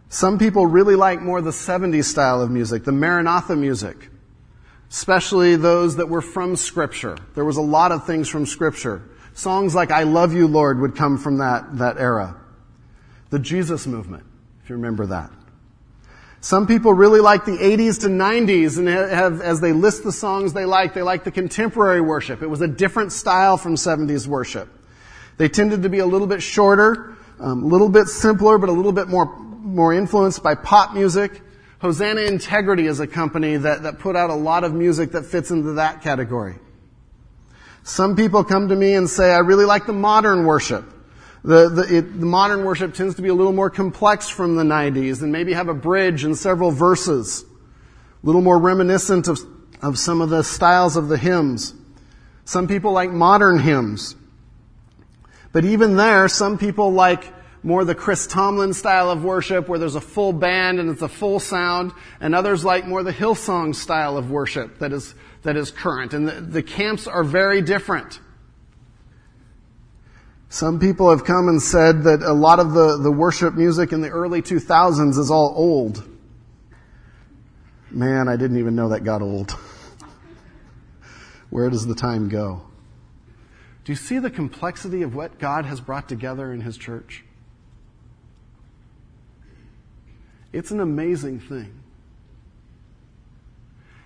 Some 0.10 0.39
people 0.39 0.66
really 0.66 0.95
like 0.95 1.22
more 1.22 1.41
the 1.41 1.51
70s 1.51 2.05
style 2.05 2.41
of 2.41 2.49
music, 2.49 2.86
the 2.86 2.91
Maranatha 2.91 3.55
music, 3.55 4.10
especially 4.89 5.55
those 5.58 5.97
that 5.97 6.08
were 6.08 6.22
from 6.22 6.55
Scripture. 6.55 7.18
There 7.36 7.43
was 7.43 7.58
a 7.58 7.62
lot 7.62 7.91
of 7.91 8.05
things 8.05 8.30
from 8.30 8.45
Scripture. 8.45 9.03
Songs 9.34 9.76
like 9.76 9.91
I 9.91 10.03
Love 10.03 10.34
You, 10.34 10.47
Lord 10.47 10.80
would 10.80 10.95
come 10.95 11.18
from 11.18 11.39
that, 11.39 11.78
that 11.78 11.97
era. 11.97 12.38
The 13.30 13.39
Jesus 13.39 13.86
movement, 13.86 14.24
if 14.64 14.70
you 14.70 14.78
remember 14.78 15.08
that. 15.08 15.32
Some 16.39 16.68
people 16.68 16.93
really 16.93 17.20
like 17.20 17.43
the 17.45 17.58
80s 17.58 18.01
to 18.01 18.08
90s 18.08 18.78
and 18.78 18.88
have, 18.88 19.41
as 19.41 19.60
they 19.60 19.74
list 19.74 20.03
the 20.03 20.12
songs 20.12 20.53
they 20.53 20.66
like, 20.66 20.93
they 20.93 21.01
like 21.01 21.26
the 21.26 21.32
contemporary 21.32 21.99
worship. 21.99 22.41
It 22.41 22.47
was 22.47 22.62
a 22.62 22.68
different 22.68 23.12
style 23.12 23.58
from 23.58 23.76
70s 23.76 24.28
worship. 24.28 24.70
They 25.38 25.49
tended 25.49 25.84
to 25.84 25.89
be 25.89 25.99
a 25.99 26.05
little 26.05 26.28
bit 26.28 26.41
shorter, 26.41 27.18
um, 27.39 27.64
a 27.64 27.68
little 27.68 27.89
bit 27.89 28.08
simpler, 28.08 28.58
but 28.58 28.70
a 28.70 28.72
little 28.72 28.93
bit 28.93 29.08
more 29.08 29.47
more 29.68 29.93
influenced 29.93 30.41
by 30.41 30.55
pop 30.55 30.93
music, 30.93 31.41
Hosanna 31.80 32.22
Integrity 32.22 32.88
is 32.88 32.99
a 32.99 33.07
company 33.07 33.57
that, 33.57 33.84
that 33.84 33.99
put 33.99 34.15
out 34.15 34.30
a 34.30 34.36
lot 34.36 34.63
of 34.63 34.74
music 34.74 35.11
that 35.11 35.26
fits 35.26 35.51
into 35.51 35.74
that 35.74 36.01
category. 36.01 36.55
Some 37.84 38.15
people 38.15 38.43
come 38.43 38.70
to 38.70 38.76
me 38.76 38.95
and 38.95 39.09
say, 39.09 39.32
I 39.32 39.39
really 39.39 39.65
like 39.65 39.86
the 39.86 39.93
modern 39.93 40.45
worship. 40.45 40.86
The, 41.43 41.70
the, 41.70 41.97
it, 41.97 42.20
the, 42.20 42.26
modern 42.26 42.65
worship 42.65 42.93
tends 42.93 43.15
to 43.15 43.22
be 43.22 43.30
a 43.30 43.34
little 43.34 43.53
more 43.53 43.70
complex 43.70 44.28
from 44.28 44.55
the 44.55 44.63
90s 44.63 45.22
and 45.22 45.32
maybe 45.32 45.53
have 45.53 45.70
a 45.70 45.74
bridge 45.74 46.24
and 46.24 46.38
several 46.38 46.72
verses. 46.72 47.43
A 47.43 48.26
little 48.26 48.41
more 48.41 48.57
reminiscent 48.57 49.28
of, 49.28 49.39
of 49.82 49.99
some 49.99 50.20
of 50.20 50.30
the 50.30 50.43
styles 50.43 50.97
of 50.97 51.07
the 51.07 51.18
hymns. 51.18 51.74
Some 52.43 52.68
people 52.68 52.91
like 52.91 53.11
modern 53.11 53.59
hymns. 53.59 54.15
But 55.53 55.63
even 55.63 55.95
there, 55.95 56.28
some 56.28 56.57
people 56.57 56.91
like 56.91 57.32
more 57.68 57.84
the 57.84 57.93
Chris 57.93 58.26
Tomlin 58.28 58.74
style 58.74 59.11
of 59.11 59.26
worship 59.26 59.68
where 59.68 59.78
there's 59.78 59.95
a 59.95 60.01
full 60.01 60.32
band 60.32 60.80
and 60.80 60.89
it's 60.89 61.01
a 61.01 61.09
full 61.09 61.38
sound, 61.38 61.91
and 62.22 62.34
others 62.34 62.63
like 62.63 62.88
more 62.88 63.03
the 63.03 63.11
Hillsong 63.11 63.76
style 63.76 64.15
of 64.15 64.32
worship 64.32 64.80
that 64.80 64.93
is, 64.93 65.13
that 65.43 65.57
is 65.57 65.70
current. 65.70 66.13
And 66.13 66.30
the, 66.30 66.39
the 66.39 66.63
camps 66.63 67.07
are 67.07 67.26
very 67.26 67.61
different. 67.61 68.22
Some 70.47 70.80
people 70.80 71.09
have 71.09 71.26
come 71.26 71.49
and 71.49 71.61
said 71.61 72.03
that 72.03 72.22
a 72.22 72.32
lot 72.32 72.59
of 72.59 72.72
the, 72.72 72.99
the 72.99 73.11
worship 73.11 73.53
music 73.55 73.91
in 73.91 73.99
the 73.99 74.09
early 74.09 74.41
2000s 74.41 75.18
is 75.18 75.30
all 75.30 75.53
old. 75.53 76.07
Man, 77.91 78.30
I 78.30 78.38
didn't 78.38 78.59
even 78.59 78.78
know 78.78 78.88
that 78.89 79.03
got 79.03 79.22
old. 79.22 79.51
Where 81.49 81.70
does 81.70 81.86
the 81.86 81.95
time 81.95 82.30
go? 82.30 82.61
Do 83.84 83.91
you 83.91 83.97
see 83.97 84.20
the 84.20 84.30
complexity 84.30 85.01
of 85.01 85.15
what 85.15 85.38
God 85.38 85.65
has 85.65 85.82
brought 85.82 86.07
together 86.07 86.53
in 86.53 86.61
His 86.61 86.78
church? 86.78 87.26
It's 90.54 90.72
an 90.72 90.80
amazing 90.80 91.39
thing. 91.39 91.74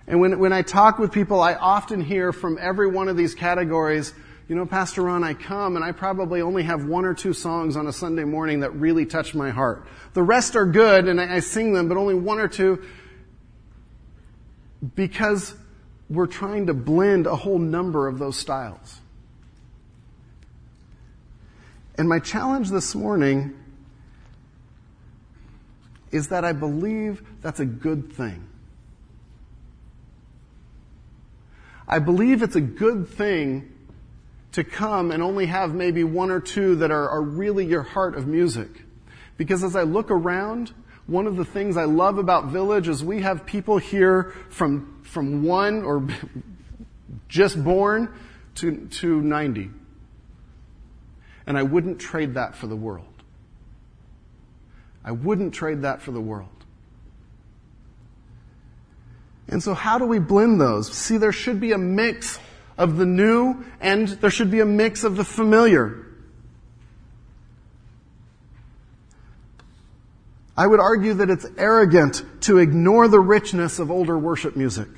And 0.06 0.20
when, 0.20 0.38
when 0.38 0.52
I 0.52 0.62
talk 0.62 0.98
with 0.98 1.12
people, 1.12 1.40
I 1.40 1.54
often 1.54 2.00
hear 2.00 2.32
from 2.32 2.58
every 2.60 2.88
one 2.88 3.08
of 3.08 3.16
these 3.16 3.34
categories, 3.34 4.12
you 4.48 4.56
know, 4.56 4.66
Pastor 4.66 5.02
Ron, 5.02 5.22
I 5.22 5.34
come 5.34 5.76
and 5.76 5.84
I 5.84 5.92
probably 5.92 6.42
only 6.42 6.64
have 6.64 6.84
one 6.84 7.04
or 7.04 7.14
two 7.14 7.32
songs 7.32 7.76
on 7.76 7.86
a 7.86 7.92
Sunday 7.92 8.24
morning 8.24 8.60
that 8.60 8.70
really 8.70 9.06
touch 9.06 9.34
my 9.34 9.50
heart. 9.50 9.86
The 10.14 10.22
rest 10.22 10.56
are 10.56 10.66
good 10.66 11.06
and 11.06 11.20
I, 11.20 11.36
I 11.36 11.40
sing 11.40 11.72
them, 11.72 11.88
but 11.88 11.96
only 11.96 12.14
one 12.14 12.38
or 12.38 12.48
two 12.48 12.84
because 14.94 15.54
we're 16.10 16.26
trying 16.26 16.66
to 16.66 16.74
blend 16.74 17.26
a 17.26 17.36
whole 17.36 17.58
number 17.58 18.08
of 18.08 18.18
those 18.18 18.36
styles. 18.36 19.00
And 21.96 22.08
my 22.08 22.18
challenge 22.18 22.70
this 22.70 22.94
morning 22.94 23.54
is 26.12 26.28
that 26.28 26.44
I 26.44 26.52
believe 26.52 27.22
that's 27.40 27.58
a 27.58 27.64
good 27.64 28.12
thing. 28.12 28.46
I 31.88 31.98
believe 31.98 32.42
it's 32.42 32.56
a 32.56 32.60
good 32.60 33.08
thing 33.08 33.72
to 34.52 34.62
come 34.62 35.10
and 35.10 35.22
only 35.22 35.46
have 35.46 35.74
maybe 35.74 36.04
one 36.04 36.30
or 36.30 36.40
two 36.40 36.76
that 36.76 36.90
are, 36.90 37.08
are 37.08 37.22
really 37.22 37.66
your 37.66 37.82
heart 37.82 38.14
of 38.14 38.26
music. 38.26 38.68
Because 39.36 39.64
as 39.64 39.74
I 39.74 39.82
look 39.82 40.10
around, 40.10 40.72
one 41.06 41.26
of 41.26 41.36
the 41.36 41.44
things 41.44 41.76
I 41.76 41.84
love 41.84 42.18
about 42.18 42.46
Village 42.46 42.88
is 42.88 43.02
we 43.02 43.22
have 43.22 43.46
people 43.46 43.78
here 43.78 44.34
from, 44.50 45.00
from 45.02 45.42
one 45.42 45.82
or 45.82 46.06
just 47.28 47.62
born 47.62 48.14
to, 48.56 48.86
to 48.86 49.20
90. 49.20 49.70
And 51.46 51.58
I 51.58 51.62
wouldn't 51.62 51.98
trade 51.98 52.34
that 52.34 52.54
for 52.54 52.66
the 52.66 52.76
world. 52.76 53.11
I 55.04 55.12
wouldn't 55.12 55.52
trade 55.52 55.82
that 55.82 56.02
for 56.02 56.12
the 56.12 56.20
world. 56.20 56.48
And 59.48 59.62
so 59.62 59.74
how 59.74 59.98
do 59.98 60.06
we 60.06 60.18
blend 60.18 60.60
those? 60.60 60.90
See, 60.92 61.16
there 61.16 61.32
should 61.32 61.60
be 61.60 61.72
a 61.72 61.78
mix 61.78 62.38
of 62.78 62.96
the 62.96 63.06
new 63.06 63.64
and 63.80 64.08
there 64.08 64.30
should 64.30 64.50
be 64.50 64.60
a 64.60 64.66
mix 64.66 65.04
of 65.04 65.16
the 65.16 65.24
familiar. 65.24 66.06
I 70.56 70.66
would 70.66 70.80
argue 70.80 71.14
that 71.14 71.30
it's 71.30 71.46
arrogant 71.56 72.24
to 72.42 72.58
ignore 72.58 73.08
the 73.08 73.20
richness 73.20 73.78
of 73.78 73.90
older 73.90 74.18
worship 74.18 74.54
music. 74.54 74.88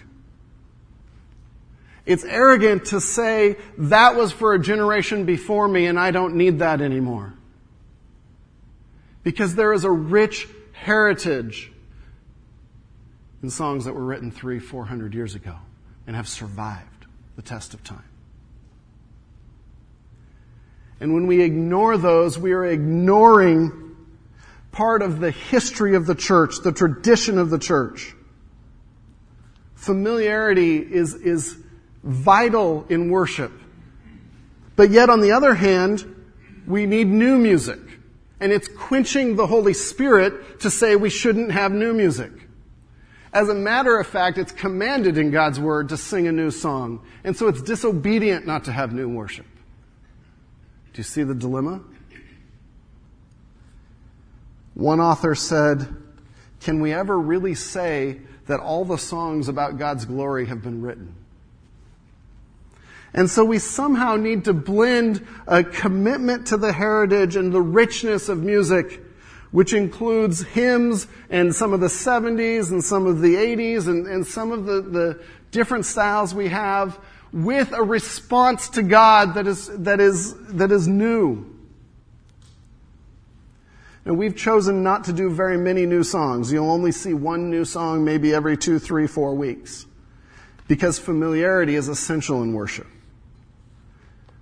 It's 2.07 2.25
arrogant 2.25 2.87
to 2.87 3.01
say 3.01 3.57
that 3.79 4.15
was 4.15 4.31
for 4.31 4.53
a 4.53 4.59
generation 4.59 5.25
before 5.25 5.67
me 5.67 5.87
and 5.87 5.99
I 5.99 6.11
don't 6.11 6.35
need 6.35 6.59
that 6.59 6.81
anymore. 6.81 7.35
Because 9.25 9.57
there 9.57 9.73
is 9.73 9.85
a 9.85 9.91
rich 9.91 10.47
heritage 10.73 11.73
in 13.43 13.51
songs 13.51 13.87
that 13.87 13.95
were 13.95 14.05
written 14.05 14.31
three, 14.31 14.61
four 14.61 14.85
hundred 14.85 15.15
years 15.15 15.35
ago 15.35 15.57
and 16.07 16.15
have 16.15 16.29
survived 16.29 17.07
the 17.37 17.43
test 17.43 17.75
of 17.75 17.83
time. 17.83 18.05
And 21.01 21.13
when 21.13 21.27
we 21.27 21.43
ignore 21.43 21.99
those, 21.99 22.39
we 22.39 22.53
are 22.53 22.65
ignoring 22.65 23.97
part 24.73 25.03
of 25.03 25.21
the 25.21 25.31
history 25.31 25.95
of 25.95 26.07
the 26.07 26.15
church, 26.15 26.57
the 26.63 26.73
tradition 26.73 27.39
of 27.39 27.51
the 27.51 27.59
church. 27.59 28.15
Familiarity 29.75 30.79
is, 30.79 31.15
is 31.15 31.57
vital 32.03 32.87
in 32.89 33.11
worship. 33.11 33.53
But 34.77 34.91
yet, 34.91 35.11
on 35.11 35.21
the 35.21 35.33
other 35.33 35.55
hand, 35.55 36.05
we 36.67 36.87
need 36.87 37.09
new 37.09 37.39
music. 37.39 37.81
And 38.41 38.53
it's 38.53 38.69
quenching 38.69 39.37
the 39.37 39.47
Holy 39.47 39.75
Spirit 39.75 40.61
to 40.61 40.71
say 40.71 40.97
we 40.97 41.11
shouldn't 41.11 41.53
have 41.53 41.73
new 41.73 41.93
music. 41.93 42.33
As 43.33 43.49
a 43.49 43.55
matter 43.55 43.99
of 43.99 44.07
fact, 44.07 44.39
it's 44.39 44.53
commanded 44.53 45.19
in 45.19 45.31
God's 45.31 45.59
Word 45.59 45.89
to 45.89 45.97
sing 45.97 46.29
a 46.29 46.33
new 46.33 46.51
song. 46.51 47.05
And 47.25 47.37
so 47.37 47.49
it's 47.49 47.63
disobedient 47.63 48.47
not 48.47 48.65
to 48.65 48.73
have 48.73 48.93
new 48.93 49.09
worship. 49.09 49.47
Do 50.93 50.99
you 50.99 51.05
see 51.05 51.25
the 51.25 51.35
dilemma? 51.35 51.81
One 54.75 55.01
author 55.01 55.35
said, 55.35 55.89
Can 56.61 56.81
we 56.81 56.93
ever 56.93 57.19
really 57.19 57.55
say 57.55 58.21
that 58.47 58.61
all 58.61 58.85
the 58.85 58.99
songs 58.99 59.49
about 59.49 59.79
God's 59.79 60.05
glory 60.05 60.47
have 60.47 60.63
been 60.63 60.83
written? 60.83 61.15
And 63.15 63.31
so 63.31 63.45
we 63.45 63.61
somehow 63.61 64.17
need 64.17 64.45
to 64.45 64.53
blend 64.53 65.25
a 65.47 65.63
commitment 65.63 66.49
to 66.49 66.57
the 66.57 66.73
heritage 66.73 67.37
and 67.37 67.53
the 67.53 67.63
richness 67.63 68.29
of 68.29 68.43
music, 68.43 69.01
which 69.53 69.73
includes 69.73 70.43
hymns 70.43 71.07
and 71.31 71.55
some 71.55 71.73
of 71.73 71.79
the 71.79 71.87
70s 71.87 72.73
and 72.73 72.83
some 72.83 73.07
of 73.07 73.21
the 73.21 73.37
80s 73.37 73.87
and, 73.87 74.09
and 74.09 74.27
some 74.27 74.51
of 74.51 74.67
the, 74.67 74.81
the 74.81 75.23
different 75.53 75.87
styles 75.87 76.35
we 76.35 76.49
have 76.49 76.99
with 77.33 77.73
a 77.73 77.83
response 77.83 78.69
to 78.71 78.83
God 78.83 79.35
that 79.35 79.47
is, 79.47 79.69
that 79.69 80.01
is, 80.01 80.35
that 80.49 80.73
is 80.73 80.89
new. 80.89 81.53
And 84.05 84.19
we've 84.19 84.37
chosen 84.37 84.83
not 84.83 85.05
to 85.05 85.13
do 85.13 85.31
very 85.31 85.57
many 85.57 85.87
new 85.87 86.03
songs. 86.03 86.53
You'll 86.53 86.71
only 86.71 86.93
see 86.93 87.15
one 87.15 87.49
new 87.49 87.65
song 87.65 88.05
maybe 88.05 88.35
every 88.35 88.57
two, 88.57 88.81
three, 88.81 89.07
four 89.07 89.35
weeks. 89.37 89.87
Because 90.67 90.99
familiarity 90.99 91.77
is 91.77 91.89
essential 91.89 92.43
in 92.43 92.55
worship 92.55 92.89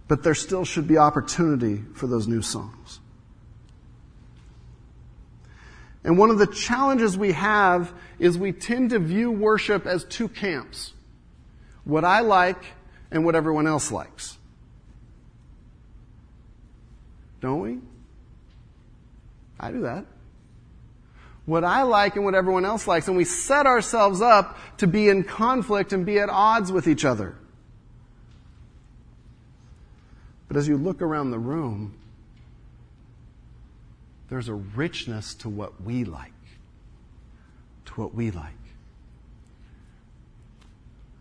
but 0.09 0.22
there 0.22 0.34
still 0.34 0.64
should 0.64 0.86
be 0.86 0.98
opportunity 0.98 1.82
for 1.94 2.07
those 2.07 2.28
new 2.28 2.42
songs. 2.42 3.00
And 6.05 6.18
one 6.18 6.30
of 6.30 6.38
the 6.38 6.46
challenges 6.46 7.16
we 7.16 7.32
have 7.32 7.92
is 8.18 8.36
we 8.36 8.53
tend 8.53 8.90
to 8.90 8.98
view 8.98 9.30
worship 9.30 9.86
as 9.86 10.05
two 10.05 10.28
camps. 10.28 10.92
What 11.84 12.05
I 12.05 12.20
like 12.20 12.64
and 13.11 13.24
what 13.24 13.34
everyone 13.34 13.66
else 13.66 13.92
likes. 13.92 14.36
Don't 17.40 17.61
we? 17.61 17.78
I 19.59 19.70
do 19.70 19.82
that. 19.82 20.07
What 21.44 21.64
I 21.64 21.82
like 21.82 22.16
and 22.16 22.24
what 22.24 22.34
everyone 22.34 22.64
else 22.64 22.86
likes, 22.86 23.09
and 23.09 23.16
we 23.16 23.24
set 23.24 23.66
ourselves 23.66 24.20
up 24.20 24.59
to 24.78 24.86
be 24.86 25.09
in 25.09 25.24
conflict 25.24 25.92
and 25.92 26.07
be 26.07 26.18
at 26.20 26.28
odds 26.28 26.70
with 26.70 26.86
each 26.86 27.05
other. 27.05 27.36
But 30.53 30.59
as 30.59 30.68
you 30.68 30.76
look 30.76 31.00
around 31.00 31.30
the 31.30 31.38
room, 31.38 31.94
there's 34.28 34.48
a 34.48 34.55
richness 34.55 35.32
to 35.36 35.48
what 35.48 35.82
we 35.82 36.05
like. 36.05 36.34
To 37.86 37.92
what 37.94 38.14
we 38.14 38.30
like. 38.30 38.53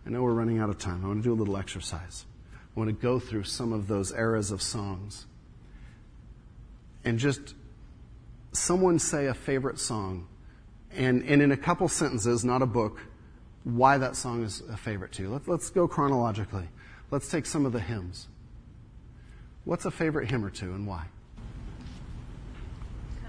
I 0.04 0.10
know 0.10 0.22
we're 0.22 0.34
running 0.34 0.58
out 0.58 0.68
of 0.68 0.76
time. 0.76 1.02
I 1.02 1.08
want 1.08 1.22
to 1.22 1.26
do 1.26 1.32
a 1.32 1.34
little 1.34 1.56
exercise. 1.56 2.26
I 2.52 2.78
want 2.78 2.88
to 2.88 2.92
go 2.92 3.18
through 3.18 3.44
some 3.44 3.72
of 3.72 3.88
those 3.88 4.12
eras 4.12 4.50
of 4.50 4.60
songs. 4.60 5.24
And 7.02 7.18
just 7.18 7.54
someone 8.52 8.98
say 8.98 9.28
a 9.28 9.34
favorite 9.34 9.78
song. 9.78 10.26
And, 10.94 11.22
and 11.22 11.40
in 11.40 11.52
a 11.52 11.56
couple 11.56 11.88
sentences, 11.88 12.44
not 12.44 12.60
a 12.60 12.66
book, 12.66 13.00
why 13.64 13.96
that 13.96 14.14
song 14.14 14.44
is 14.44 14.60
a 14.70 14.76
favorite 14.76 15.12
to 15.12 15.22
you. 15.22 15.30
Let, 15.30 15.48
let's 15.48 15.70
go 15.70 15.88
chronologically. 15.88 16.68
Let's 17.10 17.30
take 17.30 17.46
some 17.46 17.64
of 17.64 17.72
the 17.72 17.80
hymns. 17.80 18.28
What's 19.64 19.84
a 19.84 19.90
favorite 19.90 20.28
hymn 20.28 20.44
or 20.44 20.50
two 20.50 20.72
and 20.74 20.86
why? 20.86 21.04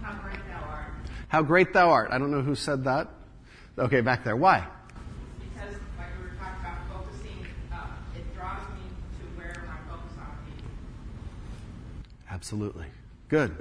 How 0.02 0.14
great 0.14 0.40
thou 0.48 0.64
art. 0.70 0.94
How 1.28 1.42
great 1.44 1.74
thou 1.74 1.90
art. 1.92 2.10
I 2.12 2.18
don't 2.18 2.32
know 2.32 2.42
who 2.42 2.56
said 2.56 2.84
that. 2.86 3.10
Okay, 3.78 4.02
back 4.02 4.24
there. 4.24 4.36
Why? 4.36 4.68
Because, 5.40 5.76
like 5.98 6.08
we 6.20 6.26
were 6.26 6.36
talking 6.36 6.60
about 6.60 6.78
focusing, 6.92 7.46
uh, 7.72 7.88
it 8.16 8.36
draws 8.36 8.62
me 8.70 8.82
to 9.20 9.40
where 9.40 9.64
my 9.68 9.78
focus 9.92 10.18
ought 10.20 10.46
to 10.46 10.52
be. 10.52 10.64
Absolutely. 12.30 12.88
Good. 13.30 13.56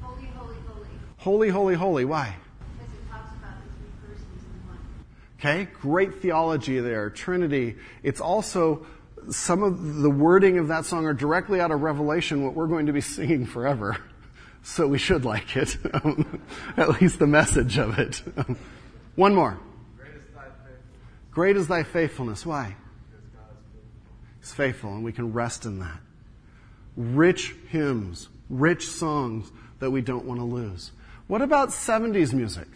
Holy, 0.00 0.26
holy, 0.26 0.54
holy. 0.66 0.86
Holy, 1.16 1.48
holy, 1.48 1.74
holy. 1.74 2.04
Why? 2.04 2.36
Because 2.78 2.94
it 2.94 3.10
talks 3.10 3.32
about 3.32 3.56
the 3.64 3.70
three 3.78 4.08
persons 4.08 4.44
in 4.44 4.68
one. 4.68 4.78
Okay, 5.38 5.70
great 5.80 6.22
theology 6.22 6.80
there. 6.80 7.10
Trinity. 7.10 7.76
It's 8.02 8.20
also 8.20 8.86
some 9.30 9.62
of 9.62 9.96
the 9.96 10.10
wording 10.10 10.58
of 10.58 10.68
that 10.68 10.84
song 10.84 11.06
are 11.06 11.14
directly 11.14 11.60
out 11.60 11.70
of 11.70 11.82
Revelation, 11.82 12.44
what 12.44 12.54
we're 12.54 12.66
going 12.66 12.86
to 12.86 12.92
be 12.92 13.00
singing 13.00 13.46
forever. 13.46 13.96
So 14.60 14.86
we 14.86 14.98
should 14.98 15.24
like 15.24 15.56
it. 15.56 15.78
At 16.76 17.00
least 17.00 17.20
the 17.20 17.28
message 17.28 17.78
of 17.78 17.98
it. 17.98 18.20
One 19.14 19.34
more. 19.34 19.58
Great 19.96 20.16
is 20.16 20.26
thy 20.34 20.42
faithfulness. 20.42 21.30
Great 21.30 21.56
is 21.56 21.68
thy 21.68 21.82
faithfulness. 21.84 22.44
Why? 22.44 22.76
He's 24.40 24.52
faithful, 24.52 24.92
and 24.92 25.04
we 25.04 25.12
can 25.12 25.32
rest 25.32 25.64
in 25.64 25.78
that. 25.78 26.00
Rich 26.96 27.54
hymns, 27.70 28.28
rich 28.50 28.88
songs 28.88 29.50
that 29.78 29.90
we 29.90 30.00
don't 30.00 30.24
want 30.24 30.40
to 30.40 30.44
lose. 30.44 30.90
What 31.28 31.40
about 31.40 31.68
70s 31.68 32.32
music? 32.32 32.68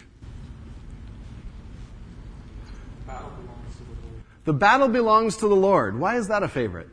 Battle 3.06 3.30
belongs 3.30 3.76
to 3.76 3.82
the 3.82 4.08
Lord. 4.08 4.21
The 4.44 4.52
battle 4.52 4.88
belongs 4.88 5.36
to 5.38 5.48
the 5.48 5.56
Lord. 5.56 5.98
Why 5.98 6.16
is 6.16 6.28
that 6.28 6.42
a 6.42 6.48
favorite? 6.48 6.88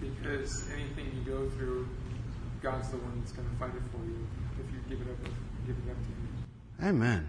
Because 0.00 0.68
anything 0.72 1.12
you 1.14 1.32
go 1.32 1.48
through, 1.50 1.88
God's 2.62 2.88
the 2.90 2.96
one 2.96 3.20
that's 3.20 3.32
going 3.32 3.48
to 3.48 3.56
fight 3.56 3.70
it 3.70 3.82
for 3.92 4.04
you 4.04 4.26
if 4.58 4.72
you 4.72 4.96
give 4.96 5.06
it 5.06 5.10
up, 5.10 5.18
give 5.66 5.76
it 5.76 5.90
up 5.90 5.96
to 5.96 6.84
Him. 6.84 6.96
Amen. 6.96 7.28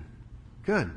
Good. 0.63 0.91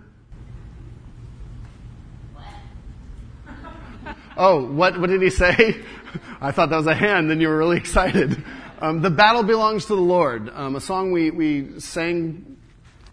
Oh, 4.41 4.65
what, 4.65 4.99
what 5.01 5.11
did 5.11 5.21
he 5.21 5.31
say? 5.31 5.83
I 6.41 6.53
thought 6.53 6.71
that 6.71 6.77
was 6.77 6.87
a 6.87 6.95
hand, 6.95 7.29
then 7.29 7.41
you 7.41 7.49
were 7.49 7.57
really 7.57 7.77
excited. 7.77 8.43
Um, 8.81 9.03
the 9.03 9.11
battle 9.11 9.43
belongs 9.43 9.87
to 9.87 9.97
the 9.97 10.01
Lord. 10.01 10.49
Um, 10.55 10.77
a 10.77 10.81
song 10.81 11.11
we, 11.11 11.33
we 11.33 11.81
sang 11.81 12.57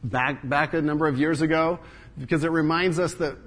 back, 0.03 0.47
back 0.47 0.75
a 0.75 0.81
number 0.81 1.07
of 1.07 1.17
years 1.17 1.41
ago 1.41 1.79
because 2.19 2.43
it 2.43 2.51
reminds 2.51 2.99
us 2.99 3.15
that, 3.15 3.37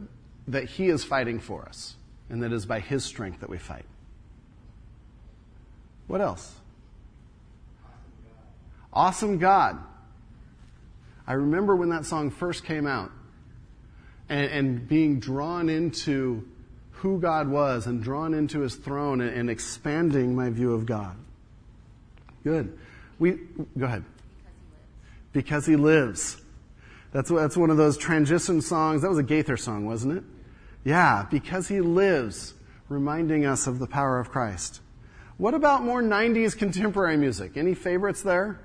that 0.49 0.64
he 0.64 0.88
is 0.88 1.05
fighting 1.05 1.38
for 1.40 1.62
us 1.62 1.94
and 2.28 2.42
that 2.42 2.53
it 2.53 2.55
is 2.55 2.66
by 2.66 2.80
his 2.80 3.05
strength 3.05 3.40
that 3.40 3.51
we 3.51 3.59
fight. 3.59 3.84
What 6.07 6.20
else? 6.20 6.55
Awesome 8.92 9.38
God. 9.38 9.78
I 11.26 11.34
remember 11.34 11.76
when 11.76 11.90
that 11.90 12.07
song 12.07 12.30
first 12.30 12.64
came 12.64 12.86
out 12.86 13.12
and, 14.28 14.51
and 14.51 14.88
being 14.88 15.20
drawn 15.20 15.68
into 15.68 16.49
who 16.92 17.20
God 17.20 17.49
was 17.49 17.86
and 17.86 18.03
drawn 18.03 18.32
into 18.34 18.61
his 18.61 18.74
throne 18.74 19.20
and, 19.20 19.30
and 19.30 19.51
expanding 19.51 20.34
my 20.34 20.51
view 20.51 20.72
of 20.72 20.86
God. 20.86 21.16
Good. 22.42 22.76
We, 23.18 23.38
go 23.76 23.84
ahead. 23.84 24.05
Because 25.32 25.66
he 25.66 25.76
lives. 25.76 26.40
That's, 27.12 27.30
that's 27.30 27.57
one 27.57 27.70
of 27.70 27.76
those 27.76 27.99
transition 27.99 28.62
songs. 28.62 29.03
That 29.03 29.09
was 29.09 29.18
a 29.18 29.22
Gaither 29.22 29.59
song, 29.59 29.86
wasn't 29.86 30.18
it? 30.18 30.24
Yeah, 30.85 31.26
because 31.31 31.68
he 31.68 31.81
lives, 31.81 32.55
reminding 32.89 33.45
us 33.45 33.66
of 33.66 33.79
the 33.79 33.87
power 33.87 34.18
of 34.18 34.31
Christ. 34.31 34.81
What 35.37 35.55
about 35.55 35.83
more 35.83 36.03
90s 36.03 36.57
contemporary 36.57 37.16
music? 37.16 37.57
Any 37.57 37.74
favorites 37.74 38.22
there? 38.22 38.61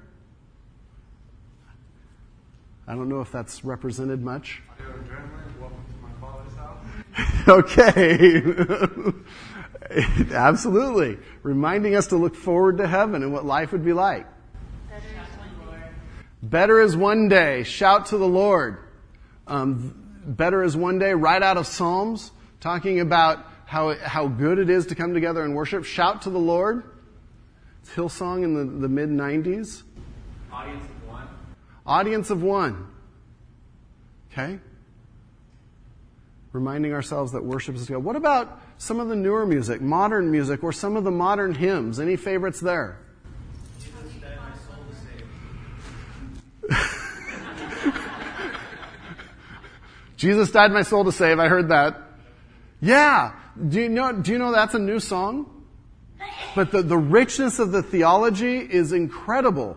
I 2.88 2.96
don't 2.96 3.10
know 3.10 3.22
if 3.22 3.32
that's 3.32 3.64
represented 3.64 4.22
much. 4.22 4.62
I 4.70 4.76
do 4.82 4.90
adrenaline. 4.90 5.60
Welcome 5.60 5.84
to 5.88 5.94
my 6.02 6.12
father's 6.20 6.54
house. 6.58 6.80
okay. 10.28 10.32
Absolutely. 10.36 11.20
Reminding 11.44 11.96
us 11.96 12.08
to 12.08 12.18
look 12.18 12.36
forward 12.36 12.80
to 12.80 12.88
heaven 12.88 13.22
and 13.24 13.32
what 13.32 13.46
life 13.46 13.72
would 13.72 13.86
be 13.86 13.94
like. 13.94 14.26
Better 16.42 16.82
is 16.82 16.96
one 16.96 17.30
day. 17.30 17.62
Shout 17.64 18.08
to 18.08 18.18
the 18.18 18.28
Lord. 18.28 18.80
Um, 19.48 20.03
better 20.26 20.64
is 20.64 20.76
one 20.76 21.00
day, 21.00 21.14
right 21.14 21.42
out 21.42 21.58
of 21.58 21.68
Psalms, 21.68 22.32
talking 22.60 23.00
about 23.00 23.46
how, 23.66 23.96
how 23.96 24.28
good 24.28 24.60
it 24.60 24.70
is 24.70 24.88
to 24.88 24.96
come 24.96 25.14
together 25.14 25.44
and 25.44 25.56
worship. 25.56 25.84
Shout 25.86 26.24
to 26.24 26.30
the 26.30 26.40
Lord. 26.40 26.84
It's 27.82 27.92
Hillsong 27.92 28.44
in 28.44 28.54
the, 28.54 28.64
the 28.66 28.88
mid 28.88 29.10
90s. 29.10 29.84
Audience 30.52 30.86
of 30.86 31.08
one. 31.10 31.28
Audience 31.86 32.30
of 32.30 32.44
one. 32.44 32.88
Okay? 34.32 34.60
Reminding 36.52 36.94
ourselves 36.94 37.32
that 37.32 37.44
worship 37.44 37.76
is 37.76 37.90
God. 37.90 38.04
What 38.04 38.16
about 38.16 38.62
some 38.78 39.00
of 39.00 39.10
the 39.10 39.16
newer 39.16 39.46
music, 39.46 39.82
modern 39.82 40.30
music, 40.32 40.64
or 40.64 40.72
some 40.72 40.96
of 40.96 41.04
the 41.04 41.12
modern 41.12 41.56
hymns? 41.56 42.00
Any 42.00 42.16
favorites 42.16 42.60
there? 42.60 43.00
Jesus 43.80 44.14
died 44.22 44.38
my 44.38 44.56
soul 44.56 44.84
to 44.90 44.96
save. 44.96 45.26
Jesus 50.24 50.52
died 50.52 50.72
my 50.72 50.84
soul 50.84 51.04
to 51.04 51.12
save. 51.12 51.38
I 51.38 51.50
heard 51.50 51.68
that. 51.68 52.02
Yeah. 52.80 53.34
Do 53.68 53.82
you 53.82 53.90
know, 53.90 54.14
do 54.14 54.32
you 54.32 54.38
know 54.38 54.54
that's 54.54 54.74
a 54.74 54.80
new 54.80 55.02
song? 55.02 55.66
But 56.56 56.72
the, 56.72 56.82
the 56.82 56.98
richness 56.98 57.60
of 57.60 57.74
the 57.74 57.84
theology 57.84 58.58
is 58.58 58.94
incredible. 58.94 59.76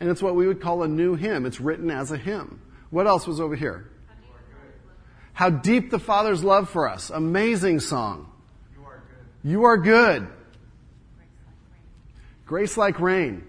And 0.00 0.10
it's 0.10 0.20
what 0.20 0.34
we 0.34 0.48
would 0.48 0.60
call 0.60 0.82
a 0.82 0.88
new 0.88 1.14
hymn. 1.14 1.46
It's 1.46 1.60
written 1.60 1.88
as 1.88 2.10
a 2.10 2.16
hymn. 2.16 2.60
What 2.90 3.06
else 3.06 3.28
was 3.28 3.40
over 3.40 3.54
here? 3.54 3.88
How 5.34 5.50
deep 5.50 5.92
the 5.92 6.00
Father's 6.00 6.42
love 6.42 6.68
for 6.68 6.88
us. 6.88 7.10
Amazing 7.10 7.78
song. 7.78 8.28
You 8.74 8.84
are 8.84 8.96
good. 8.96 9.50
You 9.52 9.64
are 9.66 9.76
good. 9.76 10.28
Grace 12.44 12.76
like 12.76 12.98
rain. 12.98 13.44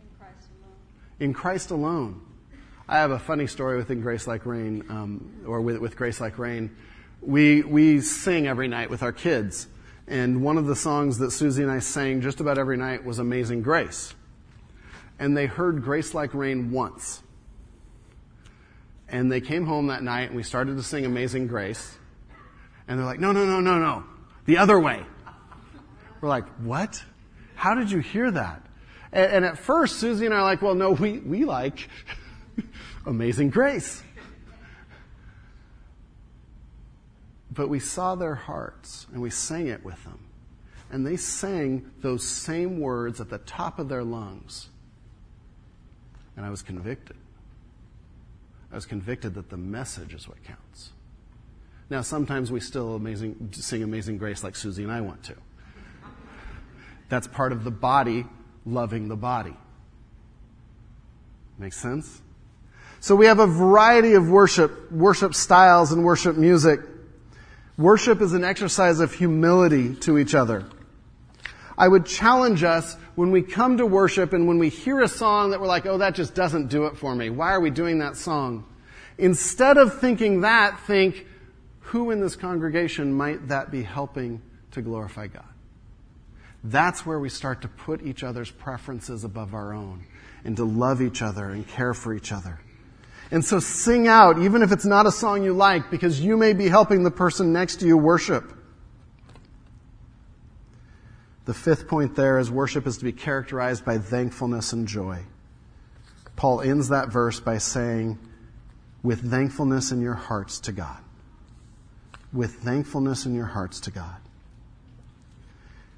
In 0.00 0.18
Christ 0.18 0.48
alone. 0.50 0.74
In 1.20 1.32
Christ 1.32 1.70
alone. 1.70 2.20
I 2.90 2.98
have 2.98 3.12
a 3.12 3.20
funny 3.20 3.46
story 3.46 3.76
within 3.76 4.00
Grace 4.00 4.26
Like 4.26 4.44
Rain, 4.44 4.84
um, 4.88 5.44
or 5.46 5.60
with, 5.60 5.78
with 5.78 5.94
Grace 5.94 6.20
Like 6.20 6.40
Rain. 6.40 6.74
We, 7.20 7.62
we 7.62 8.00
sing 8.00 8.48
every 8.48 8.66
night 8.66 8.90
with 8.90 9.04
our 9.04 9.12
kids. 9.12 9.68
And 10.08 10.42
one 10.42 10.58
of 10.58 10.66
the 10.66 10.74
songs 10.74 11.18
that 11.18 11.30
Susie 11.30 11.62
and 11.62 11.70
I 11.70 11.78
sang 11.78 12.20
just 12.20 12.40
about 12.40 12.58
every 12.58 12.76
night 12.76 13.04
was 13.04 13.20
Amazing 13.20 13.62
Grace. 13.62 14.12
And 15.20 15.36
they 15.36 15.46
heard 15.46 15.84
Grace 15.84 16.14
Like 16.14 16.34
Rain 16.34 16.72
once. 16.72 17.22
And 19.08 19.30
they 19.30 19.40
came 19.40 19.66
home 19.66 19.86
that 19.86 20.02
night 20.02 20.30
and 20.30 20.34
we 20.34 20.42
started 20.42 20.76
to 20.76 20.82
sing 20.82 21.06
Amazing 21.06 21.46
Grace. 21.46 21.96
And 22.88 22.98
they're 22.98 23.06
like, 23.06 23.20
no, 23.20 23.30
no, 23.30 23.44
no, 23.44 23.60
no, 23.60 23.78
no. 23.78 24.02
The 24.46 24.58
other 24.58 24.80
way. 24.80 25.06
We're 26.20 26.28
like, 26.28 26.48
what? 26.58 27.00
How 27.54 27.76
did 27.76 27.92
you 27.92 28.00
hear 28.00 28.32
that? 28.32 28.66
And, 29.12 29.32
and 29.32 29.44
at 29.44 29.58
first, 29.58 30.00
Susie 30.00 30.26
and 30.26 30.34
I 30.34 30.38
are 30.38 30.42
like, 30.42 30.60
well, 30.60 30.74
no, 30.74 30.90
we, 30.90 31.20
we 31.20 31.44
like 31.44 31.88
Amazing 33.06 33.50
Grace. 33.50 34.02
But 37.52 37.68
we 37.68 37.80
saw 37.80 38.14
their 38.14 38.34
hearts 38.34 39.06
and 39.12 39.20
we 39.20 39.30
sang 39.30 39.66
it 39.66 39.84
with 39.84 40.02
them. 40.04 40.26
And 40.90 41.06
they 41.06 41.16
sang 41.16 41.90
those 42.00 42.26
same 42.26 42.80
words 42.80 43.20
at 43.20 43.28
the 43.28 43.38
top 43.38 43.78
of 43.78 43.88
their 43.88 44.02
lungs. 44.02 44.68
And 46.36 46.44
I 46.44 46.50
was 46.50 46.62
convicted. 46.62 47.16
I 48.72 48.76
was 48.76 48.86
convicted 48.86 49.34
that 49.34 49.50
the 49.50 49.56
message 49.56 50.14
is 50.14 50.28
what 50.28 50.42
counts. 50.44 50.90
Now, 51.90 52.02
sometimes 52.02 52.52
we 52.52 52.60
still 52.60 52.94
amazing, 52.94 53.50
sing 53.52 53.82
Amazing 53.82 54.18
Grace 54.18 54.44
like 54.44 54.54
Susie 54.54 54.84
and 54.84 54.92
I 54.92 55.00
want 55.00 55.24
to. 55.24 55.34
That's 57.08 57.26
part 57.26 57.50
of 57.50 57.64
the 57.64 57.72
body 57.72 58.26
loving 58.64 59.08
the 59.08 59.16
body. 59.16 59.56
Make 61.58 61.72
sense? 61.72 62.22
So 63.00 63.16
we 63.16 63.26
have 63.26 63.38
a 63.38 63.46
variety 63.46 64.12
of 64.12 64.28
worship, 64.28 64.92
worship 64.92 65.34
styles 65.34 65.90
and 65.90 66.04
worship 66.04 66.36
music. 66.36 66.80
Worship 67.78 68.20
is 68.20 68.34
an 68.34 68.44
exercise 68.44 69.00
of 69.00 69.14
humility 69.14 69.94
to 69.96 70.18
each 70.18 70.34
other. 70.34 70.66
I 71.78 71.88
would 71.88 72.04
challenge 72.04 72.62
us 72.62 72.98
when 73.14 73.30
we 73.30 73.40
come 73.40 73.78
to 73.78 73.86
worship 73.86 74.34
and 74.34 74.46
when 74.46 74.58
we 74.58 74.68
hear 74.68 75.00
a 75.00 75.08
song 75.08 75.50
that 75.50 75.60
we're 75.62 75.66
like, 75.66 75.86
oh, 75.86 75.96
that 75.96 76.14
just 76.14 76.34
doesn't 76.34 76.68
do 76.68 76.84
it 76.86 76.98
for 76.98 77.14
me. 77.14 77.30
Why 77.30 77.52
are 77.52 77.60
we 77.60 77.70
doing 77.70 78.00
that 78.00 78.16
song? 78.16 78.66
Instead 79.16 79.78
of 79.78 79.98
thinking 79.98 80.42
that, 80.42 80.78
think, 80.80 81.26
who 81.80 82.10
in 82.10 82.20
this 82.20 82.36
congregation 82.36 83.14
might 83.14 83.48
that 83.48 83.70
be 83.70 83.82
helping 83.82 84.42
to 84.72 84.82
glorify 84.82 85.26
God? 85.28 85.44
That's 86.62 87.06
where 87.06 87.18
we 87.18 87.30
start 87.30 87.62
to 87.62 87.68
put 87.68 88.02
each 88.02 88.22
other's 88.22 88.50
preferences 88.50 89.24
above 89.24 89.54
our 89.54 89.72
own 89.72 90.04
and 90.44 90.54
to 90.58 90.64
love 90.64 91.00
each 91.00 91.22
other 91.22 91.46
and 91.46 91.66
care 91.66 91.94
for 91.94 92.12
each 92.12 92.30
other. 92.30 92.60
And 93.30 93.44
so 93.44 93.60
sing 93.60 94.08
out, 94.08 94.40
even 94.40 94.62
if 94.62 94.72
it's 94.72 94.84
not 94.84 95.06
a 95.06 95.12
song 95.12 95.44
you 95.44 95.52
like, 95.52 95.90
because 95.90 96.20
you 96.20 96.36
may 96.36 96.52
be 96.52 96.68
helping 96.68 97.04
the 97.04 97.10
person 97.10 97.52
next 97.52 97.76
to 97.76 97.86
you 97.86 97.96
worship. 97.96 98.52
The 101.44 101.54
fifth 101.54 101.86
point 101.86 102.16
there 102.16 102.38
is 102.38 102.50
worship 102.50 102.86
is 102.86 102.98
to 102.98 103.04
be 103.04 103.12
characterized 103.12 103.84
by 103.84 103.98
thankfulness 103.98 104.72
and 104.72 104.86
joy. 104.86 105.20
Paul 106.36 106.60
ends 106.60 106.88
that 106.88 107.08
verse 107.08 107.38
by 107.38 107.58
saying, 107.58 108.18
with 109.02 109.30
thankfulness 109.30 109.92
in 109.92 110.00
your 110.00 110.14
hearts 110.14 110.60
to 110.60 110.72
God. 110.72 110.98
With 112.32 112.54
thankfulness 112.56 113.26
in 113.26 113.34
your 113.34 113.46
hearts 113.46 113.80
to 113.80 113.90
God. 113.90 114.16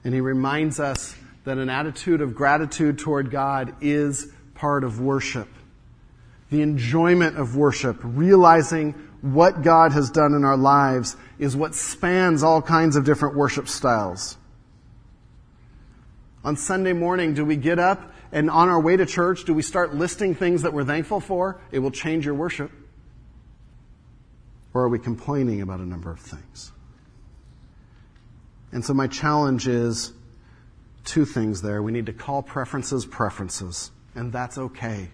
And 0.05 0.15
he 0.15 0.21
reminds 0.21 0.81
us 0.81 1.15
that 1.45 1.59
an 1.59 1.69
attitude 1.69 2.21
of 2.21 2.35
gratitude 2.35 2.99
toward 2.99 3.31
God 3.31 3.75
is 3.81 4.33
part 4.55 4.85
of 4.85 5.01
worship. 5.01 5.49
The 6.53 6.61
enjoyment 6.61 7.39
of 7.39 7.57
worship, 7.57 7.97
realizing 8.03 8.93
what 9.23 9.63
God 9.63 9.93
has 9.93 10.11
done 10.11 10.35
in 10.35 10.45
our 10.45 10.59
lives, 10.59 11.17
is 11.39 11.57
what 11.57 11.75
spans 11.75 12.43
all 12.43 12.61
kinds 12.61 12.95
of 12.95 13.07
different 13.07 13.37
worship 13.37 13.69
styles. 13.69 14.37
On 16.45 16.55
Sunday 16.55 16.93
morning, 16.93 17.33
do 17.33 17.43
we 17.43 17.57
get 17.57 17.79
up 17.79 18.13
and 18.33 18.51
on 18.51 18.69
our 18.69 18.79
way 18.79 18.99
to 18.99 19.07
church, 19.07 19.47
do 19.47 19.55
we 19.55 19.63
start 19.63 19.95
listing 19.95 20.35
things 20.35 20.61
that 20.61 20.75
we're 20.75 20.85
thankful 20.85 21.21
for? 21.21 21.59
It 21.71 21.79
will 21.79 21.91
change 21.91 22.27
your 22.27 22.35
worship. 22.35 22.71
Or 24.75 24.83
are 24.83 24.91
we 24.91 24.99
complaining 24.99 25.63
about 25.63 25.81
a 25.81 25.87
number 25.87 26.11
of 26.11 26.21
things? 26.21 26.71
And 28.73 28.85
so 28.85 28.93
my 28.93 29.07
challenge 29.07 29.67
is 29.67 30.13
two 31.07 31.25
things 31.25 31.63
there. 31.63 31.83
We 31.83 31.93
need 31.93 32.07
to 32.07 32.13
call 32.13 32.43
preferences 32.43 33.07
preferences, 33.07 33.91
and 34.15 34.31
that's 34.31 34.59
okay. 34.59 35.09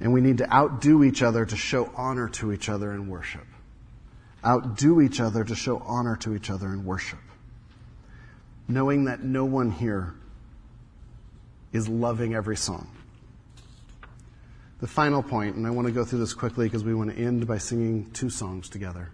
And 0.00 0.12
we 0.12 0.20
need 0.20 0.38
to 0.38 0.52
outdo 0.52 1.04
each 1.04 1.22
other 1.22 1.44
to 1.44 1.56
show 1.56 1.90
honor 1.94 2.28
to 2.30 2.52
each 2.52 2.68
other 2.68 2.92
in 2.92 3.08
worship. 3.08 3.46
Outdo 4.44 5.00
each 5.02 5.20
other 5.20 5.44
to 5.44 5.54
show 5.54 5.78
honor 5.84 6.16
to 6.16 6.34
each 6.34 6.48
other 6.48 6.68
in 6.68 6.84
worship. 6.84 7.18
Knowing 8.66 9.04
that 9.04 9.22
no 9.22 9.44
one 9.44 9.70
here 9.70 10.14
is 11.72 11.88
loving 11.88 12.34
every 12.34 12.56
song. 12.56 12.88
The 14.80 14.86
final 14.86 15.22
point, 15.22 15.56
and 15.56 15.66
I 15.66 15.70
want 15.70 15.88
to 15.88 15.92
go 15.92 16.04
through 16.04 16.20
this 16.20 16.32
quickly 16.32 16.66
because 16.66 16.84
we 16.84 16.94
want 16.94 17.14
to 17.14 17.22
end 17.22 17.46
by 17.46 17.58
singing 17.58 18.10
two 18.12 18.30
songs 18.30 18.70
together. 18.70 19.10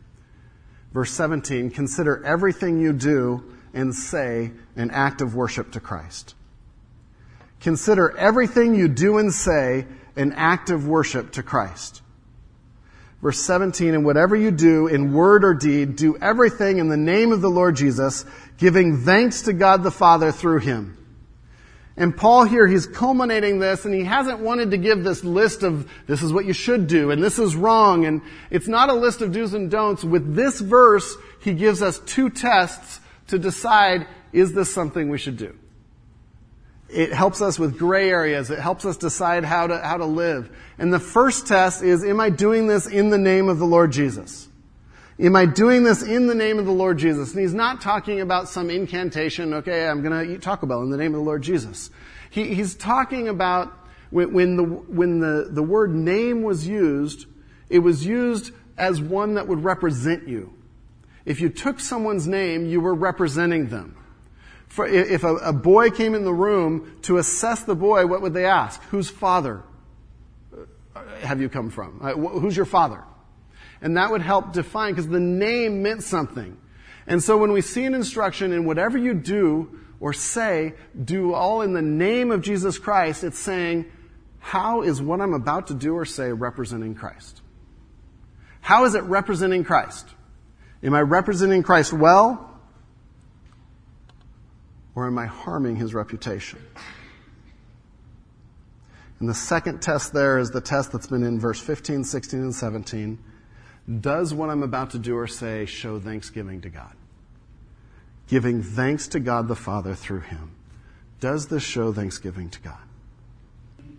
Verse 0.92 1.10
17, 1.10 1.70
consider 1.70 2.24
everything 2.24 2.80
you 2.80 2.92
do 2.92 3.42
and 3.74 3.92
say 3.92 4.52
an 4.76 4.90
act 4.92 5.20
of 5.20 5.34
worship 5.34 5.72
to 5.72 5.80
Christ. 5.80 6.34
Consider 7.60 8.16
everything 8.16 8.76
you 8.76 8.86
do 8.86 9.18
and 9.18 9.34
say 9.34 9.86
an 10.16 10.32
act 10.32 10.70
of 10.70 10.88
worship 10.88 11.32
to 11.32 11.42
Christ. 11.42 12.02
Verse 13.22 13.40
17, 13.42 13.94
and 13.94 14.04
whatever 14.04 14.36
you 14.36 14.50
do 14.50 14.86
in 14.86 15.12
word 15.12 15.44
or 15.44 15.54
deed, 15.54 15.96
do 15.96 16.16
everything 16.18 16.78
in 16.78 16.88
the 16.88 16.96
name 16.96 17.32
of 17.32 17.40
the 17.40 17.50
Lord 17.50 17.76
Jesus, 17.76 18.24
giving 18.58 18.98
thanks 18.98 19.42
to 19.42 19.52
God 19.52 19.82
the 19.82 19.90
Father 19.90 20.32
through 20.32 20.60
him. 20.60 20.96
And 21.98 22.14
Paul 22.14 22.44
here, 22.44 22.66
he's 22.66 22.86
culminating 22.86 23.58
this 23.58 23.86
and 23.86 23.94
he 23.94 24.04
hasn't 24.04 24.40
wanted 24.40 24.70
to 24.72 24.76
give 24.76 25.02
this 25.02 25.24
list 25.24 25.62
of 25.62 25.90
this 26.06 26.22
is 26.22 26.30
what 26.30 26.44
you 26.44 26.52
should 26.52 26.88
do 26.88 27.10
and 27.10 27.22
this 27.22 27.38
is 27.38 27.56
wrong 27.56 28.04
and 28.04 28.20
it's 28.50 28.68
not 28.68 28.90
a 28.90 28.94
list 28.94 29.22
of 29.22 29.32
do's 29.32 29.54
and 29.54 29.70
don'ts. 29.70 30.04
With 30.04 30.34
this 30.34 30.60
verse, 30.60 31.16
he 31.40 31.54
gives 31.54 31.80
us 31.80 32.00
two 32.00 32.28
tests 32.28 33.00
to 33.28 33.38
decide 33.38 34.06
is 34.32 34.52
this 34.52 34.72
something 34.72 35.08
we 35.08 35.16
should 35.16 35.38
do? 35.38 35.56
It 36.88 37.12
helps 37.12 37.42
us 37.42 37.58
with 37.58 37.78
gray 37.78 38.10
areas. 38.10 38.50
It 38.50 38.58
helps 38.58 38.84
us 38.84 38.96
decide 38.96 39.44
how 39.44 39.66
to, 39.66 39.78
how 39.78 39.96
to 39.96 40.04
live. 40.04 40.56
And 40.78 40.92
the 40.92 41.00
first 41.00 41.46
test 41.46 41.82
is, 41.82 42.04
am 42.04 42.20
I 42.20 42.30
doing 42.30 42.66
this 42.66 42.86
in 42.86 43.10
the 43.10 43.18
name 43.18 43.48
of 43.48 43.58
the 43.58 43.66
Lord 43.66 43.90
Jesus? 43.90 44.48
Am 45.18 45.34
I 45.34 45.46
doing 45.46 45.82
this 45.82 46.02
in 46.02 46.26
the 46.26 46.34
name 46.34 46.58
of 46.58 46.66
the 46.66 46.72
Lord 46.72 46.98
Jesus? 46.98 47.32
And 47.32 47.40
he's 47.40 47.54
not 47.54 47.80
talking 47.80 48.20
about 48.20 48.48
some 48.48 48.68
incantation, 48.68 49.54
okay, 49.54 49.88
I'm 49.88 50.02
gonna 50.02 50.22
eat 50.22 50.42
Taco 50.42 50.66
Bell 50.66 50.82
in 50.82 50.90
the 50.90 50.98
name 50.98 51.14
of 51.14 51.20
the 51.20 51.24
Lord 51.26 51.42
Jesus. 51.42 51.90
He, 52.30 52.54
he's 52.54 52.74
talking 52.74 53.28
about 53.28 53.72
when, 54.10 54.32
when, 54.32 54.56
the, 54.56 54.62
when 54.62 55.20
the, 55.20 55.48
the 55.50 55.62
word 55.62 55.94
name 55.94 56.42
was 56.42 56.68
used, 56.68 57.26
it 57.70 57.78
was 57.78 58.04
used 58.04 58.52
as 58.76 59.00
one 59.00 59.34
that 59.34 59.48
would 59.48 59.64
represent 59.64 60.28
you. 60.28 60.52
If 61.24 61.40
you 61.40 61.48
took 61.48 61.80
someone's 61.80 62.28
name, 62.28 62.66
you 62.66 62.80
were 62.80 62.94
representing 62.94 63.68
them. 63.68 63.96
For 64.68 64.86
if 64.86 65.24
a, 65.24 65.36
a 65.36 65.52
boy 65.52 65.90
came 65.90 66.14
in 66.14 66.24
the 66.24 66.34
room 66.34 66.98
to 67.02 67.18
assess 67.18 67.62
the 67.64 67.74
boy, 67.74 68.06
what 68.06 68.20
would 68.22 68.34
they 68.34 68.44
ask? 68.44 68.82
Whose 68.84 69.08
father 69.08 69.62
have 71.20 71.40
you 71.40 71.48
come 71.48 71.70
from? 71.70 72.00
Uh, 72.02 72.12
who's 72.14 72.56
your 72.56 72.66
father? 72.66 73.02
And 73.80 73.96
that 73.96 74.10
would 74.10 74.22
help 74.22 74.52
define, 74.52 74.92
because 74.92 75.08
the 75.08 75.20
name 75.20 75.82
meant 75.82 76.02
something. 76.02 76.56
And 77.06 77.22
so 77.22 77.38
when 77.38 77.52
we 77.52 77.60
see 77.60 77.84
an 77.84 77.94
instruction 77.94 78.52
in 78.52 78.64
whatever 78.64 78.98
you 78.98 79.14
do 79.14 79.80
or 80.00 80.12
say, 80.12 80.74
do 81.02 81.32
all 81.32 81.62
in 81.62 81.72
the 81.72 81.82
name 81.82 82.30
of 82.30 82.42
Jesus 82.42 82.78
Christ, 82.78 83.24
it's 83.24 83.38
saying, 83.38 83.86
how 84.38 84.82
is 84.82 85.00
what 85.00 85.20
I'm 85.20 85.34
about 85.34 85.68
to 85.68 85.74
do 85.74 85.94
or 85.94 86.04
say 86.04 86.32
representing 86.32 86.94
Christ? 86.94 87.40
How 88.60 88.84
is 88.84 88.94
it 88.94 89.04
representing 89.04 89.64
Christ? 89.64 90.08
Am 90.82 90.94
I 90.94 91.00
representing 91.00 91.62
Christ 91.62 91.92
well? 91.92 92.55
Or 94.96 95.06
am 95.06 95.18
I 95.18 95.26
harming 95.26 95.76
his 95.76 95.94
reputation? 95.94 96.58
And 99.20 99.28
the 99.28 99.34
second 99.34 99.80
test 99.80 100.12
there 100.12 100.38
is 100.38 100.50
the 100.50 100.60
test 100.60 100.90
that's 100.90 101.06
been 101.06 101.22
in 101.22 101.38
verse 101.38 101.60
15, 101.60 102.02
16, 102.02 102.40
and 102.40 102.54
17. 102.54 103.18
Does 104.00 104.34
what 104.34 104.50
I'm 104.50 104.62
about 104.62 104.90
to 104.90 104.98
do 104.98 105.16
or 105.16 105.26
say 105.26 105.66
show 105.66 106.00
thanksgiving 106.00 106.62
to 106.62 106.70
God? 106.70 106.94
Giving 108.26 108.62
thanks 108.62 109.06
to 109.08 109.20
God 109.20 109.48
the 109.48 109.54
Father 109.54 109.94
through 109.94 110.20
him. 110.20 110.50
Does 111.20 111.46
this 111.46 111.62
show 111.62 111.92
thanksgiving 111.92 112.50
to 112.50 112.60
God? 112.60 112.78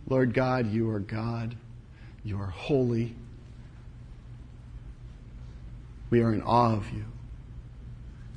Lord 0.09 0.33
God, 0.33 0.71
you 0.71 0.89
are 0.89 0.99
God. 0.99 1.55
You 2.23 2.39
are 2.39 2.47
holy. 2.47 3.15
We 6.09 6.21
are 6.21 6.33
in 6.33 6.41
awe 6.41 6.73
of 6.73 6.91
you. 6.91 7.05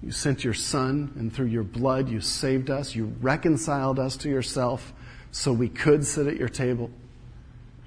You 0.02 0.12
sent 0.12 0.44
your 0.44 0.54
Son, 0.54 1.12
and 1.16 1.32
through 1.32 1.46
your 1.46 1.62
blood, 1.62 2.08
you 2.08 2.20
saved 2.20 2.70
us. 2.70 2.94
You 2.94 3.14
reconciled 3.20 3.98
us 3.98 4.16
to 4.18 4.30
yourself 4.30 4.92
so 5.30 5.52
we 5.52 5.68
could 5.68 6.06
sit 6.06 6.26
at 6.26 6.36
your 6.36 6.48
table 6.48 6.90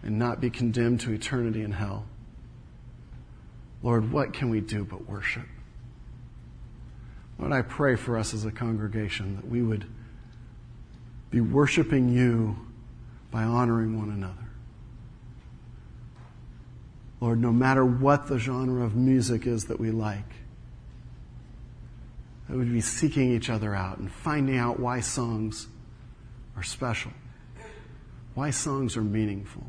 and 0.03 0.20
not 0.20 0.39
be 0.39 0.49
condemned 0.49 0.99
to 1.01 1.11
eternity 1.11 1.64
in 1.64 1.72
hell. 1.72 2.05
Lord, 3.82 4.11
what 4.11 4.34
can 4.34 4.49
we 4.49 4.61
do 4.61 4.86
but 4.86 5.07
worship? 5.07 5.45
Lord, 7.39 7.51
I 7.51 7.64
pray 7.64 7.95
for 7.95 8.18
us 8.18 8.34
as 8.34 8.45
a 8.45 8.51
congregation 8.51 9.36
that 9.38 9.47
we 9.47 9.61
would 9.61 9.86
be 11.32 11.41
worshiping 11.41 12.09
you 12.09 12.55
by 13.32 13.43
honoring 13.43 13.97
one 13.97 14.09
another. 14.09 14.36
Lord, 17.20 17.41
no 17.41 17.51
matter 17.51 17.84
what 17.84 18.28
the 18.28 18.38
genre 18.38 18.86
of 18.86 18.95
music 18.95 19.47
is 19.47 19.66
that 19.66 19.80
we 19.80 19.89
like, 19.91 20.30
that 22.48 22.58
we'd 22.58 22.72
be 22.72 22.82
seeking 22.82 23.32
each 23.32 23.50
other 23.50 23.74
out 23.74 23.98
and 23.98 24.12
finding 24.12 24.58
out 24.58 24.80
why 24.80 25.00
songs 25.00 25.68
are 26.56 26.64
special, 26.64 27.12
why 28.34 28.50
songs 28.50 28.98
are 28.98 29.02
meaningful. 29.04 29.64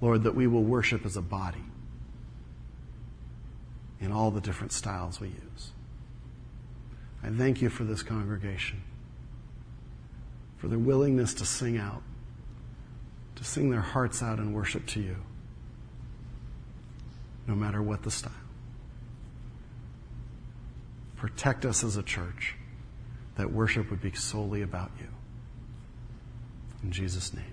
Lord, 0.00 0.24
that 0.24 0.34
we 0.34 0.46
will 0.46 0.62
worship 0.62 1.04
as 1.04 1.16
a 1.16 1.22
body 1.22 1.64
in 4.00 4.12
all 4.12 4.30
the 4.30 4.40
different 4.40 4.72
styles 4.72 5.20
we 5.20 5.28
use. 5.28 5.72
I 7.22 7.28
thank 7.28 7.60
you 7.60 7.68
for 7.68 7.84
this 7.84 8.02
congregation, 8.02 8.82
for 10.56 10.68
their 10.68 10.78
willingness 10.78 11.34
to 11.34 11.44
sing 11.44 11.76
out, 11.76 12.02
to 13.36 13.44
sing 13.44 13.70
their 13.70 13.80
hearts 13.82 14.22
out 14.22 14.38
in 14.38 14.54
worship 14.54 14.86
to 14.86 15.00
you, 15.00 15.16
no 17.46 17.54
matter 17.54 17.82
what 17.82 18.02
the 18.02 18.10
style. 18.10 18.32
Protect 21.20 21.66
us 21.66 21.84
as 21.84 21.98
a 21.98 22.02
church 22.02 22.54
that 23.36 23.52
worship 23.52 23.90
would 23.90 24.00
be 24.00 24.10
solely 24.12 24.62
about 24.62 24.90
you. 24.98 25.08
In 26.82 26.90
Jesus' 26.90 27.34
name. 27.34 27.49